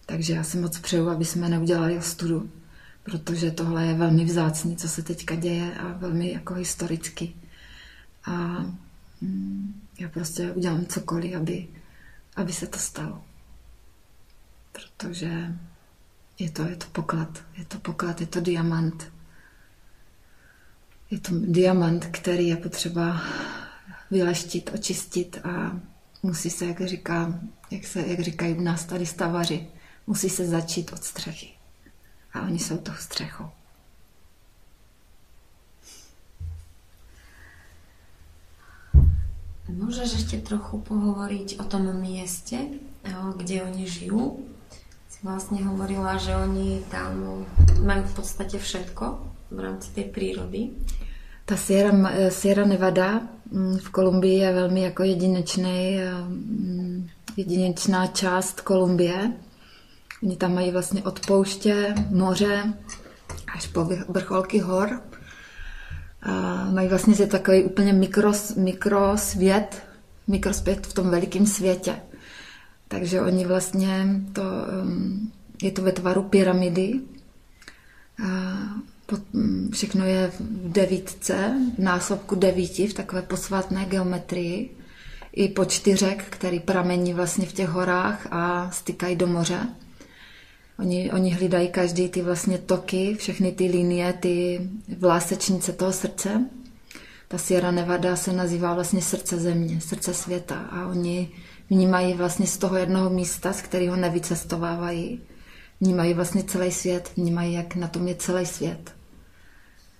Takže 0.06 0.32
já 0.34 0.44
si 0.44 0.58
moc 0.58 0.78
přeju, 0.78 1.08
aby 1.08 1.24
jsme 1.24 1.48
neudělali 1.48 1.98
ostudu, 1.98 2.50
protože 3.02 3.50
tohle 3.50 3.86
je 3.86 3.94
velmi 3.94 4.24
vzácný, 4.24 4.76
co 4.76 4.88
se 4.88 5.02
teďka 5.02 5.34
děje 5.34 5.74
a 5.74 5.88
velmi 5.88 6.32
jako 6.32 6.54
historicky. 6.54 7.34
A 8.24 8.36
mm, 9.20 9.80
já 9.98 10.08
prostě 10.08 10.52
udělám 10.52 10.86
cokoliv, 10.86 11.36
aby, 11.36 11.68
aby 12.36 12.52
se 12.52 12.66
to 12.66 12.78
stalo. 12.78 13.24
Protože 14.72 15.56
je 16.38 16.50
to, 16.50 16.62
je 16.62 16.76
to 16.76 16.86
poklad, 16.92 17.42
je 17.56 17.64
to 17.64 17.78
poklad, 17.78 18.20
je 18.20 18.26
to 18.26 18.40
diamant. 18.40 19.12
Je 21.10 21.20
to 21.20 21.32
diamant, 21.38 22.06
který 22.06 22.48
je 22.48 22.56
potřeba 22.56 23.22
vyleštit, 24.10 24.70
očistit 24.74 25.38
a 25.44 25.80
musí 26.22 26.50
se, 26.50 26.66
jak, 26.66 26.80
říká, 26.80 27.40
jak, 27.70 27.84
se, 27.84 28.06
jak 28.06 28.20
říkají 28.20 28.54
u 28.54 28.60
nás 28.60 28.84
tady 28.84 29.06
stavaři, 29.06 29.66
musí 30.06 30.30
se 30.30 30.46
začít 30.46 30.92
od 30.92 31.04
střechy. 31.04 31.61
A 32.34 32.42
oni 32.42 32.58
jsou 32.58 32.76
tou 32.76 32.92
střechou. 32.98 33.44
Můžeš 39.68 40.12
ještě 40.12 40.38
trochu 40.38 40.80
pohovoriť 40.80 41.60
o 41.60 41.64
tom 41.64 41.92
městě, 41.92 42.58
kde 43.36 43.62
oni 43.62 43.88
žijí? 43.88 44.10
Si 45.08 45.18
vlastně 45.22 45.64
hovorila, 45.64 46.16
že 46.16 46.36
oni 46.36 46.82
tam 46.90 47.44
mají 47.84 48.02
v 48.02 48.14
podstatě 48.14 48.58
všetko 48.58 49.18
v 49.50 49.60
rámci 49.60 49.90
té 49.90 50.02
přírody. 50.02 50.68
Ta 51.44 51.56
Sierra, 51.56 52.10
Sierra 52.28 52.66
Nevada 52.66 53.20
mm, 53.50 53.78
v 53.78 53.90
Kolumbii 53.90 54.38
je 54.38 54.52
velmi 54.52 54.82
jako 54.82 55.02
jedinečný, 55.02 55.98
mm, 56.28 57.08
jedinečná 57.36 58.06
část 58.06 58.60
Kolumbie. 58.60 59.32
Oni 60.22 60.36
tam 60.36 60.54
mají 60.54 60.70
vlastně 60.70 61.02
od 61.02 61.26
pouště, 61.26 61.94
moře 62.10 62.74
až 63.54 63.66
po 63.66 63.88
vrcholky 64.08 64.58
hor. 64.58 65.00
A 66.22 66.64
mají 66.70 66.88
vlastně 66.88 67.14
je 67.18 67.26
takový 67.26 67.62
úplně 67.62 67.92
mikros, 67.92 68.54
mikrosvět, 68.54 69.82
mikrosvět 70.26 70.86
v 70.86 70.92
tom 70.92 71.10
velikém 71.10 71.46
světě. 71.46 71.96
Takže 72.88 73.20
oni 73.20 73.46
vlastně, 73.46 74.20
to, 74.32 74.42
um, 74.84 75.32
je 75.62 75.70
to 75.70 75.82
ve 75.82 75.92
tvaru 75.92 76.22
pyramidy. 76.22 77.00
A 78.24 78.58
všechno 79.72 80.04
je 80.04 80.32
v 80.40 80.72
devítce, 80.72 81.54
v 81.78 81.82
násobku 81.82 82.34
devíti, 82.34 82.86
v 82.86 82.94
takové 82.94 83.22
posvátné 83.22 83.84
geometrii. 83.84 84.76
I 85.32 85.48
po 85.48 85.64
čtyřek, 85.64 86.24
který 86.24 86.60
pramení 86.60 87.14
vlastně 87.14 87.46
v 87.46 87.52
těch 87.52 87.68
horách 87.68 88.26
a 88.30 88.70
stykají 88.70 89.16
do 89.16 89.26
moře. 89.26 89.68
Oni, 90.82 91.12
oni 91.12 91.30
hlídají 91.30 91.68
každý 91.68 92.08
ty 92.08 92.22
vlastně 92.22 92.58
toky, 92.58 93.14
všechny 93.18 93.52
ty 93.52 93.66
linie, 93.66 94.12
ty 94.12 94.60
vlásečnice 94.98 95.72
toho 95.72 95.92
srdce. 95.92 96.46
Ta 97.28 97.38
Sierra 97.38 97.70
Nevada 97.70 98.16
se 98.16 98.32
nazývá 98.32 98.74
vlastně 98.74 99.02
srdce 99.02 99.36
země, 99.38 99.80
srdce 99.80 100.14
světa 100.14 100.54
a 100.54 100.86
oni 100.86 101.28
vnímají 101.70 102.14
vlastně 102.14 102.46
z 102.46 102.58
toho 102.58 102.76
jednoho 102.76 103.10
místa, 103.10 103.52
z 103.52 103.62
kterého 103.62 103.96
nevycestovávají. 103.96 105.20
Vnímají 105.80 106.14
vlastně 106.14 106.42
celý 106.42 106.72
svět, 106.72 107.10
vnímají, 107.16 107.52
jak 107.54 107.76
na 107.76 107.88
tom 107.88 108.08
je 108.08 108.14
celý 108.14 108.46
svět. 108.46 108.94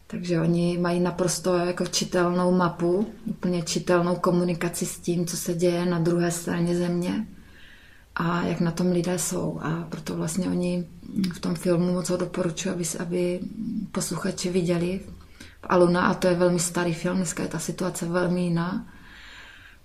Takže 0.07 0.41
oni 0.41 0.79
mají 0.79 1.01
naprosto 1.01 1.57
jako 1.57 1.87
čitelnou 1.87 2.53
mapu, 2.53 3.07
úplně 3.27 3.63
čitelnou 3.63 4.17
komunikaci 4.17 4.87
s 4.87 4.99
tím, 4.99 5.27
co 5.27 5.37
se 5.37 5.55
děje 5.55 5.87
na 5.87 5.99
druhé 5.99 6.31
straně 6.31 6.77
země 6.77 7.27
a 8.23 8.43
jak 8.43 8.61
na 8.61 8.71
tom 8.71 8.91
lidé 8.91 9.19
jsou. 9.19 9.61
A 9.63 9.87
proto 9.89 10.17
vlastně 10.17 10.49
oni 10.49 10.85
v 11.35 11.41
tom 11.41 11.55
filmu 11.55 11.93
moc 11.93 12.11
ho 12.11 12.17
doporučuji, 12.17 12.71
aby, 12.71 12.85
aby 12.99 13.41
posluchači 13.93 14.51
viděli. 14.51 15.01
Aluna, 15.63 16.07
a 16.07 16.15
to 16.15 16.27
je 16.27 16.35
velmi 16.35 16.59
starý 16.59 16.95
film, 16.95 17.17
dneska 17.17 17.43
je 17.43 17.49
ta 17.49 17.59
situace 17.59 18.07
velmi 18.07 18.41
jiná, 18.41 18.87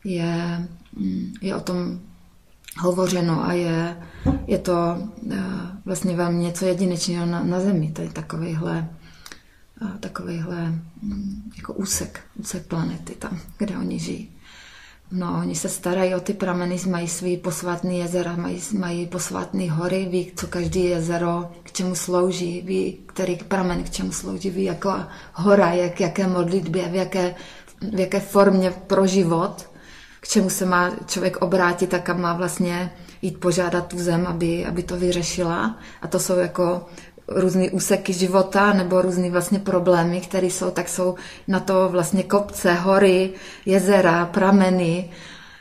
je, 0.04 0.68
je 1.42 1.56
o 1.56 1.60
tom 1.60 2.00
hovořeno 2.80 3.46
a 3.46 3.54
je, 3.54 3.98
je 4.48 4.58
to 4.58 4.98
uh, 5.22 5.34
vlastně 5.86 6.16
velmi 6.16 6.38
něco 6.44 6.66
jedinečného 6.66 7.26
na, 7.26 7.44
na 7.44 7.60
zemi, 7.60 7.92
tady 7.92 8.10
takovýhle 8.10 8.90
takovýhle 10.00 10.74
jako 11.58 11.74
úsek, 11.74 12.22
úsek 12.36 12.68
planety 12.68 13.16
tam, 13.16 13.40
kde 13.58 13.78
oni 13.78 14.00
žijí. 14.00 14.37
No, 15.12 15.38
oni 15.40 15.56
se 15.56 15.70
starají 15.70 16.16
o 16.16 16.20
ty 16.20 16.34
prameny, 16.34 16.80
mají 16.90 17.08
svý 17.08 17.38
posvátný 17.38 18.00
jezera, 18.00 18.36
mají, 18.36 18.62
mají 18.78 19.08
posvátné 19.08 19.72
hory, 19.72 20.08
ví, 20.12 20.32
co 20.36 20.48
každý 20.48 20.86
jezero 20.86 21.52
k 21.64 21.72
čemu 21.72 21.96
slouží, 21.96 22.62
ví, 22.62 22.98
který 23.06 23.36
pramen 23.36 23.84
k 23.84 23.90
čemu 23.90 24.12
slouží, 24.12 24.50
ví, 24.50 24.64
jako 24.64 24.96
hora, 25.34 25.72
jak, 25.74 26.00
jaké 26.00 26.28
modlitbě, 26.28 26.90
v 26.90 26.96
jaké, 26.96 27.36
v 27.94 28.00
jaké 28.00 28.20
formě 28.20 28.72
pro 28.72 29.08
život, 29.08 29.70
k 30.20 30.28
čemu 30.28 30.50
se 30.50 30.66
má 30.66 30.92
člověk 31.06 31.38
obrátit 31.38 31.94
a 31.94 32.00
kam 32.00 32.22
má 32.22 32.34
vlastně 32.34 32.92
jít 33.22 33.40
požádat 33.40 33.88
tu 33.88 34.00
zem, 34.00 34.28
aby, 34.28 34.66
aby 34.66 34.84
to 34.84 34.98
vyřešila. 34.98 35.80
A 36.02 36.08
to 36.08 36.20
jsou 36.20 36.38
jako 36.38 36.86
různé 37.28 37.70
úseky 37.72 38.14
života 38.14 38.74
nebo 38.74 39.02
různé 39.02 39.30
vlastně 39.32 39.60
problémy, 39.60 40.22
které 40.22 40.48
jsou, 40.48 40.72
tak 40.72 40.90
jsou 40.90 41.16
na 41.48 41.60
to 41.60 41.90
vlastně 41.90 42.24
kopce, 42.24 42.74
hory, 42.74 43.34
jezera, 43.66 44.26
prameny, 44.26 45.10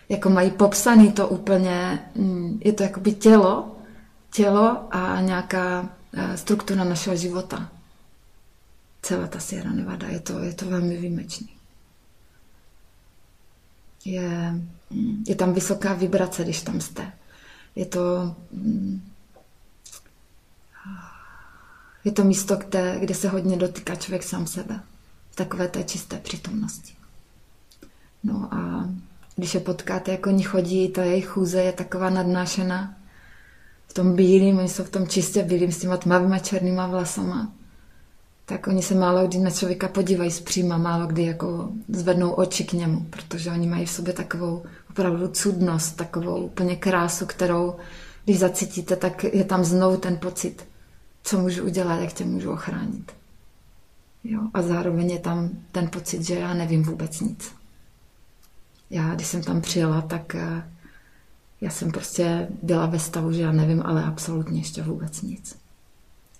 jako 0.08 0.30
mají 0.30 0.50
popsaný 0.50 1.12
to 1.12 1.28
úplně, 1.28 2.08
mm, 2.14 2.60
je 2.64 2.72
to 2.72 2.82
jakoby 2.82 3.12
tělo, 3.12 3.76
tělo 4.32 4.78
a 4.90 5.20
nějaká 5.20 5.88
eh, 6.12 6.36
struktura 6.36 6.84
našeho 6.84 7.16
života. 7.16 7.68
Celá 9.02 9.26
ta 9.26 9.40
Sierra 9.40 9.72
Nevada, 9.72 10.08
je 10.08 10.20
to, 10.20 10.38
je 10.38 10.54
to 10.54 10.64
velmi 10.64 10.96
výjimečný. 10.96 11.48
Je, 14.04 14.54
mm, 14.90 15.24
je 15.28 15.34
tam 15.34 15.52
vysoká 15.52 15.92
vibrace, 15.92 16.44
když 16.44 16.62
tam 16.62 16.80
jste. 16.80 17.12
Je 17.76 17.86
to 17.86 18.34
mm, 18.52 19.02
je 22.06 22.12
to 22.12 22.24
místo, 22.24 22.56
kde, 22.56 22.96
kde 23.00 23.14
se 23.14 23.28
hodně 23.28 23.56
dotýká 23.56 23.94
člověk 23.94 24.22
sám 24.22 24.46
sebe. 24.46 24.80
V 25.30 25.36
takové 25.36 25.68
té 25.68 25.84
čisté 25.84 26.18
přítomnosti. 26.18 26.92
No 28.24 28.48
a 28.54 28.90
když 29.36 29.54
je 29.54 29.60
potkáte, 29.60 30.10
jako 30.12 30.30
oni 30.30 30.42
chodí, 30.42 30.88
ta 30.88 31.04
jejich 31.04 31.26
chůze 31.26 31.62
je 31.62 31.72
taková 31.72 32.10
nadnášená. 32.10 32.94
V 33.86 33.94
tom 33.94 34.16
bílým, 34.16 34.58
oni 34.58 34.68
jsou 34.68 34.84
v 34.84 34.90
tom 34.90 35.06
čistě 35.06 35.42
bílým 35.42 35.72
s 35.72 35.78
těma 35.78 35.96
tmavýma 35.96 36.38
černýma 36.38 36.86
vlasama. 36.86 37.52
Tak 38.44 38.66
oni 38.66 38.82
se 38.82 38.94
málo 38.94 39.26
kdy 39.26 39.38
na 39.38 39.50
člověka 39.50 39.88
podívají 39.88 40.30
zpříma, 40.30 40.78
málo 40.78 41.06
kdy 41.06 41.22
jako 41.22 41.70
zvednou 41.88 42.30
oči 42.30 42.64
k 42.64 42.72
němu, 42.72 43.06
protože 43.10 43.50
oni 43.50 43.66
mají 43.66 43.86
v 43.86 43.90
sobě 43.90 44.12
takovou 44.12 44.64
opravdu 44.90 45.28
cudnost, 45.28 45.96
takovou 45.96 46.36
úplně 46.36 46.76
krásu, 46.76 47.26
kterou 47.26 47.76
když 48.24 48.38
zacítíte, 48.38 48.96
tak 48.96 49.24
je 49.24 49.44
tam 49.44 49.64
znovu 49.64 49.96
ten 49.96 50.16
pocit 50.16 50.64
co 51.26 51.38
můžu 51.38 51.64
udělat, 51.64 52.00
jak 52.00 52.12
tě 52.12 52.24
můžu 52.24 52.52
ochránit. 52.52 53.12
Jo? 54.24 54.40
A 54.54 54.62
zároveň 54.62 55.10
je 55.10 55.18
tam 55.18 55.50
ten 55.72 55.88
pocit, 55.88 56.22
že 56.22 56.34
já 56.34 56.54
nevím 56.54 56.82
vůbec 56.82 57.20
nic. 57.20 57.52
Já, 58.90 59.14
když 59.14 59.26
jsem 59.26 59.42
tam 59.42 59.60
přijela, 59.60 60.00
tak 60.00 60.34
eh, 60.34 60.72
já 61.60 61.70
jsem 61.70 61.90
prostě 61.92 62.48
byla 62.62 62.86
ve 62.86 62.98
stavu, 62.98 63.32
že 63.32 63.42
já 63.42 63.52
nevím, 63.52 63.82
ale 63.82 64.04
absolutně 64.04 64.60
ještě 64.60 64.82
vůbec 64.82 65.22
nic. 65.22 65.58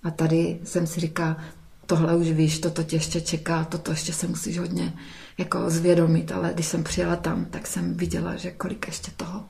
A 0.03 0.11
tady 0.11 0.59
jsem 0.63 0.87
si 0.87 0.99
říká, 0.99 1.37
tohle 1.85 2.15
už 2.15 2.27
víš, 2.27 2.59
toto 2.59 2.83
tě 2.83 2.95
ještě 2.95 3.21
čeká, 3.21 3.63
toto 3.63 3.91
ještě 3.91 4.13
se 4.13 4.27
musíš 4.27 4.59
hodně 4.59 4.93
jako 5.37 5.69
zvědomit, 5.69 6.31
ale 6.31 6.53
když 6.53 6.65
jsem 6.65 6.83
přijela 6.83 7.15
tam, 7.15 7.45
tak 7.45 7.67
jsem 7.67 7.93
viděla, 7.93 8.35
že 8.35 8.51
kolik 8.51 8.87
ještě 8.87 9.11
toho 9.11 9.45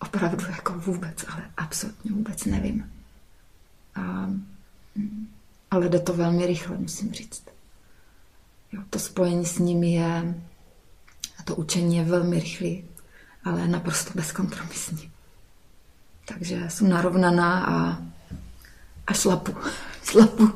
opravdu 0.00 0.44
jako 0.50 0.72
vůbec, 0.72 1.24
ale 1.28 1.42
absolutně 1.56 2.12
vůbec 2.12 2.44
nevím. 2.44 2.90
A 3.94 4.30
ale 5.70 5.88
jde 5.88 5.98
to 5.98 6.12
velmi 6.12 6.46
rychle, 6.46 6.76
musím 6.76 7.12
říct. 7.12 7.42
Jo, 8.72 8.82
to 8.90 8.98
spojení 8.98 9.46
s 9.46 9.58
nimi 9.58 9.92
je, 9.92 10.34
a 11.38 11.42
to 11.44 11.56
učení 11.56 11.96
je 11.96 12.04
velmi 12.04 12.40
rychlé, 12.40 12.82
ale 13.44 13.68
naprosto 13.68 14.12
bezkompromisní. 14.14 15.10
Takže 16.28 16.64
jsem 16.68 16.88
narovnaná 16.88 17.66
a, 17.66 17.98
a 19.06 19.12
šlapu. 19.12 19.54
šlapu. 20.02 20.52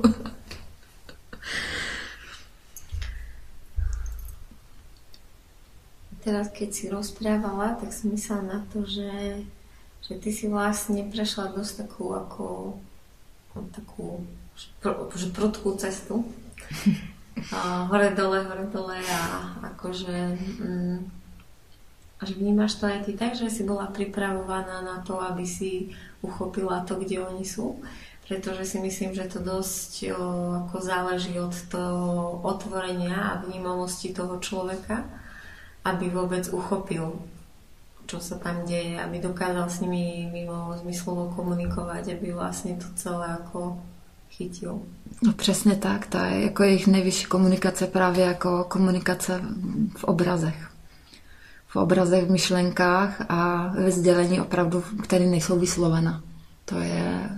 Teraz, 6.21 6.53
keď 6.53 6.69
si 6.75 6.85
rozprávala, 6.93 7.81
tak 7.81 7.97
som 7.97 8.13
myslela 8.13 8.43
na 8.45 8.61
to, 8.69 8.85
že, 8.85 9.41
že 10.05 10.21
ty 10.21 10.29
si 10.29 10.53
vlastne 10.53 11.01
prešla 11.09 11.57
dosť 11.57 11.89
takú 11.89 12.13
ako 12.13 12.77
takú 13.73 14.25
že 15.17 15.29
prudkú 15.33 15.75
cestu. 15.81 16.29
A 17.57 17.89
hore 17.89 18.13
dole, 18.13 18.45
hore 18.45 18.69
dole 18.69 19.01
a 19.01 19.21
akože 19.73 20.17
mm, 20.61 20.99
že 22.21 22.37
vnímaš 22.37 22.77
to 22.77 22.85
aj 22.85 23.09
ty 23.09 23.13
tak, 23.17 23.33
že 23.33 23.49
si 23.49 23.65
bola 23.65 23.89
pripravovaná 23.89 24.85
na 24.85 25.01
to, 25.01 25.17
aby 25.17 25.49
si 25.49 25.97
uchopila 26.21 26.85
to, 26.85 27.01
kde 27.01 27.25
oni 27.25 27.49
sú. 27.49 27.81
Pretože 28.29 28.63
si 28.63 28.79
myslím, 28.79 29.17
že 29.17 29.27
to 29.27 29.41
dosť 29.41 30.13
o, 30.13 30.27
ako 30.69 30.77
záleží 30.79 31.35
od 31.41 31.57
toho 31.73 32.39
otvorenia 32.45 33.17
a 33.17 33.41
vnímavosti 33.43 34.13
toho 34.13 34.39
človeka, 34.39 35.03
aby 35.83 36.13
vôbec 36.13 36.45
uchopil 36.53 37.25
čo 38.11 38.19
sa 38.19 38.43
tam 38.43 38.67
deje, 38.67 38.99
aby 38.99 39.23
dokázal 39.23 39.71
s 39.71 39.87
nimi 39.87 40.27
mimo 40.35 40.75
zmyslovo 40.83 41.31
komunikovat, 41.37 42.11
aby 42.11 42.33
vlastně 42.33 42.75
to 42.75 42.87
celé 42.95 43.27
jako 43.31 43.79
chytil. 44.31 44.83
No 45.23 45.33
přesně 45.33 45.77
tak, 45.77 46.07
ta 46.07 46.27
je 46.27 46.45
jako 46.45 46.63
jejich 46.63 46.87
nejvyšší 46.87 47.25
komunikace 47.25 47.87
právě 47.87 48.25
jako 48.25 48.65
komunikace 48.65 49.41
v 49.97 50.05
obrazech. 50.05 50.71
V 51.69 51.77
obrazech, 51.77 52.25
v 52.25 52.31
myšlenkách 52.31 53.31
a 53.31 53.69
ve 53.79 53.91
sdělení 53.91 54.41
opravdu, 54.41 54.83
které 55.03 55.27
nejsou 55.27 55.59
vyslovena. 55.59 56.23
To 56.65 56.79
je, 56.79 57.31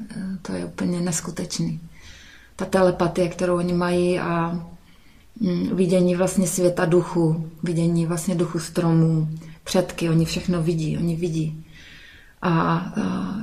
to 0.43 0.53
je 0.53 0.65
úplně 0.65 1.01
neskutečný. 1.01 1.81
Ta 2.57 2.65
telepatie, 2.65 3.29
kterou 3.29 3.57
oni 3.57 3.73
mají 3.73 4.21
a 4.21 4.53
mm, 5.41 5.77
vidění 5.77 6.17
vlastně 6.17 6.47
světa 6.47 6.85
duchu, 6.85 7.51
vidění 7.63 8.07
vlastně 8.07 8.35
duchu 8.35 8.59
stromů, 8.59 9.29
předky, 9.65 10.11
oni 10.11 10.25
všechno 10.25 10.63
vidí, 10.63 10.99
oni 10.99 11.17
vidí. 11.17 11.65
A 12.43 12.85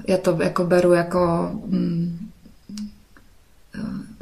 já 0.08 0.18
to 0.18 0.38
jako 0.42 0.64
beru 0.64 0.94
jako... 0.94 1.52
Mm, 1.66 2.30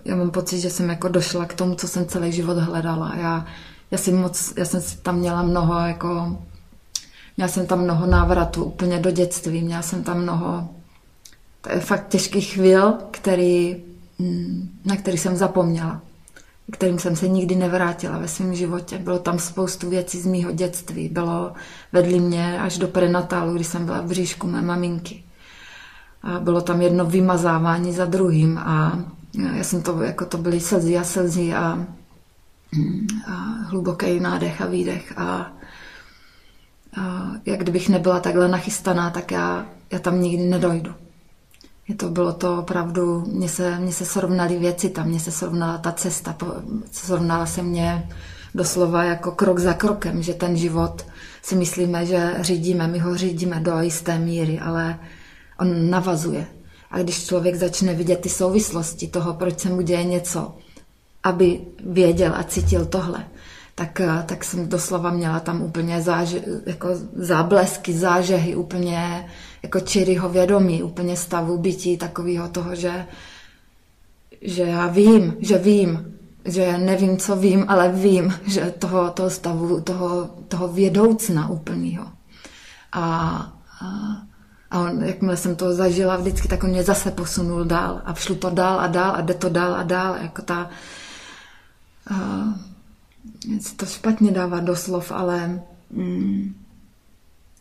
já 0.05 0.15
mám 0.15 0.31
pocit, 0.31 0.59
že 0.59 0.69
jsem 0.69 0.89
jako 0.89 1.07
došla 1.07 1.45
k 1.45 1.53
tomu, 1.53 1.75
co 1.75 1.87
jsem 1.87 2.05
celý 2.05 2.31
život 2.31 2.57
hledala. 2.57 3.15
Já, 3.15 3.45
já, 3.91 3.97
jsem 3.97 4.17
moc, 4.17 4.53
já 4.57 4.65
jsem 4.65 4.81
tam 5.01 5.19
měla 5.19 5.43
mnoho 5.43 5.79
jako... 5.79 6.37
Měla 7.37 7.47
jsem 7.47 7.67
tam 7.67 7.83
mnoho 7.83 8.05
návratů 8.05 8.63
úplně 8.63 8.99
do 8.99 9.11
dětství, 9.11 9.61
měla 9.61 9.81
jsem 9.81 10.03
tam 10.03 10.21
mnoho 10.21 10.69
fakt 11.79 12.07
těžkých 12.07 12.53
chvíl, 12.53 12.93
který, 13.11 13.75
mm, 14.19 14.69
na 14.85 14.95
který 14.95 15.17
jsem 15.17 15.35
zapomněla 15.35 16.01
kterým 16.71 16.99
jsem 16.99 17.15
se 17.15 17.27
nikdy 17.27 17.55
nevrátila 17.55 18.17
ve 18.17 18.27
svém 18.27 18.55
životě. 18.55 18.97
Bylo 18.97 19.19
tam 19.19 19.39
spoustu 19.39 19.89
věcí 19.89 20.21
z 20.21 20.25
mýho 20.25 20.51
dětství. 20.51 21.09
Bylo 21.09 21.53
vedli 21.91 22.19
mě 22.19 22.61
až 22.61 22.77
do 22.77 22.87
prenatálu, 22.87 23.53
kdy 23.53 23.63
jsem 23.63 23.85
byla 23.85 24.01
v 24.01 24.05
bříšku 24.05 24.47
mé 24.47 24.61
maminky. 24.61 25.23
A 26.23 26.39
bylo 26.39 26.61
tam 26.61 26.81
jedno 26.81 27.05
vymazávání 27.05 27.93
za 27.93 28.05
druhým 28.05 28.57
a 28.57 28.99
já 29.55 29.63
jsem 29.63 29.81
to, 29.81 30.01
jako 30.01 30.25
to 30.25 30.37
byly 30.37 30.59
slzy 30.59 30.97
a 30.97 31.03
slzy 31.03 31.53
a, 31.53 31.85
a 33.27 33.33
hluboký 33.63 34.19
nádech 34.19 34.61
a 34.61 34.65
výdech 34.65 35.13
a, 35.17 35.51
a 37.01 37.31
jak 37.45 37.59
kdybych 37.59 37.89
nebyla 37.89 38.19
takhle 38.19 38.47
nachystaná, 38.47 39.09
tak 39.09 39.31
já, 39.31 39.65
já 39.91 39.99
tam 39.99 40.21
nikdy 40.21 40.43
nedojdu. 40.43 40.93
Je 41.87 41.95
to 41.95 42.09
bylo 42.09 42.33
to 42.33 42.57
opravdu, 42.57 43.23
mně 43.27 43.49
se, 43.49 43.79
mně 43.79 43.93
se 43.93 44.05
srovnaly 44.05 44.59
věci 44.59 44.89
tam, 44.89 45.07
mně 45.07 45.19
se 45.19 45.31
srovnala 45.31 45.77
ta 45.77 45.91
cesta, 45.91 46.35
srovnala 46.91 47.45
se 47.45 47.63
mě 47.63 48.09
doslova 48.55 49.03
jako 49.03 49.31
krok 49.31 49.59
za 49.59 49.73
krokem, 49.73 50.23
že 50.23 50.33
ten 50.33 50.57
život 50.57 51.05
si 51.41 51.55
myslíme, 51.55 52.05
že 52.05 52.35
řídíme, 52.41 52.87
my 52.87 52.99
ho 52.99 53.17
řídíme 53.17 53.59
do 53.59 53.81
jisté 53.81 54.19
míry, 54.19 54.59
ale 54.59 54.99
on 55.59 55.89
navazuje. 55.89 56.47
A 56.91 56.99
když 56.99 57.25
člověk 57.25 57.55
začne 57.55 57.93
vidět 57.93 58.19
ty 58.21 58.29
souvislosti 58.29 59.07
toho, 59.07 59.33
proč 59.33 59.59
se 59.59 59.69
mu 59.69 59.81
děje 59.81 60.03
něco, 60.03 60.55
aby 61.23 61.61
věděl 61.85 62.33
a 62.35 62.43
cítil 62.43 62.85
tohle, 62.85 63.27
tak, 63.77 64.01
tak 64.25 64.43
jsem 64.43 64.69
doslova 64.69 65.11
měla 65.11 65.39
tam 65.39 65.61
úplně 65.61 66.01
záže, 66.01 66.41
jako 66.65 66.89
záblesky, 67.13 67.93
zážehy, 67.93 68.55
úplně 68.55 69.29
jako 69.63 69.79
čiryho 69.79 70.29
vědomí, 70.29 70.83
úplně 70.83 71.17
stavu 71.17 71.57
bytí 71.57 71.97
takového 71.97 72.47
toho, 72.47 72.75
že, 72.75 73.05
že 74.41 74.63
já 74.63 74.87
vím, 74.87 75.35
že 75.39 75.57
vím, 75.57 76.13
že 76.45 76.77
nevím, 76.77 77.17
co 77.17 77.35
vím, 77.35 77.65
ale 77.67 77.91
vím, 77.91 78.33
že 78.47 78.73
toho, 78.79 79.09
toho 79.09 79.29
stavu, 79.29 79.81
toho, 79.81 80.29
toho 80.47 80.67
vědoucna 80.67 81.49
úplného. 81.49 82.05
A, 82.91 83.01
a 83.81 83.87
A 84.71 84.79
on, 84.79 85.03
jakmile 85.03 85.37
jsem 85.37 85.55
to 85.55 85.73
zažila 85.73 86.17
vždycky, 86.17 86.47
tak 86.47 86.63
on 86.63 86.69
mě 86.69 86.83
zase 86.83 87.11
posunul 87.11 87.63
dál 87.63 88.01
a 88.05 88.13
šlo 88.13 88.35
to 88.35 88.49
dál 88.49 88.79
a 88.79 88.87
dál 88.87 89.15
a 89.15 89.21
jde 89.21 89.33
to 89.33 89.49
dál 89.49 89.75
a 89.75 89.83
dál, 89.83 90.17
jako 90.21 90.41
ta... 90.41 90.69
Uh, 92.11 92.76
se 93.59 93.75
to 93.75 93.85
špatně 93.85 94.31
dává 94.31 94.59
do 94.59 94.75
slov, 94.75 95.11
ale 95.11 95.61
mm, 95.91 96.55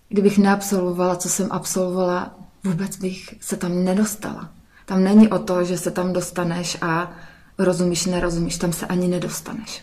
kdybych 0.08 0.38
neabsolvovala, 0.38 1.16
co 1.16 1.28
jsem 1.28 1.46
absolvovala, 1.50 2.34
vůbec 2.64 2.96
bych 2.96 3.34
se 3.40 3.56
tam 3.56 3.84
nedostala. 3.84 4.50
Tam 4.86 5.04
není 5.04 5.28
o 5.28 5.38
to, 5.38 5.64
že 5.64 5.78
se 5.78 5.90
tam 5.90 6.12
dostaneš 6.12 6.78
a 6.82 7.12
rozumíš, 7.58 8.06
nerozumíš, 8.06 8.58
tam 8.58 8.72
se 8.72 8.86
ani 8.86 9.08
nedostaneš. 9.08 9.82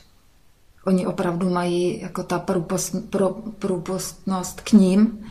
Oni 0.86 1.08
opravdu 1.08 1.50
mají 1.50 2.02
jako 2.02 2.24
ta 2.24 2.40
průpost, 2.40 2.96
pro, 3.10 3.30
průpostnost 3.60 4.62
k 4.62 4.72
ním, 4.72 5.26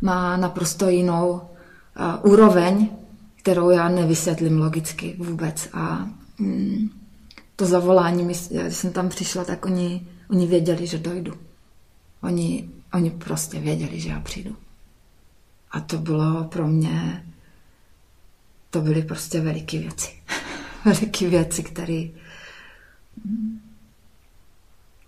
má 0.00 0.36
naprosto 0.36 0.88
jinou 0.88 1.30
uh, 1.30 2.32
úroveň, 2.32 2.88
kterou 3.36 3.70
já 3.70 3.88
nevysvětlím 3.88 4.58
logicky 4.58 5.16
vůbec. 5.18 5.68
A 5.72 6.06
mm, 6.38 6.90
to 7.56 7.66
zavolání, 7.66 8.24
když 8.24 8.48
jsem 8.68 8.92
tam 8.92 9.08
přišla, 9.08 9.44
tak 9.44 9.64
oni, 9.66 10.06
oni 10.30 10.46
věděli, 10.46 10.86
že 10.86 10.98
dojdu. 10.98 11.34
Oni, 12.22 12.70
oni 12.92 13.10
prostě 13.10 13.60
věděli, 13.60 14.00
že 14.00 14.08
já 14.08 14.20
přijdu. 14.20 14.56
A 15.70 15.80
to 15.80 15.98
bylo 15.98 16.44
pro 16.44 16.66
mě, 16.66 17.26
to 18.70 18.80
byly 18.80 19.02
prostě 19.02 19.40
veliké 19.40 19.78
věci. 19.78 20.10
veliké 20.84 21.28
věci, 21.28 21.62
které 21.62 22.02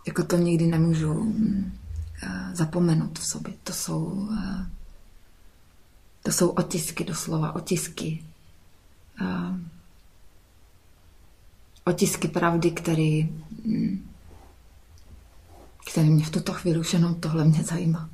jako 0.07 0.25
to 0.25 0.37
nikdy 0.37 0.67
nemůžu 0.67 1.35
eh, 2.23 2.51
zapomenout 2.53 3.19
v 3.19 3.27
sobě. 3.27 3.55
To 3.65 3.73
jsou, 3.73 4.29
eh, 4.39 4.67
to 6.23 6.33
jsou 6.33 6.49
otisky 6.49 7.05
doslova, 7.05 7.53
otisky. 7.53 8.25
Otisky 11.89 12.29
pravdy, 12.29 12.71
který, 12.71 13.23
hm, 13.65 14.11
který 15.91 16.11
mě 16.11 16.25
v 16.25 16.31
tuto 16.31 16.53
chvíli 16.53 16.79
už 16.79 16.93
jenom 16.93 17.15
tohle 17.15 17.45
mě 17.45 17.65
zajímá. 17.65 18.11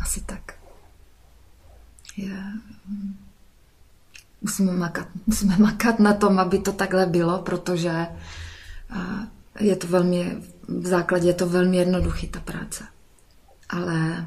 Asi 0.00 0.20
tak. 0.20 0.54
Je, 2.16 2.42
hm, 2.86 3.16
musíme 4.40 4.72
makat, 4.72 5.08
musíme 5.26 5.58
makat 5.58 5.98
na 5.98 6.14
tom, 6.14 6.38
aby 6.38 6.58
to 6.58 6.72
takhle 6.72 7.06
bylo, 7.06 7.42
protože 7.42 8.06
je 9.60 9.76
to 9.76 9.86
velmi, 9.86 10.36
v 10.68 10.86
základě 10.86 11.28
je 11.28 11.34
to 11.34 11.48
velmi 11.48 11.76
jednoduchý 11.76 12.28
ta 12.28 12.40
práce. 12.40 12.84
Ale 13.68 14.26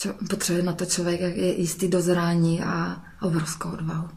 čo, 0.00 0.14
potřebuje 0.30 0.64
na 0.64 0.72
to 0.72 0.86
člověk 0.86 1.20
je 1.20 1.60
jistý 1.60 1.88
dozrání 1.88 2.62
a 2.62 3.04
obrovskou 3.22 3.70
odvahu. 3.70 4.08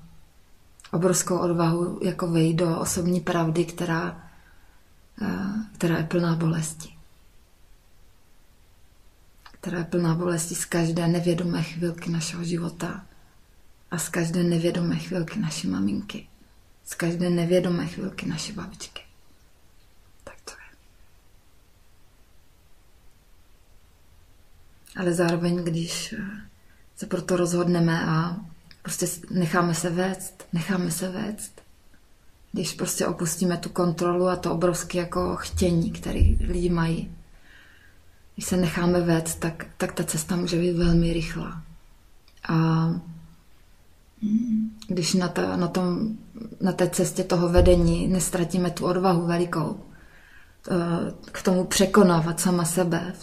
Obrovskou 0.92 1.38
odvahu 1.38 2.00
jako 2.04 2.28
vejít 2.32 2.56
do 2.56 2.80
osobní 2.80 3.22
pravdy, 3.22 3.66
která, 3.66 4.30
která 5.76 5.98
je 5.98 6.04
plná 6.04 6.36
bolesti. 6.36 6.90
Která 9.52 9.78
je 9.78 9.84
plná 9.84 10.16
bolesti 10.16 10.56
z 10.56 10.66
každé 10.66 11.08
nevědomé 11.08 11.64
chvilky 11.64 12.12
našeho 12.12 12.44
života 12.44 13.06
a 13.92 13.98
z 13.98 14.10
každé 14.10 14.44
nevědomé 14.44 14.96
chvilky 14.96 15.40
naší 15.40 15.68
maminky. 15.68 16.28
Z 16.86 16.96
každé 16.96 17.30
nevědomé 17.30 17.88
chvilky 17.88 18.26
naší 18.30 18.52
babičky. 18.52 19.02
Tak 20.24 20.36
to 20.46 20.52
je. 20.52 20.78
Ale 24.96 25.14
zároveň, 25.14 25.64
když 25.64 26.14
eh, 26.14 26.24
se 26.96 27.06
proto 27.06 27.38
rozhodneme 27.38 28.06
a 28.06 28.38
prostě 28.82 29.08
necháme 29.32 29.74
se 29.74 29.90
vést, 29.90 30.46
necháme 30.54 30.92
se 30.92 31.10
vést, 31.10 31.62
když 32.52 32.74
prostě 32.74 33.08
opustíme 33.08 33.58
tu 33.58 33.70
kontrolu 33.70 34.28
a 34.28 34.36
to 34.36 34.54
obrovské 34.54 34.98
jako 34.98 35.36
chtění, 35.36 35.92
které 35.92 36.20
lidi 36.48 36.70
mají, 36.70 37.16
když 38.36 38.46
se 38.46 38.58
necháme 38.58 39.02
vést, 39.02 39.36
tak, 39.36 39.66
tak 39.78 39.92
ta 39.92 40.04
cesta 40.04 40.36
může 40.36 40.60
být 40.60 40.72
velmi 40.72 41.14
rychlá. 41.14 41.64
A 42.50 42.90
když 44.88 45.14
na, 45.14 45.28
ta, 45.28 45.58
na, 45.58 45.68
tom, 45.68 46.18
na 46.62 46.72
té 46.72 46.90
cestě 46.90 47.24
toho 47.24 47.50
vedení 47.50 48.08
nestratíme 48.08 48.72
tu 48.72 48.86
odvahu 48.86 49.26
velikou, 49.26 49.80
eh, 50.72 50.76
k 51.32 51.42
tomu 51.42 51.64
překonávat 51.64 52.40
sama 52.40 52.66
sebe 52.66 53.14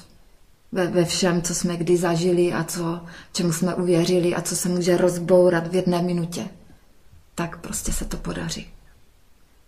ve, 0.72 0.86
ve 0.86 1.04
všem, 1.04 1.42
co 1.42 1.54
jsme 1.54 1.76
kdy 1.76 1.96
zažili 1.96 2.52
a 2.52 2.64
co, 2.64 3.00
čemu 3.32 3.52
jsme 3.52 3.74
uvěřili 3.74 4.34
a 4.34 4.42
co 4.42 4.56
se 4.56 4.68
může 4.68 4.96
rozbourat 4.96 5.66
v 5.66 5.74
jedné 5.74 6.02
minutě, 6.02 6.48
tak 7.34 7.60
prostě 7.60 7.92
se 7.92 8.04
to 8.04 8.16
podaří. 8.16 8.66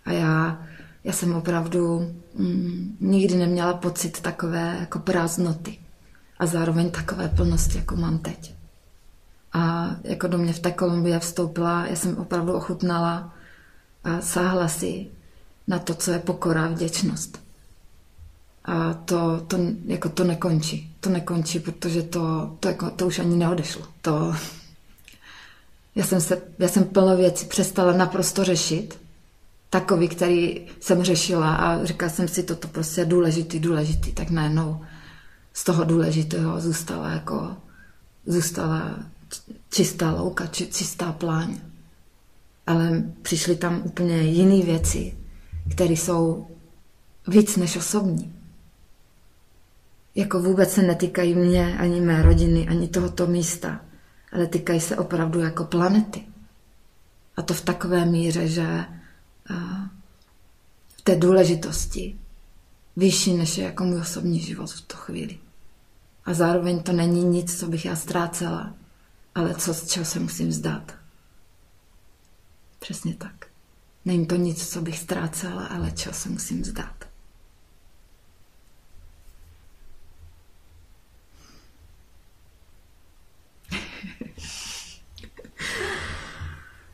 A 0.05 0.13
já, 0.13 0.63
já 1.05 1.13
jsem 1.13 1.35
opravdu 1.35 2.15
mm, 2.35 2.97
nikdy 3.01 3.35
neměla 3.37 3.75
pocit 3.75 4.21
takové 4.21 4.77
jako 4.81 4.99
prázdnoty 4.99 5.79
a 6.39 6.47
zároveň 6.47 6.91
takové 6.91 7.29
plnosti, 7.29 7.79
jako 7.79 7.97
mám 7.97 8.19
teď. 8.19 8.55
A 9.53 9.91
jako 10.05 10.27
do 10.27 10.39
mě 10.39 10.53
v 10.53 10.61
té 10.61 10.71
Kolumbii 10.71 11.19
vstoupila, 11.19 11.87
já 11.87 11.97
jsem 11.97 12.17
opravdu 12.17 12.53
ochutnala 12.53 13.35
a 14.05 14.21
sáhla 14.21 14.69
si 14.69 15.07
na 15.69 15.79
to, 15.79 15.95
co 15.95 16.11
je 16.11 16.19
pokora 16.19 16.65
a 16.65 16.69
vděčnost. 16.69 17.43
A 18.65 18.95
to, 18.95 19.41
to, 19.41 19.59
jako 19.87 20.09
to 20.09 20.25
nekončí. 20.25 20.92
To 21.03 21.11
nekončí, 21.11 21.61
protože 21.61 22.03
to, 22.03 22.57
to, 22.61 22.69
jako, 22.69 22.91
to 22.91 23.07
už 23.07 23.19
ani 23.19 23.37
neodešlo. 23.37 23.83
To, 24.03 24.35
já, 25.95 26.05
jsem 26.05 26.21
se, 26.21 26.43
já 26.59 26.69
jsem 26.69 26.85
plno 26.85 27.17
věcí 27.17 27.47
přestala 27.47 27.93
naprosto 27.93 28.45
řešit. 28.45 29.01
Takový, 29.71 30.09
který 30.09 30.67
jsem 30.81 31.03
řešila 31.03 31.55
a 31.55 31.85
říkala 31.85 32.13
jsem 32.13 32.29
si, 32.29 32.43
toto 32.43 32.69
prostě 32.69 33.01
je 33.01 33.05
důležitý, 33.05 33.59
důležitý. 33.59 34.13
Tak 34.13 34.31
najednou 34.31 34.85
z 35.53 35.65
toho 35.65 35.85
důležitého 35.85 36.61
zůstala 36.61 37.11
jako, 37.11 37.57
zůstala 38.27 38.99
čistá 39.71 40.13
louka, 40.13 40.47
či, 40.47 40.67
čistá 40.67 41.13
pláň. 41.13 41.61
Ale 42.67 43.03
přišly 43.23 43.57
tam 43.57 43.83
úplně 43.85 44.23
jiné 44.23 44.65
věci, 44.65 45.17
které 45.71 45.93
jsou 45.93 46.47
víc 47.29 47.57
než 47.57 47.77
osobní. 47.77 48.42
Jako 50.15 50.41
vůbec 50.41 50.73
se 50.73 50.83
netýkají 50.83 51.35
mě, 51.35 51.79
ani 51.79 52.01
mé 52.01 52.23
rodiny, 52.23 52.69
ani 52.69 52.89
tohoto 52.89 53.27
místa, 53.27 53.81
ale 54.33 54.47
týkají 54.47 54.81
se 54.81 54.97
opravdu 54.97 55.41
jako 55.41 55.65
planety. 55.65 56.25
A 57.37 57.43
to 57.43 57.55
v 57.55 57.61
takové 57.61 58.07
míře, 58.07 58.49
že 58.49 58.85
v 60.97 61.03
té 61.03 61.17
důležitosti 61.17 62.19
vyšší 62.97 63.37
než 63.37 63.59
je 63.59 63.65
jako 63.65 63.85
můj 63.85 64.01
osobní 64.01 64.41
život 64.41 64.71
v 64.71 64.81
tu 64.81 64.97
chvíli. 64.97 65.39
A 66.25 66.35
zároveň 66.35 66.83
to 66.83 66.93
není 66.93 67.25
nic, 67.25 67.59
co 67.61 67.69
bych 67.69 67.85
já 67.85 67.97
ztrácela, 67.97 68.75
ale 69.35 69.55
co, 69.55 69.75
z 69.75 69.87
čeho 69.87 70.07
se 70.07 70.21
musím 70.21 70.49
vzdát. 70.49 70.95
Přesně 72.79 73.15
tak. 73.15 73.47
Není 74.05 74.27
to 74.27 74.37
nic, 74.37 74.69
co 74.69 74.83
bych 74.83 74.99
ztrácela, 74.99 75.67
ale 75.67 75.91
čeho 75.91 76.15
se 76.15 76.29
musím 76.29 76.63
vzdát. 76.63 77.02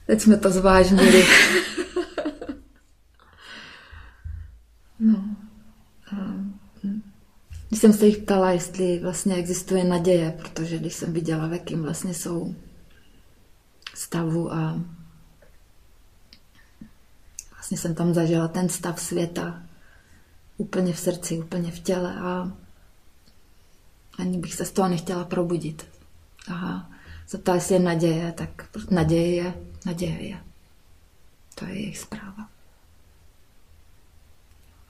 Teď 0.08 0.20
jsme 0.20 0.36
to 0.36 0.50
zvážnili. 0.50 1.24
no. 4.98 5.36
Když 7.68 7.80
jsem 7.80 7.92
se 7.92 8.06
jich 8.06 8.18
ptala, 8.18 8.50
jestli 8.50 8.98
vlastně 8.98 9.34
existuje 9.34 9.84
naděje, 9.84 10.30
protože 10.30 10.78
když 10.78 10.94
jsem 10.94 11.12
viděla, 11.12 11.46
v 11.46 11.52
jakým 11.52 11.82
vlastně 11.82 12.14
jsou 12.14 12.54
stavu 13.94 14.52
a 14.52 14.80
vlastně 17.52 17.78
jsem 17.78 17.94
tam 17.94 18.14
zažila 18.14 18.48
ten 18.48 18.68
stav 18.68 19.00
světa 19.00 19.62
úplně 20.56 20.92
v 20.92 20.98
srdci, 20.98 21.38
úplně 21.38 21.70
v 21.70 21.78
těle 21.78 22.14
a 22.20 22.52
ani 24.18 24.38
bych 24.38 24.54
se 24.54 24.64
z 24.64 24.72
toho 24.72 24.88
nechtěla 24.88 25.24
probudit. 25.24 25.86
A 26.54 26.90
zeptala, 27.28 27.56
jestli 27.56 27.74
je 27.74 27.80
naděje, 27.80 28.32
tak 28.32 28.50
naděje 28.90 29.34
je, 29.34 29.67
naděje 29.86 30.22
je. 30.22 30.40
To 31.54 31.64
je 31.64 31.74
jejich 31.74 31.98
zpráva. 31.98 32.48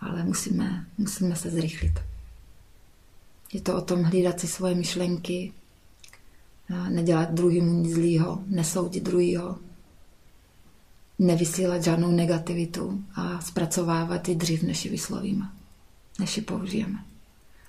Ale 0.01 0.25
musíme, 0.25 0.87
musíme 0.99 1.37
se 1.37 1.51
zrychlit. 1.51 2.01
Je 3.53 3.61
to 3.61 3.77
o 3.77 3.81
tom 3.81 4.03
hlídat 4.03 4.41
si 4.41 4.47
svoje 4.47 4.75
myšlenky, 4.75 5.53
nedělat 6.89 7.31
druhýmu 7.31 7.73
nic 7.73 7.95
zlýho, 7.95 8.43
nesoudit 8.47 9.03
druhýho, 9.03 9.59
nevysílat 11.19 11.83
žádnou 11.83 12.11
negativitu 12.11 13.05
a 13.15 13.41
zpracovávat 13.41 14.29
ji 14.29 14.35
dřív, 14.35 14.63
než 14.63 14.85
ji 14.85 14.91
vyslovíme, 14.91 15.51
než 16.19 16.37
ji 16.37 16.43
použijeme. 16.43 16.99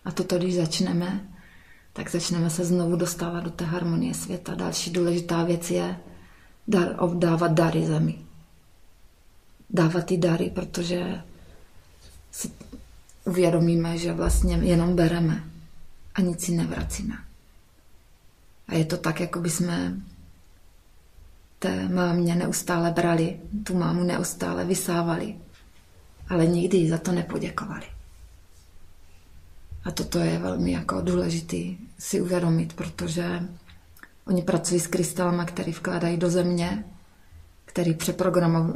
A 0.05 0.11
toto, 0.11 0.37
když 0.37 0.55
začneme, 0.55 1.29
tak 1.93 2.11
začneme 2.11 2.49
se 2.49 2.65
znovu 2.65 2.95
dostávat 2.95 3.39
do 3.43 3.49
té 3.49 3.65
harmonie 3.65 4.13
světa. 4.13 4.55
Další 4.55 4.91
důležitá 4.91 5.43
věc 5.43 5.71
je 5.71 5.99
dar, 6.69 6.95
dávat 7.17 7.51
dary 7.51 7.85
zemi. 7.85 8.15
Dávat 9.69 10.05
ty 10.05 10.17
dary, 10.17 10.49
protože 10.49 11.21
si 12.31 12.51
uvědomíme, 13.25 13.97
že 13.97 14.13
vlastně 14.13 14.55
jenom 14.55 14.95
bereme 14.95 15.43
a 16.15 16.21
nic 16.21 16.41
si 16.45 16.51
nevracíme. 16.51 17.15
A 18.67 18.75
je 18.75 18.85
to 18.85 18.97
tak, 18.97 19.19
jako 19.19 19.39
by 19.39 19.49
jsme 19.49 19.93
té 21.59 21.89
mámě 21.89 22.35
neustále 22.35 22.91
brali, 22.91 23.39
tu 23.63 23.77
mámu 23.77 24.03
neustále 24.03 24.65
vysávali, 24.65 25.35
ale 26.29 26.47
nikdy 26.47 26.89
za 26.89 26.97
to 26.97 27.11
nepoděkovali. 27.11 27.85
A 29.83 29.91
toto 29.91 30.19
je 30.19 30.39
velmi 30.39 30.71
jako 30.71 31.01
důležitý 31.01 31.77
si 31.99 32.21
uvědomit, 32.21 32.73
protože 32.73 33.39
oni 34.29 34.41
pracují 34.41 34.79
s 34.79 34.87
krystalama, 34.87 35.45
který 35.45 35.71
vkládají 35.71 36.17
do 36.17 36.29
země, 36.29 36.83
který 37.65 37.97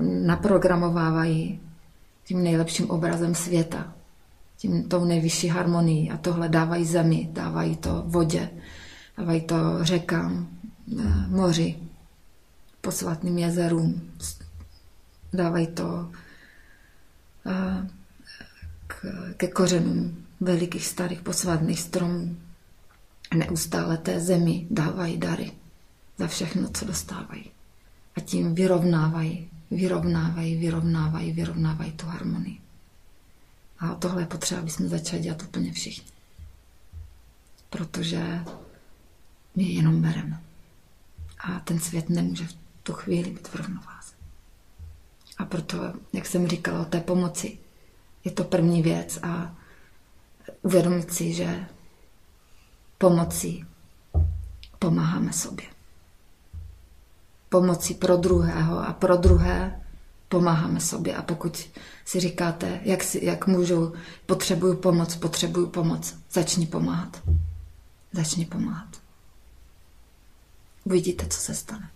naprogramovávají 0.01 1.59
tím 2.25 2.43
nejlepším 2.43 2.89
obrazem 2.89 3.35
světa, 3.35 3.93
tím 4.57 4.83
tou 4.83 5.05
nejvyšší 5.05 5.47
harmonií 5.47 6.11
a 6.11 6.17
tohle 6.17 6.49
dávají 6.49 6.85
zemi, 6.85 7.29
dávají 7.31 7.75
to 7.75 8.03
vodě, 8.05 8.49
dávají 9.17 9.41
to 9.41 9.55
řekám, 9.81 10.47
eh, 10.99 11.03
moři, 11.27 11.75
posvatným 12.81 13.37
jezerům, 13.37 14.01
dávají 15.33 15.67
to 15.67 16.11
eh, 17.45 17.87
ke 19.37 19.47
kořenům 19.47 20.25
velikých 20.41 20.87
starých 20.87 21.21
posvadných 21.21 21.79
stromů. 21.79 22.35
Neustále 23.33 23.97
té 23.97 24.19
zemi 24.19 24.67
dávají 24.69 25.17
dary 25.17 25.51
za 26.17 26.27
všechno, 26.27 26.69
co 26.69 26.85
dostávají. 26.85 27.51
A 28.15 28.19
tím 28.19 28.55
vyrovnávají, 28.55 29.49
vyrovnávají, 29.71 30.55
vyrovnávají, 30.55 31.31
vyrovnávají 31.31 31.91
tu 31.91 32.05
harmonii. 32.05 32.57
A 33.79 33.95
tohle 33.95 34.21
je 34.21 34.25
potřeba, 34.25 34.61
aby 34.61 34.69
jsme 34.69 34.87
začali 34.87 35.21
dělat 35.21 35.43
úplně 35.43 35.73
všichni. 35.73 36.11
Protože 37.69 38.43
my 39.55 39.63
jenom 39.63 40.01
bereme. 40.01 40.41
A 41.39 41.59
ten 41.59 41.79
svět 41.79 42.09
nemůže 42.09 42.45
v 42.45 42.55
tu 42.83 42.93
chvíli 42.93 43.29
být 43.31 43.47
v 43.47 43.55
rovnováze. 43.55 44.13
A 45.37 45.45
proto, 45.45 45.93
jak 46.13 46.25
jsem 46.25 46.47
říkala 46.47 46.81
o 46.81 46.85
té 46.85 46.99
pomoci, 46.99 47.57
je 48.23 48.31
to 48.31 48.43
první 48.43 48.81
věc 48.81 49.19
a 49.23 49.55
uvědomit 50.61 51.13
si, 51.13 51.33
že 51.33 51.65
pomocí 53.03 53.65
pomáháme 54.79 55.33
sobě. 55.33 55.65
Pomocí 57.49 57.93
pro 57.93 58.17
druhého 58.17 58.87
a 58.87 58.93
pro 58.93 59.17
druhé 59.17 59.81
pomáháme 60.29 60.79
sobě. 60.79 61.15
A 61.15 61.21
pokud 61.21 61.69
si 62.05 62.19
říkáte, 62.19 62.79
jak, 62.83 63.03
si, 63.03 63.25
jak 63.25 63.47
můžu, 63.47 63.93
potřebuju 64.25 64.75
pomoc, 64.75 65.15
potřebuju 65.15 65.67
pomoc, 65.67 66.15
začni 66.31 66.67
pomáhat. 66.67 67.21
Začni 68.13 68.45
pomáhat. 68.45 69.01
Uvidíte, 70.83 71.25
co 71.27 71.37
se 71.39 71.55
stane. 71.55 71.89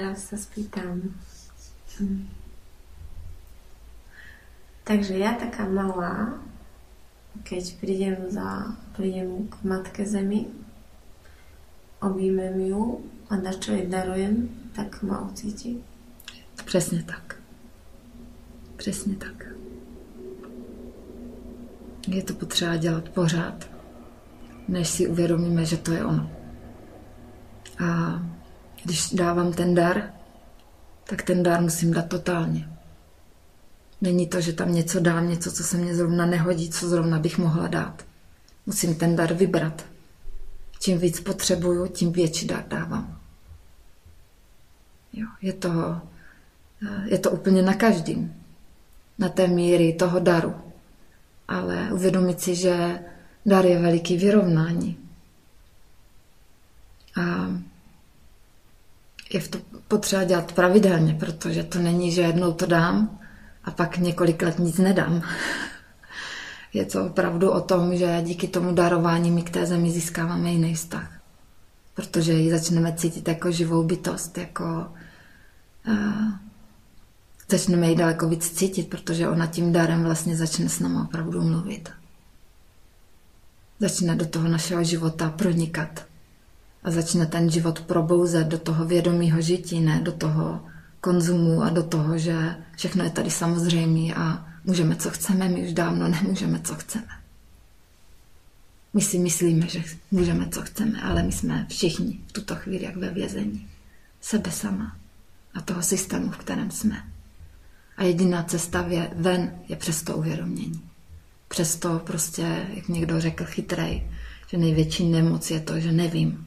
Teraz 0.00 0.32
sa 0.32 0.40
spýtam. 0.40 1.12
Hm. 2.00 2.24
Takže 4.88 5.12
ja 5.20 5.36
taká 5.36 5.68
malá, 5.68 6.40
keď 7.44 7.76
prídem, 7.84 8.16
za, 8.32 8.80
prídem 8.96 9.44
k 9.52 9.60
Matke 9.60 10.08
Zemi, 10.08 10.48
objímem 12.00 12.64
ju 12.64 13.04
a 13.28 13.36
na 13.36 13.52
čo 13.52 13.76
jej 13.76 13.92
darujem, 13.92 14.48
tak 14.72 15.04
ma 15.04 15.20
ucíti. 15.20 15.84
Přesně 16.64 17.04
tak. 17.04 17.36
Přesně 18.76 19.20
tak. 19.20 19.52
Je 22.08 22.22
to 22.22 22.34
potřeba 22.34 22.76
dělat 22.76 23.08
pořád, 23.08 23.68
než 24.68 24.88
si 24.88 25.08
uvědomíme, 25.08 25.64
že 25.64 25.76
to 25.76 25.92
je 25.92 26.04
ono. 26.04 26.30
A 27.84 28.20
když 28.84 29.10
dávám 29.10 29.52
ten 29.52 29.74
dar, 29.74 30.12
tak 31.04 31.22
ten 31.22 31.42
dar 31.42 31.60
musím 31.60 31.92
dát 31.92 32.08
totálně. 32.08 32.68
Není 34.00 34.26
to, 34.26 34.40
že 34.40 34.52
tam 34.52 34.74
něco 34.74 35.00
dám, 35.00 35.28
něco, 35.28 35.52
co 35.52 35.64
se 35.64 35.76
mě 35.76 35.94
zrovna 35.94 36.26
nehodí, 36.26 36.70
co 36.70 36.88
zrovna 36.88 37.18
bych 37.18 37.38
mohla 37.38 37.68
dát. 37.68 38.06
Musím 38.66 38.94
ten 38.94 39.16
dar 39.16 39.34
vybrat. 39.34 39.86
Čím 40.80 40.98
víc 40.98 41.20
potřebuju, 41.20 41.86
tím 41.86 42.12
větší 42.12 42.46
dar 42.46 42.64
dávám. 42.68 43.20
Jo, 45.12 45.26
je, 45.42 45.52
to, 45.52 46.00
je 47.04 47.18
to 47.18 47.30
úplně 47.30 47.62
na 47.62 47.74
každým. 47.74 48.34
Na 49.18 49.28
té 49.28 49.46
míry 49.46 49.92
toho 49.92 50.20
daru. 50.20 50.54
Ale 51.48 51.92
uvědomit 51.92 52.40
si, 52.40 52.54
že 52.54 52.98
dar 53.46 53.66
je 53.66 53.78
veliký 53.78 54.16
vyrovnání. 54.16 54.96
A 57.22 57.50
je 59.32 59.40
v 59.40 59.48
to 59.48 59.58
potřeba 59.88 60.24
dělat 60.24 60.52
pravidelně, 60.52 61.14
protože 61.14 61.62
to 61.62 61.78
není, 61.78 62.12
že 62.12 62.20
jednou 62.20 62.52
to 62.52 62.66
dám 62.66 63.18
a 63.64 63.70
pak 63.70 63.98
několik 63.98 64.42
let 64.42 64.58
nic 64.58 64.78
nedám. 64.78 65.22
Je 66.72 66.84
to 66.84 67.06
opravdu 67.06 67.50
o 67.50 67.60
tom, 67.60 67.96
že 67.96 68.22
díky 68.22 68.48
tomu 68.48 68.74
darování 68.74 69.30
my 69.30 69.42
k 69.42 69.50
té 69.50 69.66
zemi 69.66 69.90
získáváme 69.90 70.50
jiný 70.50 70.74
vztah. 70.74 71.20
Protože 71.94 72.32
ji 72.32 72.50
začneme 72.50 72.92
cítit 72.92 73.28
jako 73.28 73.50
živou 73.50 73.82
bytost, 73.82 74.38
jako 74.38 74.86
uh, 75.88 76.32
začneme 77.48 77.88
ji 77.90 77.96
daleko 77.96 78.28
víc 78.28 78.50
cítit, 78.50 78.90
protože 78.90 79.28
ona 79.28 79.46
tím 79.46 79.72
darem 79.72 80.04
vlastně 80.04 80.36
začne 80.36 80.68
s 80.68 80.80
námi 80.80 80.98
opravdu 81.02 81.42
mluvit. 81.42 81.88
Začne 83.80 84.16
do 84.16 84.26
toho 84.26 84.48
našeho 84.48 84.84
života 84.84 85.30
pronikat 85.30 86.09
a 86.84 86.90
začne 86.90 87.26
ten 87.26 87.50
život 87.50 87.80
probouzet 87.80 88.46
do 88.46 88.58
toho 88.58 88.84
vědomého 88.84 89.40
žití, 89.40 89.80
ne 89.80 90.00
do 90.00 90.12
toho 90.12 90.64
konzumu 91.00 91.62
a 91.62 91.70
do 91.70 91.82
toho, 91.82 92.18
že 92.18 92.56
všechno 92.76 93.04
je 93.04 93.10
tady 93.10 93.30
samozřejmé 93.30 94.14
a 94.14 94.46
můžeme, 94.64 94.96
co 94.96 95.10
chceme, 95.10 95.48
my 95.48 95.62
už 95.66 95.72
dávno 95.72 96.08
nemůžeme, 96.08 96.60
co 96.60 96.74
chceme. 96.74 97.08
My 98.94 99.00
si 99.00 99.18
myslíme, 99.18 99.68
že 99.68 99.82
můžeme, 100.10 100.48
co 100.48 100.62
chceme, 100.62 101.00
ale 101.02 101.22
my 101.22 101.32
jsme 101.32 101.66
všichni 101.68 102.20
v 102.26 102.32
tuto 102.32 102.56
chvíli 102.56 102.84
jak 102.84 102.96
ve 102.96 103.10
vězení. 103.10 103.68
Sebe 104.20 104.50
sama 104.50 104.96
a 105.54 105.60
toho 105.60 105.82
systému, 105.82 106.30
v 106.30 106.36
kterém 106.36 106.70
jsme. 106.70 107.04
A 107.96 108.02
jediná 108.04 108.42
cesta 108.42 108.86
je 108.88 109.10
ven 109.16 109.52
je 109.68 109.76
přes 109.76 110.02
to 110.02 110.16
uvědomění. 110.16 110.82
Přesto 111.48 111.98
prostě, 111.98 112.66
jak 112.74 112.88
někdo 112.88 113.20
řekl 113.20 113.44
chytrej, 113.44 114.10
že 114.46 114.58
největší 114.58 115.08
nemoc 115.08 115.50
je 115.50 115.60
to, 115.60 115.80
že 115.80 115.92
nevím, 115.92 116.46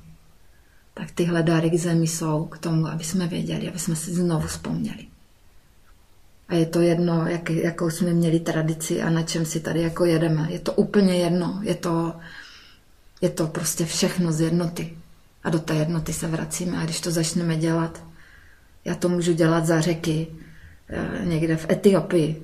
tak 0.93 1.11
tyhle 1.11 1.43
dary 1.43 1.69
k 1.69 1.79
zemi 1.79 2.07
jsou 2.07 2.45
k 2.45 2.57
tomu, 2.57 2.87
aby 2.87 3.03
jsme 3.03 3.27
věděli, 3.27 3.69
aby 3.69 3.79
jsme 3.79 3.95
si 3.95 4.13
znovu 4.13 4.47
vzpomněli. 4.47 5.05
A 6.47 6.55
je 6.55 6.65
to 6.65 6.81
jedno, 6.81 7.27
jak, 7.27 7.49
jakou 7.49 7.89
jsme 7.89 8.13
měli 8.13 8.39
tradici 8.39 9.01
a 9.01 9.09
na 9.09 9.23
čem 9.23 9.45
si 9.45 9.59
tady 9.59 9.81
jako 9.81 10.05
jedeme. 10.05 10.47
Je 10.49 10.59
to 10.59 10.73
úplně 10.73 11.17
jedno. 11.17 11.59
Je 11.61 11.75
to, 11.75 12.13
je 13.21 13.29
to 13.29 13.47
prostě 13.47 13.85
všechno 13.85 14.31
z 14.31 14.41
jednoty. 14.41 14.97
A 15.43 15.49
do 15.49 15.59
té 15.59 15.75
jednoty 15.75 16.13
se 16.13 16.27
vracíme. 16.27 16.77
A 16.77 16.83
když 16.83 17.01
to 17.01 17.11
začneme 17.11 17.57
dělat, 17.57 18.03
já 18.85 18.95
to 18.95 19.09
můžu 19.09 19.33
dělat 19.33 19.65
za 19.65 19.81
řeky, 19.81 20.27
eh, 20.89 21.25
někde 21.25 21.57
v 21.57 21.69
Etiopii. 21.69 22.43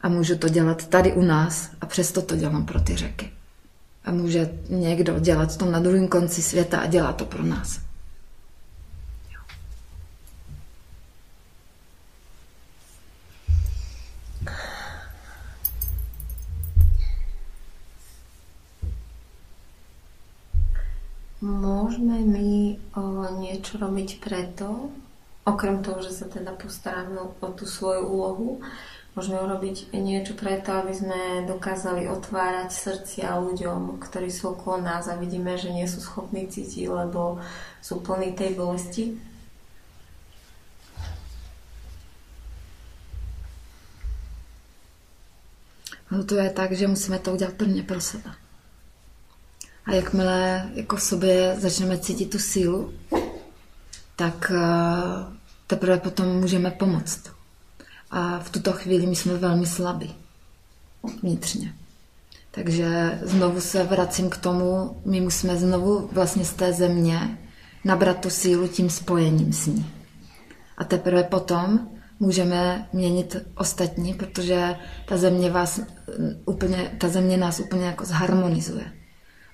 A 0.00 0.08
můžu 0.08 0.38
to 0.38 0.48
dělat 0.48 0.86
tady 0.86 1.12
u 1.12 1.22
nás 1.22 1.70
a 1.80 1.86
přesto 1.86 2.22
to 2.22 2.36
dělám 2.36 2.66
pro 2.66 2.80
ty 2.80 2.96
řeky. 2.96 3.30
A 4.04 4.10
může 4.10 4.50
někdo 4.68 5.18
dělat 5.18 5.56
to 5.56 5.64
na 5.64 5.80
druhém 5.80 6.08
konci 6.08 6.42
světa 6.42 6.80
a 6.80 6.86
dělá 6.86 7.12
to 7.12 7.24
pro 7.24 7.42
nás. 7.42 7.88
Môžeme 21.38 22.18
my 22.26 22.82
o, 22.98 23.30
niečo 23.38 23.78
robiť 23.78 24.18
preto, 24.18 24.90
okrem 25.46 25.86
toho, 25.86 26.02
že 26.02 26.10
sa 26.10 26.26
teda 26.26 26.50
postaráme 26.58 27.14
o, 27.14 27.30
tú 27.54 27.62
svoju 27.62 28.02
úlohu, 28.10 28.50
Môžeme 29.18 29.42
urobiť 29.42 29.90
niečo 29.98 30.38
preto, 30.38 30.78
aby 30.78 30.94
sme 30.94 31.42
dokázali 31.42 32.06
otvárať 32.06 32.70
srdcia 32.70 33.34
ľuďom, 33.42 33.98
ktorí 33.98 34.30
sú 34.30 34.54
okolo 34.54 34.78
nás 34.78 35.10
a 35.10 35.18
vidíme, 35.18 35.58
že 35.58 35.74
nie 35.74 35.90
sú 35.90 35.98
schopní 35.98 36.46
cítiť, 36.46 36.86
lebo 36.86 37.42
sú 37.82 37.98
plní 37.98 38.38
tej 38.38 38.54
bolesti. 38.54 39.18
No 46.14 46.22
to 46.22 46.38
je 46.38 46.50
tak, 46.54 46.78
že 46.78 46.86
musíme 46.86 47.18
to 47.18 47.34
udělat 47.34 47.54
prvně 47.58 47.82
pro 47.82 48.00
sebe. 48.00 48.30
A 49.86 49.92
jakmile 49.92 50.70
jako 50.74 50.96
v 50.96 51.02
sobě 51.02 51.56
začneme 51.58 51.98
cítit 51.98 52.30
tu 52.30 52.38
sílu, 52.38 52.94
tak 54.16 54.52
eh, 54.54 54.62
teprve 55.66 55.98
potom 55.98 56.26
můžeme 56.40 56.70
pomoct. 56.70 57.37
A 58.10 58.38
v 58.38 58.50
tuto 58.50 58.72
chvíli 58.72 59.06
my 59.06 59.16
jsme 59.16 59.34
velmi 59.34 59.66
slabí 59.66 60.14
vnitřně. 61.22 61.74
Takže 62.50 63.18
znovu 63.22 63.60
se 63.60 63.84
vracím 63.84 64.30
k 64.30 64.36
tomu, 64.36 64.96
my 65.04 65.20
musíme 65.20 65.56
znovu 65.56 66.08
vlastně 66.12 66.44
z 66.44 66.52
té 66.52 66.72
země 66.72 67.38
nabrat 67.84 68.20
tu 68.20 68.30
sílu 68.30 68.68
tím 68.68 68.90
spojením 68.90 69.52
s 69.52 69.66
ní. 69.66 69.90
A 70.78 70.84
teprve 70.84 71.22
potom 71.22 71.88
můžeme 72.20 72.88
měnit 72.92 73.36
ostatní, 73.54 74.14
protože 74.14 74.76
ta 75.06 75.16
země, 75.16 75.50
vás 75.50 75.80
úplně, 76.44 76.96
ta 76.98 77.08
země 77.08 77.36
nás 77.36 77.60
úplně 77.60 77.86
jako 77.86 78.04
zharmonizuje. 78.04 78.92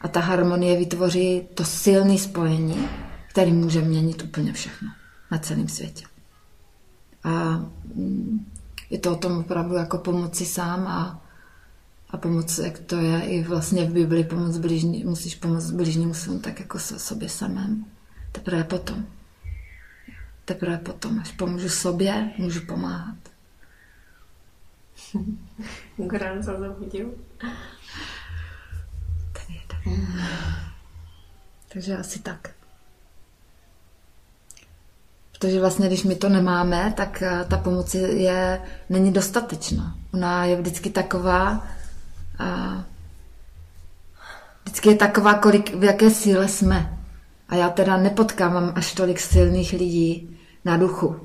A 0.01 0.09
ta 0.09 0.21
harmonie 0.21 0.79
vytvoří 0.79 1.49
to 1.55 1.65
silné 1.65 2.19
spojení, 2.19 2.89
který 3.31 3.53
může 3.53 3.81
měnit 3.81 4.23
úplně 4.23 4.53
všechno 4.53 4.89
na 5.31 5.39
celém 5.39 5.69
světě. 5.69 6.05
A 7.25 7.31
mm, 7.95 8.47
je 8.91 8.99
to 8.99 9.13
o 9.13 9.17
tom 9.17 9.39
opravdu 9.39 9.75
jako 9.75 9.99
pomoci 9.99 10.47
sám 10.47 10.87
a, 10.87 11.23
a 12.11 12.17
pomoc, 12.17 12.59
jak 12.59 12.79
to 12.79 12.97
je 12.97 13.23
i 13.23 13.43
vlastně 13.43 13.85
v 13.85 13.93
Bibli, 13.93 14.25
pomoc 14.25 14.59
bližní, 14.59 15.05
musíš 15.05 15.35
pomoct 15.35 15.71
bližnímu 15.71 16.15
svému 16.15 16.39
tak 16.41 16.61
jako 16.61 16.79
se 16.79 16.99
sobě 16.99 17.29
samém. 17.29 17.85
Teprve 18.33 18.65
potom. 18.65 19.07
Teprve 20.45 20.79
potom, 20.79 21.21
až 21.21 21.33
pomůžu 21.33 21.69
sobě, 21.69 22.31
můžu 22.39 22.61
pomáhat. 22.67 23.17
Gran 25.97 26.43
se 26.43 26.51
zabudil. 26.59 27.15
Ten 29.33 29.47
jeden. 29.49 30.23
Takže 31.69 31.97
asi 31.97 32.19
tak. 32.19 32.54
Protože 35.45 35.61
vlastně, 35.61 35.87
když 35.87 36.05
my 36.05 36.15
to 36.15 36.29
nemáme, 36.29 36.93
tak 36.97 37.23
eh, 37.23 37.45
ta 37.49 37.57
pomoc 37.57 37.95
je, 37.95 38.61
není 38.91 39.13
dostatečná. 39.13 39.95
Ona 40.15 40.45
je 40.45 40.57
vždycky 40.57 40.91
taková, 40.91 41.67
a 42.39 42.85
vždycky 44.65 44.89
je 44.89 44.95
taková, 44.95 45.35
kolik, 45.35 45.75
v 45.75 45.85
jaké 45.85 46.11
síle 46.11 46.49
jsme. 46.49 46.99
A 47.49 47.57
já 47.57 47.69
teda 47.69 47.97
nepotkávám 47.97 48.73
až 48.75 48.95
tolik 48.95 49.21
silných 49.21 49.73
lidí 49.73 50.39
na 50.65 50.77
duchu. 50.77 51.17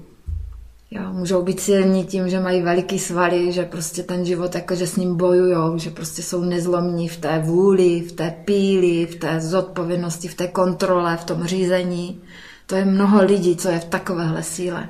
Jo, 0.92 1.02
můžou 1.12 1.44
být 1.44 1.60
silní 1.60 2.06
tím, 2.06 2.30
že 2.30 2.40
mají 2.40 2.62
veliký 2.62 3.00
svaly, 3.00 3.52
že 3.52 3.66
prostě 3.66 4.04
ten 4.04 4.26
život 4.26 4.56
jakože 4.56 4.88
s 4.88 4.96
ním 4.96 5.18
bojujou, 5.18 5.78
že 5.78 5.90
prostě 5.90 6.24
jsou 6.24 6.44
nezlomní 6.44 7.08
v 7.08 7.18
té 7.18 7.40
vůli, 7.40 8.02
v 8.02 8.12
té 8.12 8.36
píli, 8.46 9.06
v 9.06 9.16
té 9.16 9.42
zodpovědnosti, 9.42 10.28
v 10.28 10.36
té 10.36 10.48
kontrole, 10.48 11.18
v 11.18 11.24
tom 11.24 11.44
řízení. 11.44 12.22
To 12.70 12.76
je 12.76 12.86
mnoho 12.86 13.24
lidí, 13.24 13.56
co 13.56 13.70
je 13.70 13.80
v 13.80 13.86
takovéhle 13.86 14.44
síle. 14.44 14.90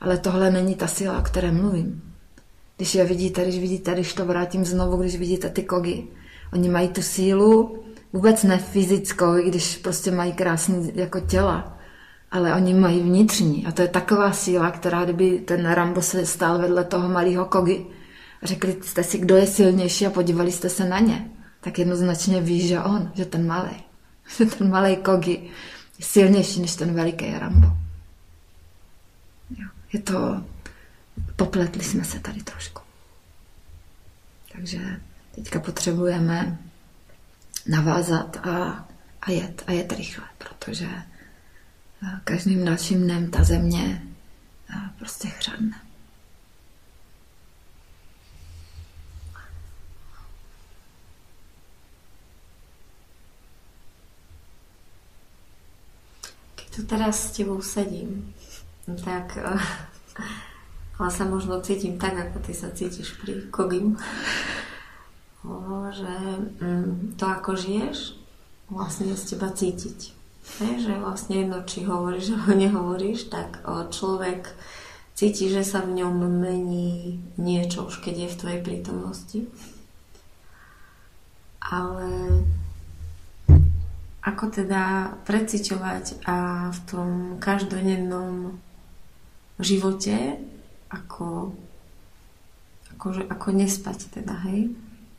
Ale 0.00 0.18
tohle 0.18 0.50
není 0.50 0.74
ta 0.74 0.86
síla, 0.86 1.18
o 1.18 1.22
které 1.22 1.52
mluvím. 1.52 2.02
Když 2.76 2.94
je 2.94 3.04
vidíte, 3.04 3.42
když 3.42 3.58
vidíte, 3.58 3.92
když 3.94 4.14
to 4.14 4.24
vrátím 4.24 4.64
znovu, 4.64 4.96
když 4.96 5.16
vidíte 5.16 5.48
ty 5.48 5.62
kogy, 5.62 6.04
oni 6.52 6.68
mají 6.68 6.88
tu 6.88 7.02
sílu, 7.02 7.84
vůbec 8.12 8.42
ne 8.42 8.58
fyzickou, 8.58 9.36
i 9.36 9.48
když 9.48 9.76
prostě 9.76 10.10
mají 10.10 10.32
krásný 10.32 10.92
jako 10.94 11.20
těla, 11.20 11.78
ale 12.30 12.54
oni 12.54 12.74
mají 12.74 13.00
vnitřní. 13.00 13.66
A 13.66 13.72
to 13.72 13.82
je 13.82 13.88
taková 13.88 14.32
síla, 14.32 14.70
která 14.70 15.04
kdyby 15.04 15.38
ten 15.38 15.70
Rambo 15.70 16.02
se 16.02 16.26
stál 16.26 16.58
vedle 16.58 16.84
toho 16.84 17.08
malého 17.08 17.44
kogy 17.44 17.86
a 18.42 18.46
řekli 18.46 18.76
jste 18.82 19.04
si, 19.04 19.18
kdo 19.18 19.36
je 19.36 19.46
silnější 19.46 20.06
a 20.06 20.10
podívali 20.10 20.52
jste 20.52 20.68
se 20.68 20.84
na 20.84 20.98
ně, 20.98 21.30
tak 21.60 21.78
jednoznačně 21.78 22.40
ví, 22.40 22.68
že 22.68 22.80
on, 22.80 23.10
že 23.14 23.24
ten 23.24 23.46
malý, 23.46 23.76
že 24.38 24.46
ten 24.46 24.70
malý 24.70 24.96
kogy 24.96 25.32
je 25.32 25.73
silnější 26.00 26.60
než 26.60 26.76
ten 26.76 26.94
veliký 26.94 27.38
Rambo. 27.38 27.68
Je 29.92 30.00
to, 30.00 30.44
popletli 31.36 31.84
jsme 31.84 32.04
se 32.04 32.20
tady 32.20 32.42
trošku. 32.42 32.82
Takže 34.52 35.00
teďka 35.34 35.60
potřebujeme 35.60 36.58
navázat 37.66 38.36
a, 38.36 38.88
a 39.22 39.30
jet, 39.30 39.64
a 39.66 39.72
jet 39.72 39.92
rychle, 39.92 40.24
protože 40.38 40.88
každým 42.24 42.64
dalším 42.64 43.02
dnem 43.02 43.30
ta 43.30 43.44
země 43.44 44.02
prostě 44.98 45.28
chřadne. 45.28 45.83
Tu 56.74 56.82
teraz 56.82 57.30
s 57.30 57.38
tebou 57.38 57.62
sedím, 57.62 58.34
tak 59.06 59.38
eh, 59.38 59.62
ale 60.98 61.10
sa 61.10 61.24
možno 61.26 61.62
cítim 61.62 61.98
tak, 61.98 62.18
ako 62.18 62.42
ty 62.42 62.52
sa 62.54 62.70
cítiš 62.74 63.14
pri 63.18 63.46
Kogim. 63.50 63.94
Že 65.94 66.14
mm, 66.58 67.20
to, 67.20 67.24
ako 67.28 67.54
žiješ, 67.54 68.16
vlastne 68.70 69.12
je 69.12 69.16
z 69.18 69.24
teba 69.34 69.52
cítiť. 69.52 69.98
Je, 70.44 70.72
že 70.76 70.94
vlastne 71.00 71.44
jedno, 71.44 71.64
či 71.66 71.84
hovoríš 71.84 72.36
alebo 72.36 72.52
nehovoríš, 72.64 73.28
tak 73.28 73.60
o, 73.64 73.90
človek 73.90 74.50
cíti, 75.14 75.50
že 75.50 75.66
sa 75.66 75.82
v 75.82 76.00
ňom 76.00 76.14
mení 76.42 77.20
niečo, 77.36 77.86
už 77.86 78.00
keď 78.00 78.14
je 78.24 78.32
v 78.32 78.38
tvojej 78.40 78.60
prítomnosti. 78.62 79.38
Ale 81.64 82.08
ako 84.24 84.44
teda 84.48 85.14
preciťovať 85.28 86.24
a 86.24 86.68
v 86.72 86.78
tom 86.88 87.08
každodennom 87.36 88.56
živote 89.60 90.40
ako, 90.88 91.52
ako, 92.96 93.06
ako 93.28 93.48
nespať 93.52 93.98
teda, 94.16 94.34
hej? 94.48 94.72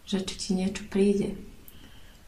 Že 0.10 0.18
či 0.26 0.36
ti 0.42 0.50
niečo 0.58 0.84
príde. 0.90 1.38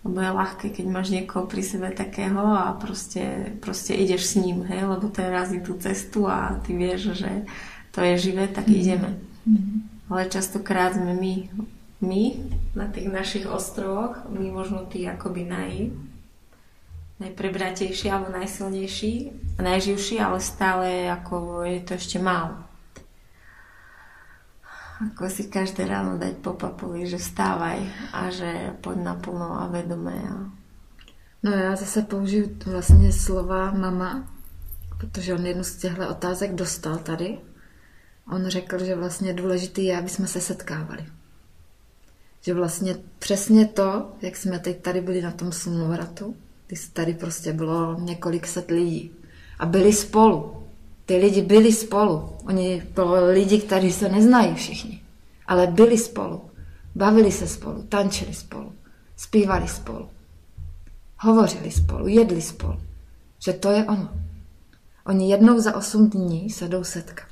Lebo 0.06 0.22
je 0.22 0.38
ľahké, 0.38 0.66
keď 0.70 0.86
máš 0.86 1.10
niekoho 1.10 1.50
pri 1.50 1.66
sebe 1.66 1.90
takého 1.90 2.46
a 2.46 2.78
proste, 2.78 3.58
proste 3.58 3.98
ideš 3.98 4.38
s 4.38 4.40
ním, 4.40 4.62
hej? 4.70 4.86
Lebo 4.86 5.10
ten 5.10 5.34
razí 5.34 5.58
tú 5.66 5.74
cestu 5.82 6.30
a 6.30 6.62
ty 6.62 6.78
vieš, 6.78 7.18
že 7.18 7.50
to 7.90 8.06
je 8.06 8.30
živé, 8.30 8.46
tak 8.46 8.70
mm-hmm. 8.70 8.82
ideme. 8.86 9.12
Mm-hmm. 9.50 9.78
Ale 10.14 10.30
častokrát 10.30 10.94
sme 10.94 11.18
my, 11.18 11.34
my 12.06 12.22
na 12.78 12.86
tých 12.94 13.10
našich 13.10 13.46
ostrovoch, 13.50 14.30
my 14.30 14.54
možno 14.54 14.86
tí 14.86 15.10
akoby 15.10 15.42
naj, 15.50 15.74
najprebratejší 17.20 18.12
alebo 18.12 18.32
najsilnejší, 18.32 19.32
najživší, 19.62 20.20
ale 20.20 20.38
stále 20.42 21.10
ako 21.10 21.66
je 21.66 21.80
to 21.82 21.94
ešte 21.98 22.18
málo. 22.22 22.62
Ako 24.98 25.30
si 25.30 25.46
každé 25.46 25.86
ráno 25.86 26.18
dať 26.18 26.42
po 26.42 26.58
papuli, 26.58 27.06
že 27.06 27.22
stávaj 27.22 27.86
a 28.14 28.34
že 28.34 28.74
poď 28.82 28.98
naplno 28.98 29.62
a 29.62 29.70
vedomé. 29.70 30.18
A... 30.18 30.50
No 31.44 31.52
já 31.52 31.76
zase 31.76 32.02
použiju 32.02 32.58
vlastně 32.66 33.14
slova 33.14 33.72
mama, 33.72 34.34
protože 34.98 35.34
on 35.34 35.46
jednu 35.46 35.64
z 35.64 35.76
těchto 35.76 36.10
otázek 36.10 36.56
dostal 36.56 36.98
tady. 36.98 37.38
On 38.32 38.48
řekl, 38.48 38.86
že 38.86 38.96
vlastně 38.96 39.34
důležitý 39.34 39.86
je, 39.86 39.98
aby 39.98 40.10
jsme 40.10 40.28
se 40.28 40.42
setkávali. 40.42 41.06
Že 42.42 42.54
vlastně 42.54 42.96
přesně 43.20 43.66
to, 43.66 44.12
jak 44.22 44.36
jsme 44.36 44.60
teď 44.60 44.82
tady 44.82 45.02
byli 45.02 45.22
na 45.22 45.32
tom 45.32 45.52
slunovratu, 45.52 46.36
Tady 46.94 47.14
prostě 47.14 47.54
bylo 47.54 48.00
několik 48.00 48.48
set 48.48 48.72
lidí. 48.72 49.12
A 49.60 49.66
byli 49.66 49.94
spolu. 49.94 50.64
Ty 51.06 51.18
lidi 51.18 51.42
byli 51.42 51.74
spolu. 51.74 52.30
Oni 52.46 52.84
byli 52.96 53.32
lidi, 53.32 53.60
kteří 53.60 53.92
se 53.92 54.10
neznají 54.10 54.56
všichni. 54.56 55.02
Ale 55.48 55.68
byli 55.68 55.98
spolu. 55.98 56.42
Bavili 56.96 57.32
se 57.32 57.48
spolu, 57.48 57.84
tančili 57.90 58.34
spolu, 58.34 58.74
zpívali 59.16 59.68
spolu. 59.68 60.10
Hovořili 61.20 61.72
spolu, 61.72 62.08
jedli 62.08 62.42
spolu. 62.42 62.82
Že 63.40 63.54
to 63.54 63.72
je 63.72 63.86
ono. 63.86 64.10
Oni 65.06 65.32
jednou 65.32 65.60
za 65.60 65.76
osm 65.76 66.10
dní 66.10 66.50
se 66.50 66.68
jdou 66.68 66.84
setkat. 66.84 67.28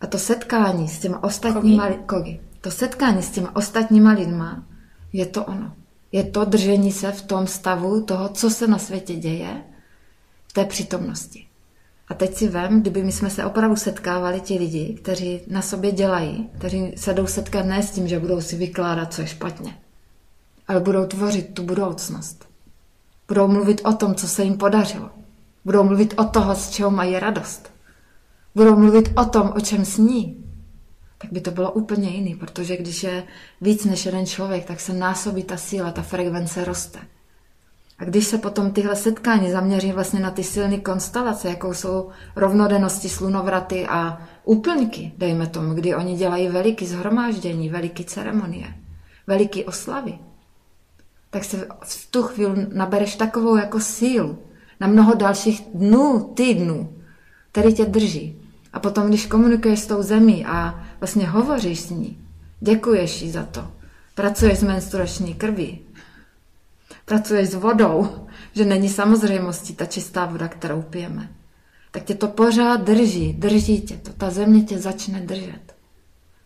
A 0.00 0.06
to 0.06 0.18
setkání 0.18 0.88
s 0.88 0.98
těma 0.98 1.22
ostatníma 1.22 1.90
kogi. 1.90 2.40
To 2.60 2.70
setkání 2.70 3.22
s 3.22 3.30
těma 3.30 3.56
ostatníma 3.56 4.12
lidma 4.12 4.66
je 5.12 5.26
to 5.26 5.44
ono 5.44 5.76
je 6.14 6.24
to 6.24 6.44
držení 6.44 6.92
se 6.92 7.12
v 7.12 7.22
tom 7.22 7.46
stavu 7.46 8.02
toho, 8.02 8.28
co 8.28 8.50
se 8.50 8.66
na 8.66 8.78
světě 8.78 9.14
děje, 9.14 9.62
v 10.46 10.52
té 10.52 10.64
přítomnosti. 10.64 11.46
A 12.08 12.14
teď 12.14 12.34
si 12.34 12.48
vem, 12.48 12.80
kdyby 12.80 13.02
my 13.04 13.12
jsme 13.12 13.30
se 13.30 13.44
opravdu 13.44 13.76
setkávali 13.76 14.40
ti 14.40 14.58
lidi, 14.58 14.98
kteří 15.02 15.40
na 15.46 15.62
sobě 15.62 15.92
dělají, 15.92 16.50
kteří 16.58 16.92
se 16.96 17.14
jdou 17.14 17.26
setkat 17.26 17.66
ne 17.66 17.82
s 17.82 17.90
tím, 17.90 18.08
že 18.08 18.18
budou 18.18 18.40
si 18.40 18.56
vykládat, 18.56 19.14
co 19.14 19.20
je 19.20 19.26
špatně, 19.26 19.78
ale 20.68 20.80
budou 20.80 21.06
tvořit 21.06 21.54
tu 21.54 21.62
budoucnost. 21.62 22.48
Budou 23.28 23.48
mluvit 23.48 23.80
o 23.84 23.92
tom, 23.92 24.14
co 24.14 24.28
se 24.28 24.44
jim 24.44 24.58
podařilo. 24.58 25.10
Budou 25.64 25.84
mluvit 25.84 26.14
o 26.16 26.24
toho, 26.24 26.54
z 26.54 26.70
čeho 26.70 26.90
mají 26.90 27.18
radost. 27.18 27.72
Budou 28.54 28.76
mluvit 28.76 29.12
o 29.16 29.24
tom, 29.24 29.52
o 29.56 29.60
čem 29.60 29.84
sní. 29.84 30.43
Tak 31.24 31.32
by 31.32 31.40
to 31.40 31.50
bylo 31.50 31.72
úplně 31.72 32.08
jiný, 32.08 32.34
protože 32.34 32.76
když 32.76 33.02
je 33.02 33.24
víc 33.60 33.84
než 33.84 34.06
jeden 34.06 34.26
člověk, 34.26 34.64
tak 34.64 34.80
se 34.80 34.92
násobí 34.92 35.42
ta 35.42 35.56
síla, 35.56 35.90
ta 35.90 36.02
frekvence 36.02 36.64
roste. 36.64 36.98
A 37.98 38.04
když 38.04 38.26
se 38.26 38.38
potom 38.38 38.72
tyhle 38.72 38.96
setkání 38.96 39.50
zaměří 39.50 39.92
vlastně 39.92 40.20
na 40.20 40.30
ty 40.30 40.44
silné 40.44 40.78
konstelace, 40.78 41.48
jakou 41.48 41.74
jsou 41.74 42.10
rovnodennosti, 42.36 43.08
slunovraty 43.08 43.86
a 43.86 44.22
úplňky, 44.44 45.12
dejme 45.18 45.46
tomu, 45.46 45.74
kdy 45.74 45.94
oni 45.94 46.16
dělají 46.16 46.48
veliký 46.48 46.86
zhromáždění, 46.86 47.68
veliký 47.68 48.04
ceremonie, 48.04 48.74
veliký 49.26 49.64
oslavy, 49.64 50.18
tak 51.30 51.44
se 51.44 51.68
v 51.82 52.10
tu 52.10 52.22
chvíli 52.22 52.66
nabereš 52.72 53.16
takovou 53.16 53.56
jako 53.56 53.80
sílu 53.80 54.38
na 54.80 54.86
mnoho 54.86 55.14
dalších 55.14 55.62
dnů, 55.74 56.32
týdnů, 56.34 56.92
který 57.52 57.74
tě 57.74 57.84
drží. 57.84 58.40
A 58.72 58.80
potom, 58.80 59.08
když 59.08 59.26
komunikuješ 59.26 59.80
s 59.80 59.86
tou 59.86 60.02
zemí 60.02 60.46
a 60.46 60.84
vlastně 61.04 61.26
hovoříš 61.26 61.80
s 61.80 61.90
ní, 61.90 62.18
děkuješ 62.60 63.22
jí 63.22 63.30
za 63.30 63.42
to, 63.42 63.68
pracuješ 64.14 64.58
s 64.58 64.62
menstruační 64.62 65.34
krví, 65.34 65.80
pracuješ 67.04 67.48
s 67.48 67.54
vodou, 67.54 68.26
že 68.52 68.64
není 68.64 68.88
samozřejmostí 68.88 69.74
ta 69.74 69.86
čistá 69.86 70.26
voda, 70.26 70.48
kterou 70.48 70.82
pijeme, 70.82 71.28
tak 71.90 72.04
tě 72.04 72.14
to 72.14 72.28
pořád 72.28 72.80
drží, 72.80 73.32
drží 73.32 73.80
tě 73.80 73.96
to. 73.96 74.12
Ta 74.12 74.30
země 74.30 74.62
tě 74.62 74.78
začne 74.78 75.20
držet. 75.20 75.74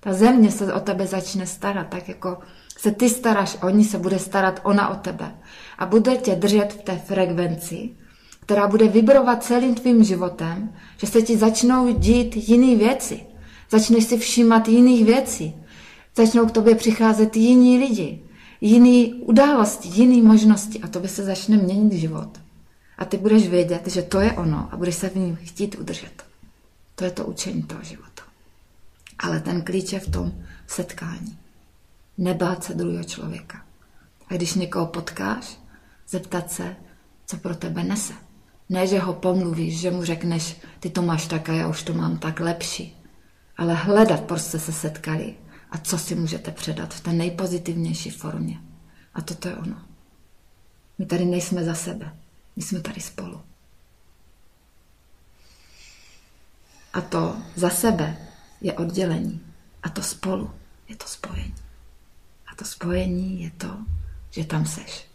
Ta 0.00 0.12
země 0.12 0.50
se 0.50 0.74
o 0.74 0.80
tebe 0.80 1.06
začne 1.06 1.46
starat, 1.46 1.86
tak 1.88 2.09
jako 2.09 2.38
se 2.78 2.90
ty 2.90 3.11
staráš 3.11 3.59
o 3.62 3.70
ní, 3.70 3.84
se 3.84 3.98
bude 3.98 4.18
starat 4.18 4.61
ona 4.62 4.88
o 4.88 4.94
tebe. 4.94 5.34
A 5.78 5.86
bude 5.86 6.16
tě 6.16 6.34
držet 6.34 6.72
v 6.72 6.82
té 6.82 6.96
frekvenci, 6.96 7.90
která 8.40 8.68
bude 8.68 8.88
vibrovat 8.88 9.44
celým 9.44 9.74
tvým 9.74 10.04
životem, 10.04 10.74
že 10.96 11.06
se 11.06 11.22
ti 11.22 11.36
začnou 11.36 11.94
dít 11.94 12.36
jiné 12.36 12.76
věci. 12.76 13.28
Začneš 13.70 14.04
si 14.04 14.18
všímat 14.18 14.68
jiných 14.68 15.04
věcí. 15.04 15.54
Začnou 16.16 16.46
k 16.46 16.50
tobě 16.50 16.74
přicházet 16.74 17.36
jiní 17.36 17.78
lidi, 17.78 18.22
jiné 18.60 19.14
události, 19.14 19.88
jiné 19.88 20.28
možnosti 20.28 20.80
a 20.80 20.88
to 20.88 21.00
by 21.00 21.08
se 21.08 21.24
začne 21.24 21.56
měnit 21.56 21.92
život. 21.92 22.28
A 22.98 23.04
ty 23.04 23.16
budeš 23.16 23.48
vědět, 23.48 23.86
že 23.86 24.02
to 24.02 24.20
je 24.20 24.32
ono 24.32 24.68
a 24.72 24.76
budeš 24.76 24.94
se 24.94 25.08
v 25.08 25.16
ní 25.16 25.38
chtít 25.42 25.76
udržet. 25.78 26.24
To 26.94 27.04
je 27.04 27.10
to 27.10 27.24
učení 27.24 27.62
toho 27.62 27.82
života. 27.82 28.22
Ale 29.18 29.40
ten 29.40 29.62
klíč 29.62 29.92
je 29.92 30.00
v 30.00 30.10
tom 30.10 30.32
setkání. 30.66 31.38
Nebát 32.18 32.64
se 32.64 32.74
druhého 32.74 33.04
člověka. 33.04 33.62
A 34.28 34.34
když 34.34 34.54
někoho 34.54 34.86
potkáš, 34.86 35.58
zeptat 36.08 36.50
se, 36.50 36.76
co 37.26 37.36
pro 37.36 37.54
tebe 37.54 37.84
nese. 37.84 38.12
Ne, 38.68 38.86
že 38.86 38.98
ho 38.98 39.12
pomluvíš, 39.12 39.80
že 39.80 39.90
mu 39.90 40.04
řekneš, 40.04 40.56
ty 40.80 40.90
to 40.90 41.02
máš 41.02 41.26
tak 41.26 41.48
a 41.48 41.52
já 41.52 41.68
už 41.68 41.82
to 41.82 41.94
mám 41.94 42.18
tak 42.18 42.40
lepší. 42.40 42.97
Ale 43.59 43.74
hledat, 43.74 44.20
prostě 44.20 44.59
se 44.59 44.72
setkali 44.72 45.34
a 45.70 45.78
co 45.78 45.98
si 45.98 46.14
můžete 46.14 46.50
předat 46.50 46.94
v 46.94 47.00
té 47.00 47.12
nejpozitivnější 47.12 48.11
formě. 48.11 48.61
A 49.14 49.22
toto 49.22 49.48
je 49.48 49.56
ono. 49.56 49.82
My 50.98 51.06
tady 51.06 51.24
nejsme 51.24 51.64
za 51.64 51.74
sebe, 51.74 52.16
my 52.56 52.62
jsme 52.62 52.80
tady 52.80 53.00
spolu. 53.00 53.40
A 56.92 57.00
to 57.00 57.36
za 57.56 57.70
sebe 57.70 58.16
je 58.61 58.72
oddělení. 58.72 59.40
A 59.82 59.88
to 59.88 60.02
spolu 60.02 60.50
je 60.88 60.96
to 60.96 61.06
spojení. 61.06 61.54
A 62.52 62.54
to 62.54 62.64
spojení 62.64 63.42
je 63.42 63.50
to, 63.50 63.78
že 64.30 64.44
tam 64.44 64.66
seš. 64.66 65.07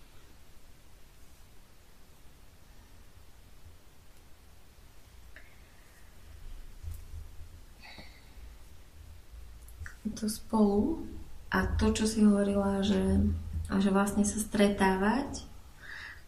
To 10.12 10.28
spolu 10.28 11.08
a 11.48 11.64
to, 11.80 11.96
čo 11.96 12.04
si 12.04 12.20
hovorila, 12.26 12.84
že, 12.84 13.24
že 13.72 13.90
vlastne 13.94 14.28
sa 14.28 14.36
stretávať 14.42 15.48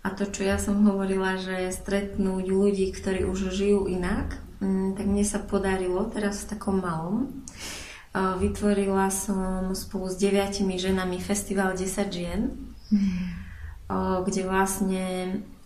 a 0.06 0.14
to, 0.14 0.30
čo 0.30 0.46
ja 0.46 0.62
som 0.62 0.86
hovorila, 0.86 1.36
že 1.42 1.74
stretnúť 1.74 2.46
ľudí, 2.46 2.94
ktorí 2.94 3.26
už 3.26 3.52
žijú 3.52 3.90
inak, 3.90 4.38
mm, 4.62 4.96
tak 4.96 5.06
mne 5.10 5.26
sa 5.26 5.42
podarilo 5.42 6.06
teraz 6.14 6.46
v 6.46 6.50
takom 6.56 6.78
malom. 6.78 7.44
Vytvorila 8.16 9.12
som 9.12 9.76
spolu 9.76 10.08
s 10.08 10.16
deviatimi 10.16 10.80
ženami 10.80 11.20
festival 11.20 11.76
10 11.76 12.16
žien, 12.16 12.54
mm. 12.88 13.28
kde 14.24 14.42
vlastne 14.48 15.04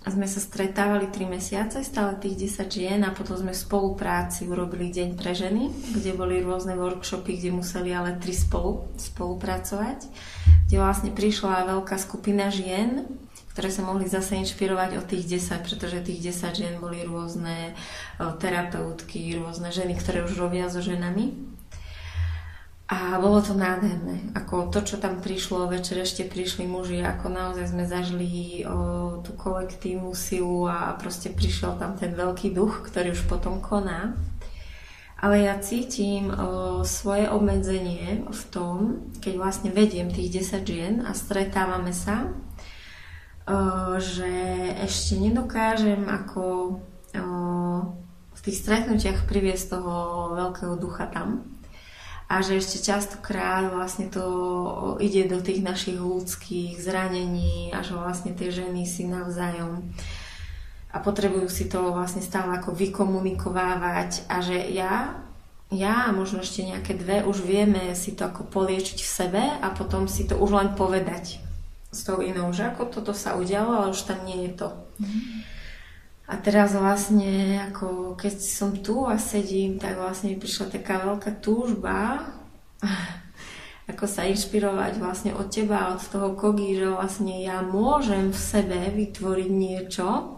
sme 0.08 0.32
sa 0.32 0.40
stretávali 0.40 1.12
3 1.12 1.28
mesiace, 1.28 1.84
stále 1.84 2.16
tých 2.16 2.56
10 2.56 2.72
žien 2.72 3.00
a 3.04 3.12
potom 3.12 3.36
sme 3.36 3.52
v 3.52 3.64
spolupráci 3.68 4.48
urobili 4.48 4.96
Deň 4.96 5.20
pre 5.20 5.36
ženy, 5.36 5.68
kde 5.92 6.16
boli 6.16 6.40
rôzne 6.40 6.80
workshopy, 6.80 7.36
kde 7.36 7.52
museli 7.52 7.92
ale 7.92 8.16
tri 8.16 8.32
spolu 8.32 8.88
spolupracovať, 8.96 10.08
kde 10.72 10.78
vlastne 10.80 11.12
prišla 11.12 11.68
veľká 11.68 12.00
skupina 12.00 12.48
žien, 12.48 13.12
ktoré 13.52 13.76
sa 13.76 13.84
mohli 13.84 14.08
zase 14.08 14.40
inšpirovať 14.40 15.04
od 15.04 15.06
tých 15.12 15.36
10, 15.36 15.68
pretože 15.68 16.08
tých 16.08 16.32
10 16.32 16.56
žien 16.56 16.76
boli 16.80 17.04
rôzne 17.04 17.76
terapeutky, 18.40 19.36
rôzne 19.36 19.68
ženy, 19.76 20.00
ktoré 20.00 20.24
už 20.24 20.40
robia 20.40 20.72
so 20.72 20.80
ženami. 20.80 21.59
A 22.90 23.22
bolo 23.22 23.38
to 23.38 23.54
nádherné. 23.54 24.34
Ako 24.34 24.74
to, 24.74 24.82
čo 24.82 24.98
tam 24.98 25.22
prišlo, 25.22 25.70
večer 25.70 26.02
ešte 26.02 26.26
prišli 26.26 26.66
muži, 26.66 27.06
ako 27.06 27.30
naozaj 27.30 27.70
sme 27.70 27.86
zažili 27.86 28.66
o, 28.66 29.22
tú 29.22 29.38
kolektívnu 29.38 30.18
silu 30.18 30.66
a 30.66 30.98
proste 30.98 31.30
prišiel 31.30 31.78
tam 31.78 31.94
ten 31.94 32.18
veľký 32.18 32.50
duch, 32.50 32.90
ktorý 32.90 33.14
už 33.14 33.30
potom 33.30 33.62
koná. 33.62 34.18
Ale 35.22 35.46
ja 35.46 35.62
cítim 35.62 36.34
o, 36.34 36.82
svoje 36.82 37.30
obmedzenie 37.30 38.26
v 38.26 38.42
tom, 38.50 39.06
keď 39.22 39.34
vlastne 39.38 39.70
vediem 39.70 40.10
tých 40.10 40.42
10 40.50 40.66
žien 40.66 40.96
a 41.06 41.14
stretávame 41.14 41.94
sa, 41.94 42.26
o, 42.26 44.02
že 44.02 44.34
ešte 44.82 45.14
nedokážem 45.22 46.10
ako 46.10 46.42
o, 46.42 47.26
v 48.34 48.40
tých 48.42 48.58
stretnutiach 48.66 49.30
priviesť 49.30 49.78
toho 49.78 49.94
veľkého 50.34 50.74
ducha 50.74 51.06
tam 51.06 51.59
a 52.30 52.46
že 52.46 52.62
ešte 52.62 52.86
častokrát 52.86 53.74
vlastne 53.74 54.06
to 54.06 54.24
ide 55.02 55.26
do 55.26 55.42
tých 55.42 55.66
našich 55.66 55.98
ľudských 55.98 56.78
zranení 56.78 57.74
a 57.74 57.82
že 57.82 57.98
vlastne 57.98 58.38
tie 58.38 58.54
ženy 58.54 58.86
si 58.86 59.10
navzájom 59.10 59.82
a 60.94 60.98
potrebujú 61.02 61.50
si 61.50 61.66
to 61.66 61.90
vlastne 61.90 62.22
stále 62.22 62.54
ako 62.54 62.78
vykomunikovávať 62.78 64.30
a 64.30 64.46
že 64.46 64.58
ja 64.70 65.18
ja 65.70 66.10
a 66.10 66.14
možno 66.14 66.42
ešte 66.42 66.66
nejaké 66.66 66.98
dve 66.98 67.22
už 67.26 67.46
vieme 67.46 67.94
si 67.94 68.18
to 68.18 68.26
ako 68.26 68.46
poliečiť 68.50 68.98
v 69.06 69.10
sebe 69.10 69.42
a 69.42 69.68
potom 69.70 70.10
si 70.10 70.26
to 70.26 70.34
už 70.38 70.50
len 70.54 70.70
povedať 70.74 71.38
s 71.90 72.06
tou 72.06 72.22
inou, 72.22 72.50
že 72.54 72.70
ako 72.70 72.90
toto 72.90 73.14
sa 73.14 73.38
udialo, 73.38 73.74
ale 73.74 73.94
už 73.94 74.02
tam 74.06 74.22
nie 74.26 74.50
je 74.50 74.66
to. 74.66 74.70
Mm-hmm. 75.02 75.59
A 76.30 76.38
teraz 76.38 76.78
vlastne, 76.78 77.58
ako 77.58 78.14
keď 78.14 78.34
som 78.38 78.78
tu 78.78 79.10
a 79.10 79.18
sedím, 79.18 79.82
tak 79.82 79.98
vlastne 79.98 80.30
mi 80.30 80.38
prišla 80.38 80.70
taká 80.70 81.02
veľká 81.02 81.42
túžba, 81.42 82.22
ako 83.90 84.06
sa 84.06 84.30
inšpirovať 84.30 85.02
vlastne 85.02 85.34
od 85.34 85.50
teba, 85.50 85.98
od 85.98 86.06
toho 86.06 86.38
kogy, 86.38 86.78
že 86.78 86.86
vlastne 86.94 87.34
ja 87.42 87.66
môžem 87.66 88.30
v 88.30 88.38
sebe 88.38 88.78
vytvoriť 88.94 89.50
niečo, 89.50 90.38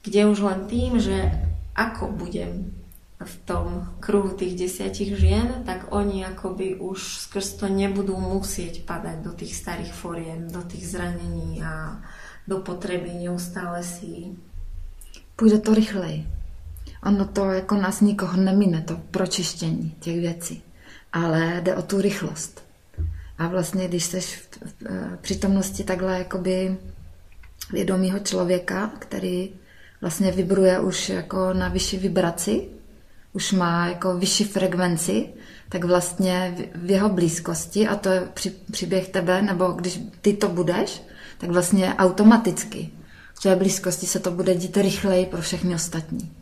kde 0.00 0.20
už 0.24 0.38
len 0.40 0.60
tým, 0.72 0.96
že 0.96 1.36
ako 1.76 2.08
budem 2.08 2.72
v 3.20 3.34
tom 3.44 3.92
kruhu 4.00 4.32
tých 4.32 4.56
desiatich 4.56 5.20
žien, 5.20 5.68
tak 5.68 5.92
oni 5.92 6.24
akoby 6.24 6.80
už 6.80 7.28
skrz 7.28 7.60
to 7.60 7.68
nebudú 7.68 8.16
musieť 8.16 8.88
padať 8.88 9.20
do 9.20 9.36
tých 9.36 9.52
starých 9.52 9.92
foriem, 9.92 10.48
do 10.48 10.64
tých 10.64 10.96
zranení 10.96 11.60
a 11.60 12.00
do 12.48 12.64
potreby 12.64 13.12
neustále 13.12 13.84
si 13.84 14.32
půjde 15.38 15.58
to 15.58 15.74
rychleji. 15.74 16.26
Ono 17.02 17.24
to 17.24 17.44
jako 17.44 17.74
nás 17.74 18.00
nikoho 18.00 18.36
nemine, 18.36 18.82
to 18.82 19.00
pročištění 19.10 19.94
těch 20.00 20.20
věcí, 20.20 20.62
ale 21.12 21.60
jde 21.64 21.76
o 21.76 21.82
tu 21.82 22.00
rychlost. 22.00 22.64
A 23.38 23.48
vlastně, 23.48 23.88
když 23.88 24.04
jsi 24.04 24.20
v 24.20 24.48
přítomnosti 25.20 25.84
takhle 25.84 26.18
jakoby 26.18 26.76
vědomího 27.72 28.18
člověka, 28.18 28.90
který 28.98 29.50
vlastně 30.00 30.32
vibruje 30.32 30.80
už 30.80 31.08
jako 31.08 31.52
na 31.52 31.68
vyšší 31.68 31.98
vibraci, 31.98 32.68
už 33.32 33.52
má 33.52 33.88
jako 33.88 34.16
vyšší 34.18 34.44
frekvenci, 34.44 35.28
tak 35.68 35.84
vlastně 35.84 36.54
v 36.74 36.90
jeho 36.90 37.08
blízkosti, 37.08 37.88
a 37.88 37.96
to 37.96 38.08
je 38.08 38.28
příběh 38.72 39.08
tebe, 39.08 39.42
nebo 39.42 39.66
když 39.66 40.00
ty 40.20 40.32
to 40.32 40.48
budeš, 40.48 41.02
tak 41.38 41.50
vlastně 41.50 41.94
automaticky 41.94 42.90
v 43.38 43.42
té 43.42 43.56
blízkosti 43.56 44.06
se 44.06 44.20
to 44.20 44.30
bude 44.30 44.54
dít 44.54 44.76
rychleji 44.76 45.26
pro 45.26 45.42
všechny 45.42 45.74
ostatní. 45.74 46.32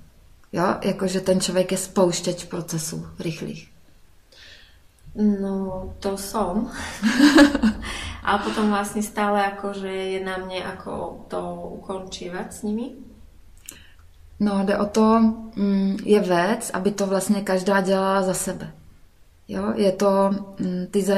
Jo, 0.52 0.74
jakože 0.82 1.20
ten 1.20 1.40
člověk 1.40 1.72
je 1.72 1.78
spouštěč 1.78 2.44
procesů 2.44 3.06
rychlých. 3.18 3.70
No, 5.40 5.94
to 6.00 6.16
som. 6.18 6.70
a 8.24 8.38
potom 8.38 8.68
vlastně 8.68 9.02
stále 9.02 9.40
jakože 9.40 9.88
je 9.88 10.24
na 10.24 10.36
mě 10.36 10.58
jako 10.58 11.24
to 11.28 11.70
ukončívat 11.70 12.52
s 12.52 12.62
nimi. 12.62 12.90
No, 14.40 14.64
jde 14.64 14.78
o 14.78 14.86
to, 14.86 15.20
mm, 15.56 15.96
je 16.04 16.20
věc, 16.20 16.70
aby 16.74 16.90
to 16.90 17.06
vlastně 17.06 17.42
každá 17.42 17.80
dělala 17.80 18.22
za 18.22 18.34
sebe. 18.34 18.72
Jo, 19.48 19.72
je 19.74 19.92
to, 19.92 20.30
mm, 20.60 20.86
ty 20.90 21.02
za, 21.02 21.14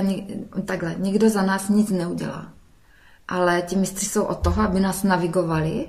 takhle, 0.65 0.95
nikdo 0.99 1.29
za 1.29 1.43
nás 1.43 1.69
nic 1.69 1.91
neudělá. 1.91 2.58
Ale 3.29 3.63
ti 3.63 3.77
mistři 3.77 4.07
jsou 4.07 4.25
od 4.25 4.39
toho, 4.39 4.63
aby 4.63 4.81
nás 4.81 5.03
navigovali, 5.03 5.89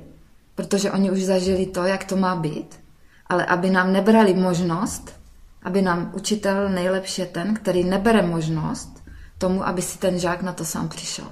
protože 0.56 0.92
oni 0.92 1.12
už 1.12 1.24
zažili 1.24 1.66
to, 1.66 1.84
jak 1.84 2.04
to 2.04 2.16
má 2.16 2.36
být, 2.36 2.80
ale 3.28 3.46
aby 3.46 3.70
nám 3.70 3.94
nebrali 3.94 4.34
možnost, 4.34 5.20
aby 5.64 5.82
nám 5.82 6.12
učitel 6.16 6.70
nejlepší 6.70 7.22
je 7.22 7.28
ten, 7.28 7.54
který 7.54 7.84
nebere 7.84 8.22
možnost 8.22 9.04
tomu, 9.38 9.68
aby 9.68 9.82
si 9.82 9.98
ten 9.98 10.20
žák 10.20 10.42
na 10.42 10.54
to 10.54 10.66
sám 10.66 10.90
přišel. 10.90 11.26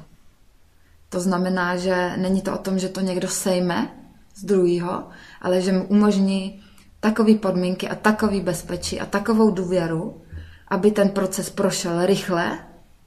To 1.10 1.20
znamená, 1.20 1.78
že 1.78 2.18
není 2.18 2.42
to 2.42 2.54
o 2.54 2.58
tom, 2.58 2.80
že 2.80 2.90
to 2.90 3.02
někdo 3.02 3.28
sejme 3.28 3.90
z 4.36 4.44
druhého, 4.44 5.04
ale 5.42 5.62
že 5.62 5.72
mu 5.72 5.84
umožní 5.88 6.64
takové 7.00 7.36
podmínky 7.36 7.90
a 7.90 7.96
takový 7.96 8.42
bezpečí 8.42 9.00
a 9.00 9.06
takovou 9.06 9.52
důvěru, 9.52 10.22
aby 10.68 10.92
ten 10.92 11.10
proces 11.10 11.50
prošel 11.50 12.06
rychle. 12.06 12.60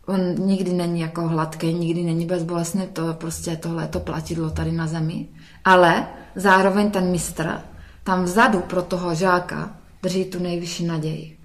On 0.06 0.34
nikdy 0.46 0.72
není 0.72 1.00
jako 1.00 1.28
hladký, 1.28 1.74
nikdy 1.74 2.02
není 2.02 2.26
bezbolestný, 2.26 2.86
to 2.86 3.14
prostě 3.14 3.56
tohle 3.56 3.88
to 3.88 4.00
platidlo 4.00 4.50
tady 4.50 4.72
na 4.72 4.86
zemi. 4.86 5.28
Ale 5.64 6.06
zároveň 6.34 6.90
ten 6.90 7.10
mistr 7.10 7.60
tam 8.04 8.24
vzadu 8.24 8.60
pro 8.60 8.82
toho 8.82 9.14
žáka 9.14 9.76
drží 10.02 10.24
tu 10.24 10.38
nejvyšší 10.38 10.84
naději. 10.84 11.38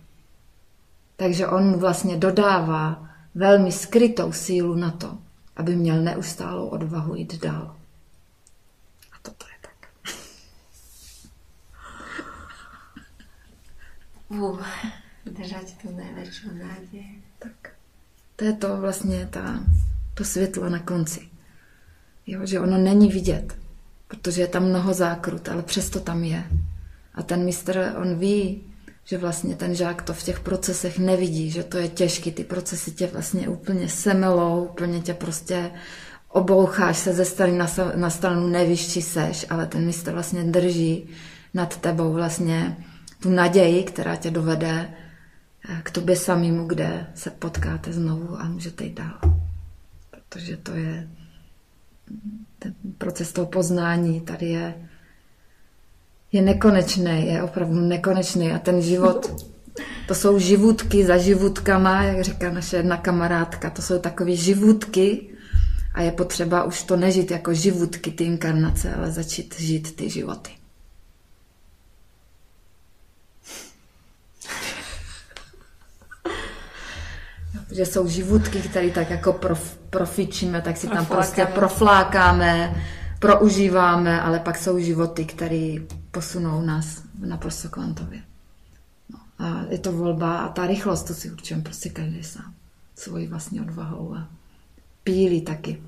Takže 1.16 1.48
on 1.48 1.64
mu 1.64 1.80
vlastně 1.80 2.18
dodává 2.18 3.10
velmi 3.36 3.72
skrytou 3.72 4.32
sílu 4.32 4.76
na 4.76 4.92
to, 4.92 5.18
aby 5.56 5.76
měl 5.76 6.02
neustálou 6.02 6.68
odvahu 6.68 7.16
jít 7.16 7.42
dál. 7.42 7.76
A 9.12 9.16
toto 9.22 9.46
je 9.48 9.56
tak. 9.62 9.90
Uh, 14.30 14.66
držať 15.26 15.82
tu 15.82 15.92
největší 15.92 16.48
naději. 16.48 17.24
Tak. 17.40 17.75
To 18.36 18.46
je 18.46 18.54
to 18.54 18.78
vlastně 18.78 19.28
ta, 19.32 19.60
to 20.14 20.24
světlo 20.24 20.70
na 20.70 20.80
konci. 20.80 21.22
Jo, 22.28 22.46
že 22.46 22.60
ono 22.60 22.78
není 22.78 23.10
vidět, 23.10 23.58
protože 24.08 24.42
je 24.42 24.48
tam 24.48 24.66
mnoho 24.66 24.94
zákrut, 24.94 25.50
ale 25.50 25.64
přesto 25.64 26.00
tam 26.00 26.24
je. 26.24 26.44
A 27.14 27.24
ten 27.24 27.46
mistr, 27.46 27.94
on 28.02 28.16
ví, 28.16 28.64
že 29.04 29.18
vlastně 29.18 29.56
ten 29.56 29.76
žák 29.76 30.02
to 30.02 30.14
v 30.14 30.24
těch 30.24 30.40
procesech 30.40 31.00
nevidí, 31.00 31.52
že 31.52 31.64
to 31.64 31.78
je 31.78 31.88
těžký, 31.88 32.32
ty 32.32 32.44
procesy 32.44 32.92
tě 32.92 33.08
vlastně 33.08 33.50
úplně 33.50 33.90
semelou, 33.90 34.66
úplně 34.66 35.02
tě 35.02 35.14
prostě 35.14 35.72
oboucháš 36.30 36.98
se 36.98 37.14
ze 37.14 37.26
strany 37.26 37.58
na, 37.58 37.68
na 37.96 38.10
stranu, 38.10 38.48
nevíš, 38.48 38.94
či 38.94 39.02
seš, 39.02 39.46
ale 39.50 39.68
ten 39.68 39.86
mistr 39.86 40.12
vlastně 40.12 40.44
drží 40.44 41.10
nad 41.54 41.78
tebou 41.78 42.14
vlastně 42.14 42.78
tu 43.20 43.30
naději, 43.30 43.84
která 43.84 44.16
tě 44.16 44.32
dovede 44.32 44.90
k 45.84 45.92
tobě 45.92 46.16
samému, 46.16 46.68
kde 46.68 47.08
se 47.16 47.30
potkáte 47.30 47.94
znovu 47.94 48.40
a 48.40 48.46
můžete 48.46 48.84
jít 48.84 48.94
dál. 48.94 49.20
Protože 50.12 50.58
to 50.58 50.72
je 50.72 51.08
ten 52.60 52.74
proces 52.98 53.34
toho 53.34 53.48
poznání, 53.48 54.22
tady 54.22 54.50
je 54.50 54.74
je 56.32 56.42
nekonečný, 56.42 57.28
je 57.28 57.44
opravdu 57.44 57.80
nekonečný 57.80 58.52
a 58.52 58.60
ten 58.60 58.82
život, 58.82 59.46
to 60.08 60.16
jsou 60.16 60.40
živutky 60.40 61.06
za 61.06 61.18
živutkama, 61.18 62.04
jak 62.04 62.24
říká 62.24 62.52
naše 62.52 62.78
jedna 62.78 62.98
kamarádka, 62.98 63.70
to 63.70 63.82
jsou 63.82 64.00
takové 64.00 64.36
živutky 64.36 65.30
a 65.94 66.02
je 66.02 66.12
potřeba 66.12 66.64
už 66.64 66.84
to 66.84 66.96
nežít 66.96 67.32
jako 67.32 67.54
živutky, 67.54 68.12
ty 68.12 68.24
inkarnace, 68.24 68.94
ale 68.94 69.12
začít 69.12 69.60
žít 69.60 69.96
ty 69.96 70.10
životy. 70.10 70.52
Že 77.76 77.86
jsou 77.86 78.08
živutky, 78.08 78.62
které 78.62 78.90
tak 78.90 79.10
jako 79.10 79.34
prof, 79.34 79.78
profičíme, 79.90 80.62
tak 80.62 80.78
si 80.78 80.88
tam 80.88 81.06
prostě 81.06 81.46
proflákáme, 81.46 82.84
proužíváme, 83.20 84.22
ale 84.22 84.40
pak 84.40 84.58
jsou 84.58 84.80
životy, 84.80 85.26
které 85.26 85.76
posunou 86.12 86.62
nás 86.62 87.04
naprosto 87.20 87.70
kvantově. 87.70 88.22
No, 89.10 89.20
a 89.46 89.66
je 89.70 89.78
to 89.78 89.92
volba 89.92 90.38
a 90.38 90.50
ta 90.50 90.68
rychlost, 90.68 91.04
to 91.04 91.14
si 91.14 91.32
určujeme 91.32 91.64
prostě 91.64 91.90
každý 91.90 92.24
sám. 92.24 92.54
Svojí 92.96 93.28
vlastní 93.28 93.62
odvahou 93.62 94.16
a 94.16 94.28
pílí 95.04 95.42
taky. 95.42 95.82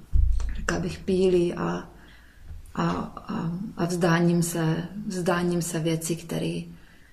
Řekla 0.55 0.79
bych 0.79 0.99
pílí 0.99 1.53
a, 1.53 1.89
a, 2.75 2.83
a, 2.83 3.51
a 3.77 3.85
vzdáním, 3.85 4.43
se, 4.43 4.83
vzdáním 5.07 5.61
se 5.61 5.79
věcí, 5.79 6.15
který, 6.15 6.67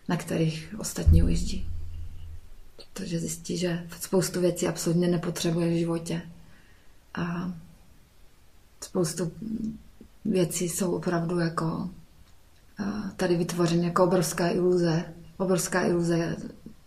na 0.09 0.17
kterých 0.17 0.75
ostatní 0.79 1.23
ujíždí. 1.23 1.74
Protože 2.95 3.21
zjistí, 3.21 3.57
že 3.57 3.87
spoustu 4.01 4.41
věcí 4.41 4.67
absolutně 4.69 5.09
nepotřebuje 5.09 5.71
v 5.71 5.79
životě. 5.79 6.23
A 7.15 7.53
spoustu 8.81 9.33
věcí 10.25 10.69
jsou 10.69 10.97
opravdu 10.97 11.39
jako 11.39 11.91
tady 13.17 13.37
vytvořeny 13.37 13.87
jako 13.87 14.05
obrovská 14.05 14.49
iluze. 14.49 15.05
Obrovská 15.37 15.83
iluze, 15.87 16.37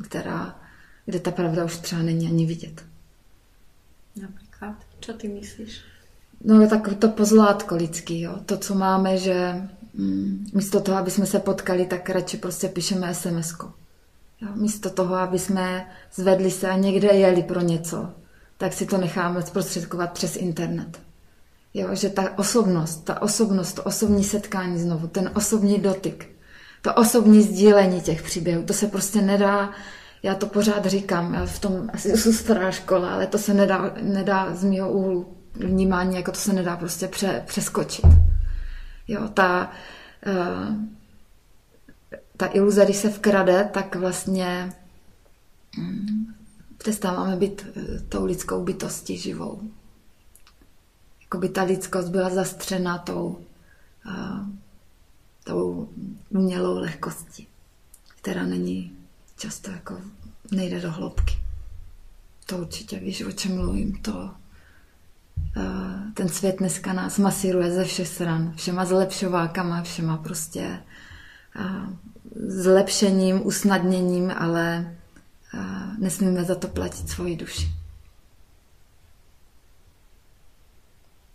která, 0.03 0.59
kde 1.05 1.19
ta 1.19 1.31
pravda 1.31 1.65
už 1.65 1.77
třeba 1.77 2.01
není 2.01 2.27
ani 2.27 2.45
vidět. 2.45 2.85
Například, 4.21 4.75
co 4.99 5.13
ty 5.13 5.27
myslíš? 5.27 5.81
No 6.43 6.69
tak 6.69 6.89
to 6.99 7.09
pozlátko 7.09 7.75
lidský, 7.75 8.21
jo. 8.21 8.39
To, 8.45 8.57
co 8.57 8.75
máme, 8.75 9.17
že 9.17 9.61
mm, 9.93 10.47
místo 10.53 10.79
toho, 10.79 10.97
aby 10.97 11.11
jsme 11.11 11.25
se 11.25 11.39
potkali, 11.39 11.85
tak 11.85 12.09
radši 12.09 12.37
prostě 12.37 12.67
píšeme 12.67 13.13
sms 13.13 13.53
-ko. 13.53 13.71
Jo, 14.41 14.49
místo 14.55 14.89
toho, 14.89 15.15
aby 15.15 15.39
jsme 15.39 15.89
zvedli 16.13 16.51
se 16.51 16.69
a 16.69 16.77
někde 16.77 17.07
jeli 17.07 17.43
pro 17.43 17.61
něco, 17.61 18.09
tak 18.57 18.73
si 18.73 18.85
to 18.85 18.97
necháme 18.97 19.41
zprostředkovat 19.41 20.11
přes 20.11 20.35
internet. 20.35 21.01
Jo, 21.73 21.95
že 21.95 22.09
ta 22.09 22.37
osobnost, 22.37 22.95
ta 22.95 23.21
osobnost, 23.21 23.73
to 23.73 23.83
osobní 23.83 24.23
setkání 24.23 24.79
znovu, 24.79 25.07
ten 25.07 25.31
osobní 25.35 25.79
dotyk, 25.79 26.29
to 26.81 26.93
osobní 26.93 27.41
sdílení 27.41 28.01
těch 28.01 28.21
příběhů, 28.21 28.63
to 28.63 28.73
se 28.73 28.87
prostě 28.87 29.21
nedá, 29.21 29.71
já 30.23 30.35
to 30.35 30.45
pořád 30.45 30.85
říkám, 30.85 31.33
já 31.33 31.45
v 31.45 31.59
tom 31.59 31.89
asi 31.93 32.17
jsou 32.17 32.33
stará 32.33 32.71
škola, 32.71 33.13
ale 33.13 33.27
to 33.27 33.37
se 33.37 33.53
nedá, 33.53 33.93
nedá 34.01 34.55
z 34.55 34.63
mého 34.63 34.91
úhlu 34.91 35.37
vnímání, 35.55 36.15
jako 36.15 36.31
to 36.31 36.39
se 36.39 36.53
nedá 36.53 36.77
prostě 36.77 37.07
pře, 37.07 37.43
přeskočit. 37.47 38.05
Jo, 39.07 39.27
ta, 39.33 39.71
uh, 40.27 40.75
ta 42.37 42.49
iluze, 42.53 42.85
když 42.85 42.97
se 42.97 43.09
vkrade, 43.09 43.69
tak 43.73 43.95
vlastně 43.95 44.73
um, 45.77 46.35
přestáváme 46.77 47.35
být 47.35 47.65
uh, 47.75 47.83
tou 48.09 48.25
lidskou 48.25 48.63
bytostí 48.63 49.17
živou 49.17 49.61
jako 51.27 51.37
by 51.37 51.49
ta 51.49 51.63
lidskost 51.63 52.09
byla 52.09 52.29
zastřena 52.29 52.97
tou, 52.97 53.39
a, 54.05 54.45
tou 55.43 55.89
umělou 56.29 56.77
lehkostí, 56.77 57.47
která 58.21 58.43
není 58.43 58.91
často 59.37 59.71
jako 59.71 60.01
nejde 60.51 60.81
do 60.81 60.91
hloubky. 60.91 61.33
To 62.45 62.57
určitě 62.57 62.99
víš, 62.99 63.21
o 63.21 63.31
čem 63.31 63.55
mluvím. 63.55 64.01
To, 64.01 64.31
ten 66.13 66.29
svět 66.29 66.55
dneska 66.59 66.93
nás 66.93 67.17
masíruje 67.17 67.71
ze 67.71 67.83
všech 67.83 68.07
stran, 68.07 68.53
všema 68.55 68.85
zlepšovákama, 68.85 69.83
všema 69.83 70.17
prostě 70.17 70.79
zlepšením, 72.45 73.47
usnadněním, 73.47 74.31
ale 74.37 74.95
nesmíme 75.97 76.43
za 76.43 76.55
to 76.55 76.67
platit 76.67 77.09
svoji 77.09 77.35
duši. 77.35 77.71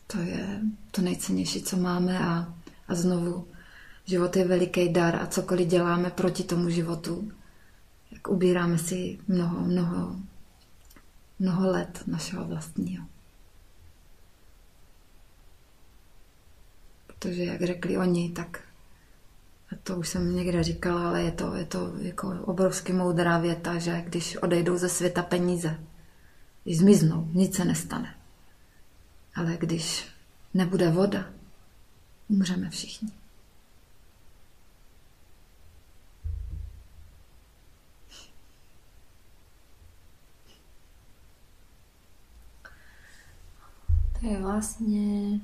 To 0.07 0.19
je 0.19 0.61
to 0.91 1.03
nejcennější, 1.03 1.63
co 1.63 1.77
máme 1.77 2.19
a, 2.19 2.55
a 2.89 2.95
znovu 2.95 3.49
život 4.05 4.37
je 4.37 4.45
veliký 4.49 4.89
dar 4.89 5.17
a 5.17 5.27
cokoliv 5.27 5.69
děláme 5.69 6.11
proti 6.11 6.45
tomu 6.45 6.71
životu, 6.71 7.33
jak 8.11 8.29
ubíráme 8.29 8.79
si 8.79 9.19
mnoho, 9.29 9.61
mnoho, 9.61 10.17
mnoho 11.39 11.71
let 11.71 12.03
našeho 12.07 12.45
vlastního. 12.45 13.07
Protože, 17.07 17.45
jak 17.45 17.63
řekli 17.63 17.99
oni, 17.99 18.31
tak 18.31 18.61
to 19.83 19.97
už 19.97 20.09
jsem 20.09 20.37
někde 20.37 20.63
říkala, 20.63 21.09
ale 21.09 21.23
je 21.23 21.33
to, 21.33 21.55
je 21.55 21.65
to 21.65 21.93
jako 21.99 22.29
obrovsky 22.45 22.93
moudrá 22.93 23.39
věta, 23.39 23.79
že 23.79 24.03
když 24.07 24.37
odejdou 24.37 24.77
ze 24.77 24.89
světa 24.89 25.23
peníze, 25.23 25.81
když 26.65 26.79
zmiznou, 26.79 27.29
nic 27.33 27.57
se 27.57 27.65
nestane. 27.65 28.15
Ale 29.35 29.57
když 29.57 30.09
nebude 30.55 30.91
voda, 30.91 31.25
umřeme 32.29 32.71
všichni. 32.71 33.09
To 44.21 44.29
je 44.29 44.39
vlastně 44.39 45.41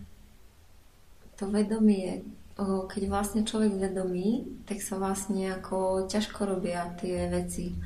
to 1.37 1.51
vědomí, 1.51 2.23
keď 2.67 3.03
vlastne 3.07 3.47
človek 3.47 3.79
vedomí, 3.79 4.59
tak 4.67 4.83
sa 4.83 4.99
vlastne 4.99 5.55
ako 5.55 6.11
ťažko 6.11 6.43
robia 6.43 6.91
tie 6.99 7.31
veci. 7.31 7.79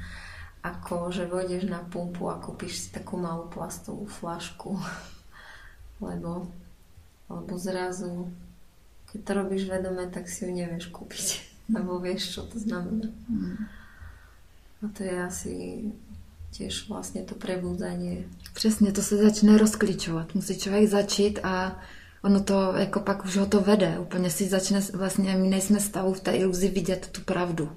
Ako, 0.64 1.12
že 1.12 1.28
vojdeš 1.28 1.68
na 1.68 1.84
pumpu 1.84 2.30
a 2.32 2.40
kúpiš 2.40 2.86
si 2.86 2.88
takú 2.94 3.20
malú 3.20 3.52
plastovú 3.52 4.08
flašku. 4.08 4.78
Lebo, 6.02 6.50
lebo 7.30 7.54
zrazu, 7.62 8.26
keď 9.06 9.20
to 9.22 9.32
robíš 9.38 9.70
vedome, 9.70 10.02
tak 10.10 10.26
si 10.26 10.42
ju 10.42 10.50
nevieš 10.50 10.90
kúpiť. 10.90 11.26
Lebo 11.78 12.02
vieš, 12.02 12.34
čo 12.34 12.42
to 12.42 12.58
znamená. 12.58 13.06
Mm. 13.30 13.70
A 14.82 14.84
to 14.90 15.06
je 15.06 15.14
asi 15.14 15.54
tiež 16.50 16.90
vlastne 16.90 17.22
to 17.22 17.38
prebúdanie. 17.38 18.26
Přesně, 18.54 18.92
to 18.92 19.02
se 19.02 19.16
začne 19.16 19.58
rozklíčovat. 19.58 20.34
Musí 20.34 20.58
člověk 20.58 20.88
začít 20.90 21.38
a 21.42 21.80
ono 22.22 22.40
to 22.40 22.72
jako 22.76 23.00
pak 23.00 23.24
už 23.24 23.36
ho 23.36 23.46
to 23.46 23.60
vede. 23.60 23.98
Úplně 23.98 24.30
si 24.30 24.48
začne, 24.48 24.80
vlastně 24.94 25.36
my 25.36 25.48
nejsme 25.48 25.80
stavu 25.80 26.12
v 26.12 26.20
té 26.20 26.32
iluzi 26.32 26.68
vidět 26.68 27.08
tu 27.12 27.20
pravdu. 27.20 27.70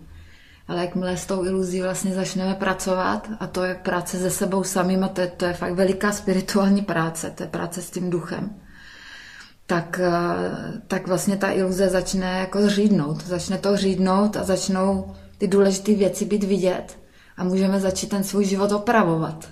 Ale 0.67 0.81
jakmile 0.81 1.17
s 1.17 1.25
tou 1.25 1.45
iluzí 1.45 1.81
vlastně 1.81 2.13
začneme 2.13 2.53
pracovat, 2.53 3.29
a 3.39 3.47
to 3.47 3.63
je 3.63 3.75
práce 3.75 4.19
se 4.19 4.29
sebou 4.29 4.63
samým, 4.63 5.03
a 5.03 5.07
to 5.07 5.21
je, 5.21 5.27
to 5.27 5.45
je 5.45 5.53
fakt 5.53 5.73
veliká 5.73 6.11
spirituální 6.11 6.81
práce, 6.81 7.31
to 7.35 7.43
je 7.43 7.49
práce 7.49 7.81
s 7.81 7.91
tím 7.91 8.09
duchem, 8.09 8.55
tak, 9.67 9.99
eh, 10.03 10.81
tak 10.87 11.07
vlastně 11.07 11.37
ta 11.37 11.51
iluze 11.51 11.89
začne 11.89 12.39
jako 12.39 12.69
řídnout. 12.69 13.25
Začne 13.25 13.57
to 13.57 13.77
řídnout 13.77 14.37
a 14.37 14.43
začnou 14.43 15.15
ty 15.37 15.47
důležité 15.47 15.93
věci 15.93 16.25
být 16.25 16.43
vidět 16.43 16.99
a 17.37 17.43
můžeme 17.43 17.79
začít 17.79 18.09
ten 18.09 18.23
svůj 18.23 18.45
život 18.45 18.71
opravovat. 18.71 19.49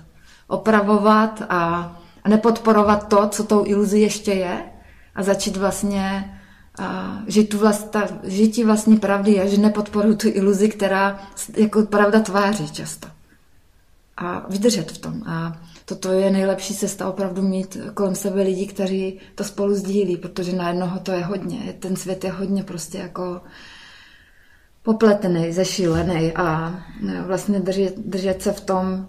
Opravovat 0.48 1.42
a, 1.48 1.92
a 2.24 2.28
nepodporovat 2.28 3.08
to, 3.08 3.28
co 3.28 3.44
tou 3.44 3.64
iluzi 3.66 3.98
ještě 3.98 4.32
je 4.32 4.73
a 5.14 5.22
začít 5.22 5.56
vlastně 5.56 6.30
a 6.78 7.18
žít 7.26 7.48
tu 7.48 7.58
vlast, 7.58 7.90
ta, 7.90 8.08
žití 8.24 8.64
vlastní 8.64 8.96
pravdy 8.96 9.32
je, 9.32 9.48
že 9.48 9.58
nepodporuji 9.58 10.16
tu 10.16 10.28
iluzi, 10.28 10.68
která 10.68 11.20
jako 11.56 11.82
pravda 11.82 12.20
tváří 12.20 12.70
často. 12.70 13.08
A 14.16 14.46
vydržet 14.48 14.92
v 14.92 14.98
tom. 14.98 15.22
A 15.26 15.58
toto 15.84 16.12
je 16.12 16.30
nejlepší 16.30 16.74
cesta 16.74 17.08
opravdu 17.08 17.42
mít 17.42 17.76
kolem 17.94 18.14
sebe 18.14 18.42
lidi, 18.42 18.66
kteří 18.66 19.20
to 19.34 19.44
spolu 19.44 19.74
sdílí, 19.74 20.16
protože 20.16 20.56
na 20.56 20.68
jednoho 20.68 20.98
to 20.98 21.12
je 21.12 21.24
hodně. 21.24 21.74
Ten 21.78 21.96
svět 21.96 22.24
je 22.24 22.32
hodně 22.32 22.62
prostě 22.62 22.98
jako 22.98 23.40
popletený, 24.82 25.52
zešílený 25.52 26.32
a 26.32 26.74
vlastně 27.26 27.60
držet, 27.60 27.98
držet 27.98 28.42
se 28.42 28.52
v 28.52 28.60
tom 28.60 29.08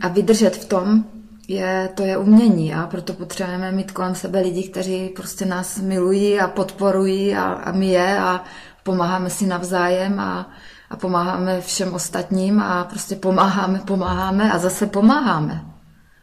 a 0.00 0.08
vydržet 0.08 0.56
v 0.56 0.64
tom, 0.64 1.04
je, 1.48 1.90
to 1.94 2.02
je 2.02 2.16
umění 2.16 2.74
a 2.74 2.86
proto 2.86 3.12
potřebujeme 3.12 3.72
mít 3.72 3.92
kolem 3.92 4.14
sebe 4.14 4.40
lidi, 4.40 4.68
kteří 4.68 5.08
prostě 5.08 5.46
nás 5.46 5.78
milují 5.78 6.40
a 6.40 6.48
podporují 6.48 7.36
a, 7.36 7.44
a 7.44 7.72
my 7.72 7.86
je 7.86 8.18
a 8.18 8.44
pomáháme 8.82 9.30
si 9.30 9.46
navzájem 9.46 10.20
a, 10.20 10.50
a 10.90 10.96
pomáháme 10.96 11.60
všem 11.60 11.94
ostatním 11.94 12.60
a 12.60 12.84
prostě 12.84 13.16
pomáháme, 13.16 13.78
pomáháme 13.78 14.52
a 14.52 14.58
zase 14.58 14.86
pomáháme. 14.86 15.64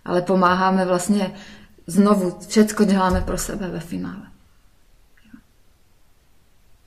Ale 0.05 0.21
pomáháme 0.21 0.85
vlastně 0.85 1.33
znovu, 1.87 2.37
všecko 2.47 2.83
děláme 2.83 3.21
pro 3.21 3.37
sebe 3.37 3.67
ve 3.67 3.79
finále. 3.79 4.23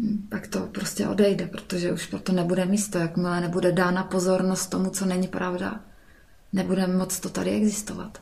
Hm, 0.00 0.26
pak 0.30 0.46
to 0.46 0.60
prostě 0.60 1.08
odejde, 1.08 1.46
protože 1.46 1.92
už 1.92 2.06
proto 2.06 2.32
nebude 2.32 2.64
místo, 2.64 2.98
jakmile 2.98 3.40
nebude 3.40 3.72
dána 3.72 4.04
pozornost 4.04 4.66
tomu, 4.66 4.90
co 4.90 5.04
není 5.06 5.28
pravda 5.28 5.80
nebude 6.52 6.86
moc 6.86 7.20
to 7.20 7.28
tady 7.28 7.50
existovat. 7.50 8.18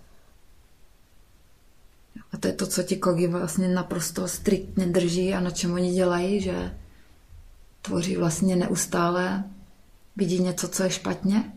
A 2.32 2.36
to 2.36 2.46
je 2.46 2.52
to, 2.52 2.66
co 2.66 2.82
ti 2.82 2.96
kogi 2.96 3.26
vlastně 3.26 3.68
naprosto 3.68 4.28
striktně 4.28 4.86
drží 4.86 5.34
a 5.34 5.40
na 5.40 5.50
čem 5.50 5.72
oni 5.72 5.92
dělají, 5.92 6.40
že 6.40 6.74
tvoří 7.82 8.16
vlastně 8.16 8.56
neustále, 8.56 9.44
vidí 10.16 10.38
něco, 10.38 10.68
co 10.68 10.82
je 10.82 10.90
špatně 10.90 11.52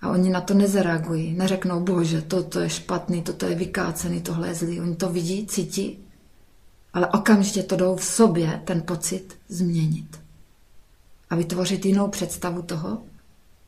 a 0.00 0.10
oni 0.10 0.30
na 0.30 0.40
to 0.40 0.54
nezareagují. 0.54 1.32
Neřeknou, 1.32 1.80
bože, 1.80 2.22
toto 2.22 2.60
je 2.60 2.70
špatný, 2.70 3.22
toto 3.22 3.46
je 3.46 3.54
vykácený, 3.54 4.20
tohle 4.20 4.48
je 4.48 4.54
zlý. 4.54 4.80
Oni 4.80 4.96
to 4.96 5.08
vidí, 5.08 5.46
cítí, 5.46 5.98
ale 6.92 7.06
okamžitě 7.06 7.62
to 7.62 7.76
jdou 7.76 7.96
v 7.96 8.04
sobě 8.04 8.62
ten 8.64 8.82
pocit 8.82 9.38
změnit. 9.48 10.20
A 11.30 11.36
vytvořit 11.36 11.86
jinou 11.86 12.08
představu 12.08 12.62
toho, 12.62 13.02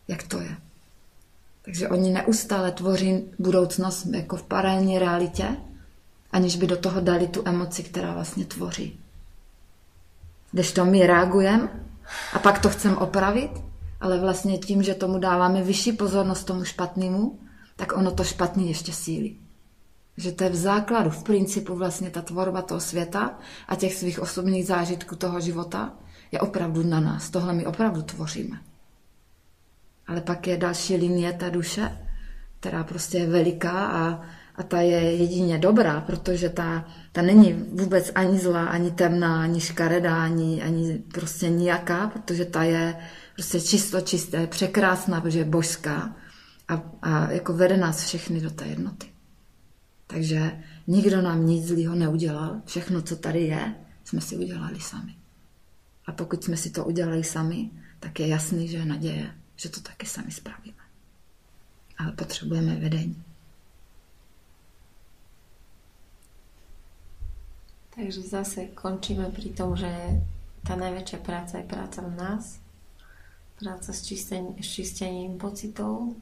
jak 0.08 0.22
to 0.22 0.40
je. 0.40 0.56
Takže 1.66 1.88
oni 1.88 2.12
neustále 2.12 2.72
tvoří 2.72 3.24
budoucnost 3.38 4.06
jako 4.06 4.36
v 4.36 4.42
paralelní 4.42 4.98
realitě, 4.98 5.56
aniž 6.30 6.56
by 6.56 6.66
do 6.66 6.76
toho 6.76 7.00
dali 7.00 7.28
tu 7.28 7.42
emoci, 7.44 7.82
která 7.82 8.14
vlastně 8.14 8.44
tvoří. 8.44 9.00
Když 10.52 10.72
to 10.72 10.84
my 10.84 11.06
reagujeme 11.06 11.68
a 12.32 12.38
pak 12.38 12.58
to 12.58 12.68
chceme 12.68 12.96
opravit, 12.96 13.50
ale 14.00 14.18
vlastně 14.18 14.58
tím, 14.58 14.82
že 14.82 14.94
tomu 14.94 15.18
dáváme 15.18 15.62
vyšší 15.62 15.92
pozornost 15.92 16.44
tomu 16.44 16.64
špatnému, 16.64 17.38
tak 17.76 17.96
ono 17.96 18.10
to 18.10 18.24
špatný 18.24 18.68
ještě 18.68 18.92
sílí. 18.92 19.40
Že 20.16 20.32
to 20.32 20.44
je 20.44 20.50
v 20.50 20.56
základu, 20.56 21.10
v 21.10 21.22
principu 21.22 21.76
vlastně 21.76 22.10
ta 22.10 22.22
tvorba 22.22 22.62
toho 22.62 22.80
světa 22.80 23.38
a 23.68 23.76
těch 23.76 23.94
svých 23.94 24.20
osobních 24.20 24.66
zážitků 24.66 25.16
toho 25.16 25.40
života 25.40 25.92
je 26.32 26.40
opravdu 26.40 26.82
na 26.82 27.00
nás. 27.00 27.30
Tohle 27.30 27.52
my 27.52 27.66
opravdu 27.66 28.02
tvoříme. 28.02 28.58
Ale 30.06 30.20
pak 30.20 30.46
je 30.46 30.56
další 30.56 30.96
linie 30.96 31.32
ta 31.32 31.48
duše, 31.48 31.98
která 32.60 32.84
prostě 32.84 33.18
je 33.18 33.26
veliká 33.26 33.86
a, 33.86 34.22
a 34.56 34.62
ta 34.62 34.80
je 34.80 35.00
jedině 35.00 35.58
dobrá, 35.58 36.00
protože 36.00 36.48
ta, 36.48 36.84
ta 37.12 37.22
není 37.22 37.52
vůbec 37.52 38.12
ani 38.14 38.38
zlá, 38.38 38.64
ani 38.64 38.90
temná, 38.90 39.42
ani 39.42 39.60
škaredá, 39.60 40.24
ani, 40.24 40.62
ani 40.62 40.98
prostě 40.98 41.48
nijaká, 41.48 42.06
protože 42.06 42.44
ta 42.44 42.62
je 42.62 42.96
prostě 43.34 43.60
čisto 43.60 44.00
čisté, 44.00 44.46
překrásná, 44.46 45.20
protože 45.20 45.38
je 45.38 45.44
božská 45.44 46.16
a, 46.68 46.82
a 47.02 47.30
jako 47.30 47.52
vede 47.52 47.76
nás 47.76 48.04
všechny 48.04 48.40
do 48.40 48.50
té 48.50 48.66
jednoty. 48.66 49.06
Takže 50.06 50.62
nikdo 50.86 51.22
nám 51.22 51.46
nic 51.46 51.66
zlýho 51.66 51.94
neudělal. 51.94 52.60
Všechno, 52.64 53.02
co 53.02 53.16
tady 53.16 53.40
je, 53.40 53.74
jsme 54.04 54.20
si 54.20 54.36
udělali 54.36 54.80
sami. 54.80 55.14
A 56.06 56.12
pokud 56.12 56.44
jsme 56.44 56.56
si 56.56 56.70
to 56.70 56.84
udělali 56.84 57.24
sami, 57.24 57.70
tak 58.00 58.20
je 58.20 58.26
jasný, 58.26 58.68
že 58.68 58.76
je 58.76 58.84
naděje 58.84 59.30
že 59.56 59.68
to 59.68 59.80
taky 59.80 60.06
sami 60.06 60.30
spravíme. 60.30 60.82
Ale 61.98 62.12
potřebujeme 62.12 62.76
vedení. 62.76 63.24
Takže 67.96 68.22
zase 68.22 68.76
končíme 68.76 69.32
pri 69.32 69.56
tom, 69.56 69.72
že 69.72 69.88
tá 70.68 70.76
najväčšia 70.76 71.18
práca 71.24 71.56
je 71.56 71.64
práca 71.64 72.04
v 72.04 72.12
nás, 72.12 72.60
práca 73.56 73.88
s, 73.88 74.04
čistením, 74.04 74.60
s 74.60 74.68
čistením 74.68 75.40
pocitov, 75.40 76.12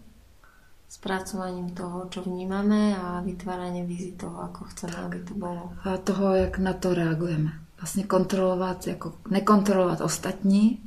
spracovaním 0.87 1.75
toho, 1.75 2.07
čo 2.07 2.23
vnímame 2.23 2.95
a 2.95 3.19
vytváranie 3.27 3.83
vízy 3.83 4.15
toho, 4.15 4.39
ako 4.39 4.71
chceme, 4.71 4.97
aby 5.03 5.19
to 5.27 5.35
bolo. 5.35 5.75
A 5.83 5.99
toho, 5.99 6.39
jak 6.47 6.63
na 6.63 6.73
to 6.79 6.95
reagujeme. 6.95 7.51
Vlastně 7.81 8.05
kontrolovat, 8.07 8.87
jako 8.87 9.19
nekontrolovat 9.31 10.01
ostatní, 10.01 10.79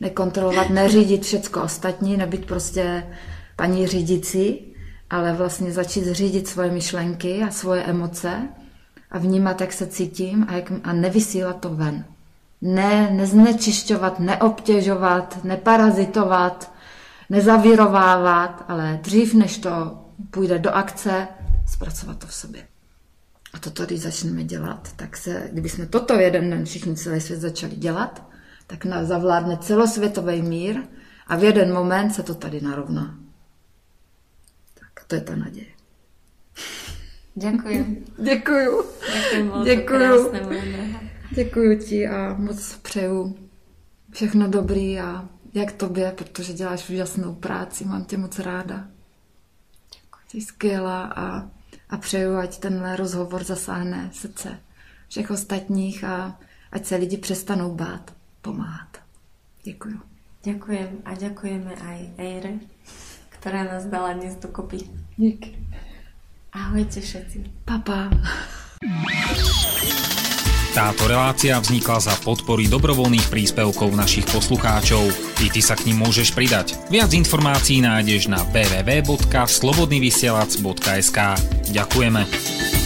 nekontrolovat, 0.00 0.70
neřídit 0.70 1.22
všecko 1.24 1.62
ostatní, 1.62 2.16
nebyt 2.16 2.46
prostě 2.46 3.06
paní 3.56 3.86
řídící, 3.86 4.74
ale 5.10 5.32
vlastně 5.32 5.72
začít 5.72 6.06
řídit 6.06 6.48
svoje 6.48 6.70
myšlenky 6.70 7.42
a 7.42 7.50
svoje 7.50 7.82
emoce 7.82 8.48
a 9.10 9.18
vnímat, 9.18 9.60
jak 9.60 9.72
se 9.72 9.86
cítím 9.86 10.46
a, 10.48 10.52
jak, 10.52 10.72
a 10.84 10.92
nevysílat 10.92 11.60
to 11.60 11.74
ven. 11.74 12.04
Ne, 12.62 13.10
neznečišťovat, 13.10 14.20
neobtěžovat, 14.20 15.44
neparazitovat, 15.44 16.72
nezavírovávat, 17.30 18.64
ale 18.68 19.00
dřív, 19.02 19.34
než 19.34 19.58
to 19.58 19.98
půjde 20.30 20.58
do 20.58 20.70
akce, 20.70 21.28
zpracovat 21.66 22.18
to 22.18 22.26
v 22.26 22.34
sobě. 22.34 22.62
A 23.54 23.58
toto, 23.58 23.86
když 23.86 24.00
začneme 24.00 24.44
dělat, 24.44 24.88
tak 24.96 25.16
se, 25.16 25.48
kdybychom 25.52 25.86
toto 25.86 26.14
jeden 26.14 26.50
den 26.50 26.64
všichni 26.64 26.96
celý 26.96 27.20
svět 27.20 27.40
začali 27.40 27.76
dělat, 27.76 28.31
tak 28.72 29.04
zavládne 29.04 29.56
celosvětový 29.56 30.42
mír 30.42 30.82
a 31.26 31.36
v 31.36 31.44
jeden 31.44 31.72
moment 31.72 32.10
se 32.10 32.22
to 32.22 32.34
tady 32.34 32.60
narovná. 32.60 33.18
Tak 34.74 35.04
to 35.06 35.14
je 35.14 35.20
ta 35.20 35.36
naděje. 35.36 35.66
Děkuji. 37.34 38.04
Děkuju. 38.18 38.84
Děkuji 39.64 39.64
Děkuju. 39.64 40.32
Děkuju 41.30 41.78
ti 41.78 42.08
a 42.08 42.34
moc 42.38 42.76
přeju 42.76 43.36
všechno 44.10 44.48
dobrý 44.48 45.00
a 45.00 45.28
jak 45.54 45.72
tobě, 45.72 46.12
protože 46.16 46.52
děláš 46.52 46.90
úžasnou 46.90 47.34
práci, 47.34 47.84
mám 47.84 48.04
tě 48.04 48.16
moc 48.16 48.38
ráda. 48.38 48.88
Děkuji. 49.94 50.22
Jsi 50.28 50.40
skvělá 50.40 51.04
a, 51.04 51.50
a 51.90 51.96
přeju, 51.96 52.36
ať 52.36 52.58
tenhle 52.58 52.96
rozhovor 52.96 53.44
zasáhne 53.44 54.10
srdce 54.12 54.58
všech 55.08 55.30
ostatních 55.30 56.04
a 56.04 56.40
ať 56.72 56.86
se 56.86 56.96
lidi 56.96 57.16
přestanou 57.16 57.74
bát 57.74 58.21
pomáhat. 58.42 58.98
Děkuju. 59.62 60.02
Ďakujem 60.42 61.06
a 61.06 61.14
ďakujeme 61.14 61.70
aj 61.78 62.18
Eire, 62.18 62.58
ktorá 63.38 63.62
nás 63.62 63.86
dala 63.86 64.18
dnes 64.18 64.34
dokopy. 64.42 64.90
Díky. 65.14 65.54
Ahojte 66.50 66.98
všetci. 66.98 67.62
Papa. 67.62 68.10
Táto 70.72 71.04
relácia 71.04 71.60
vznikla 71.60 72.00
za 72.00 72.16
podpory 72.26 72.64
dobrovoľných 72.66 73.30
príspevkov 73.30 73.94
našich 73.94 74.26
poslucháčov. 74.26 75.14
I 75.44 75.52
ty 75.52 75.60
sa 75.62 75.76
k 75.78 75.86
ním 75.92 76.00
môžeš 76.02 76.34
pridať. 76.34 76.74
Viac 76.90 77.14
informácií 77.14 77.78
nájdeš 77.84 78.26
na 78.26 78.42
www.slobodnyvysielac.sk 78.50 81.18
Ďakujeme. 81.70 82.81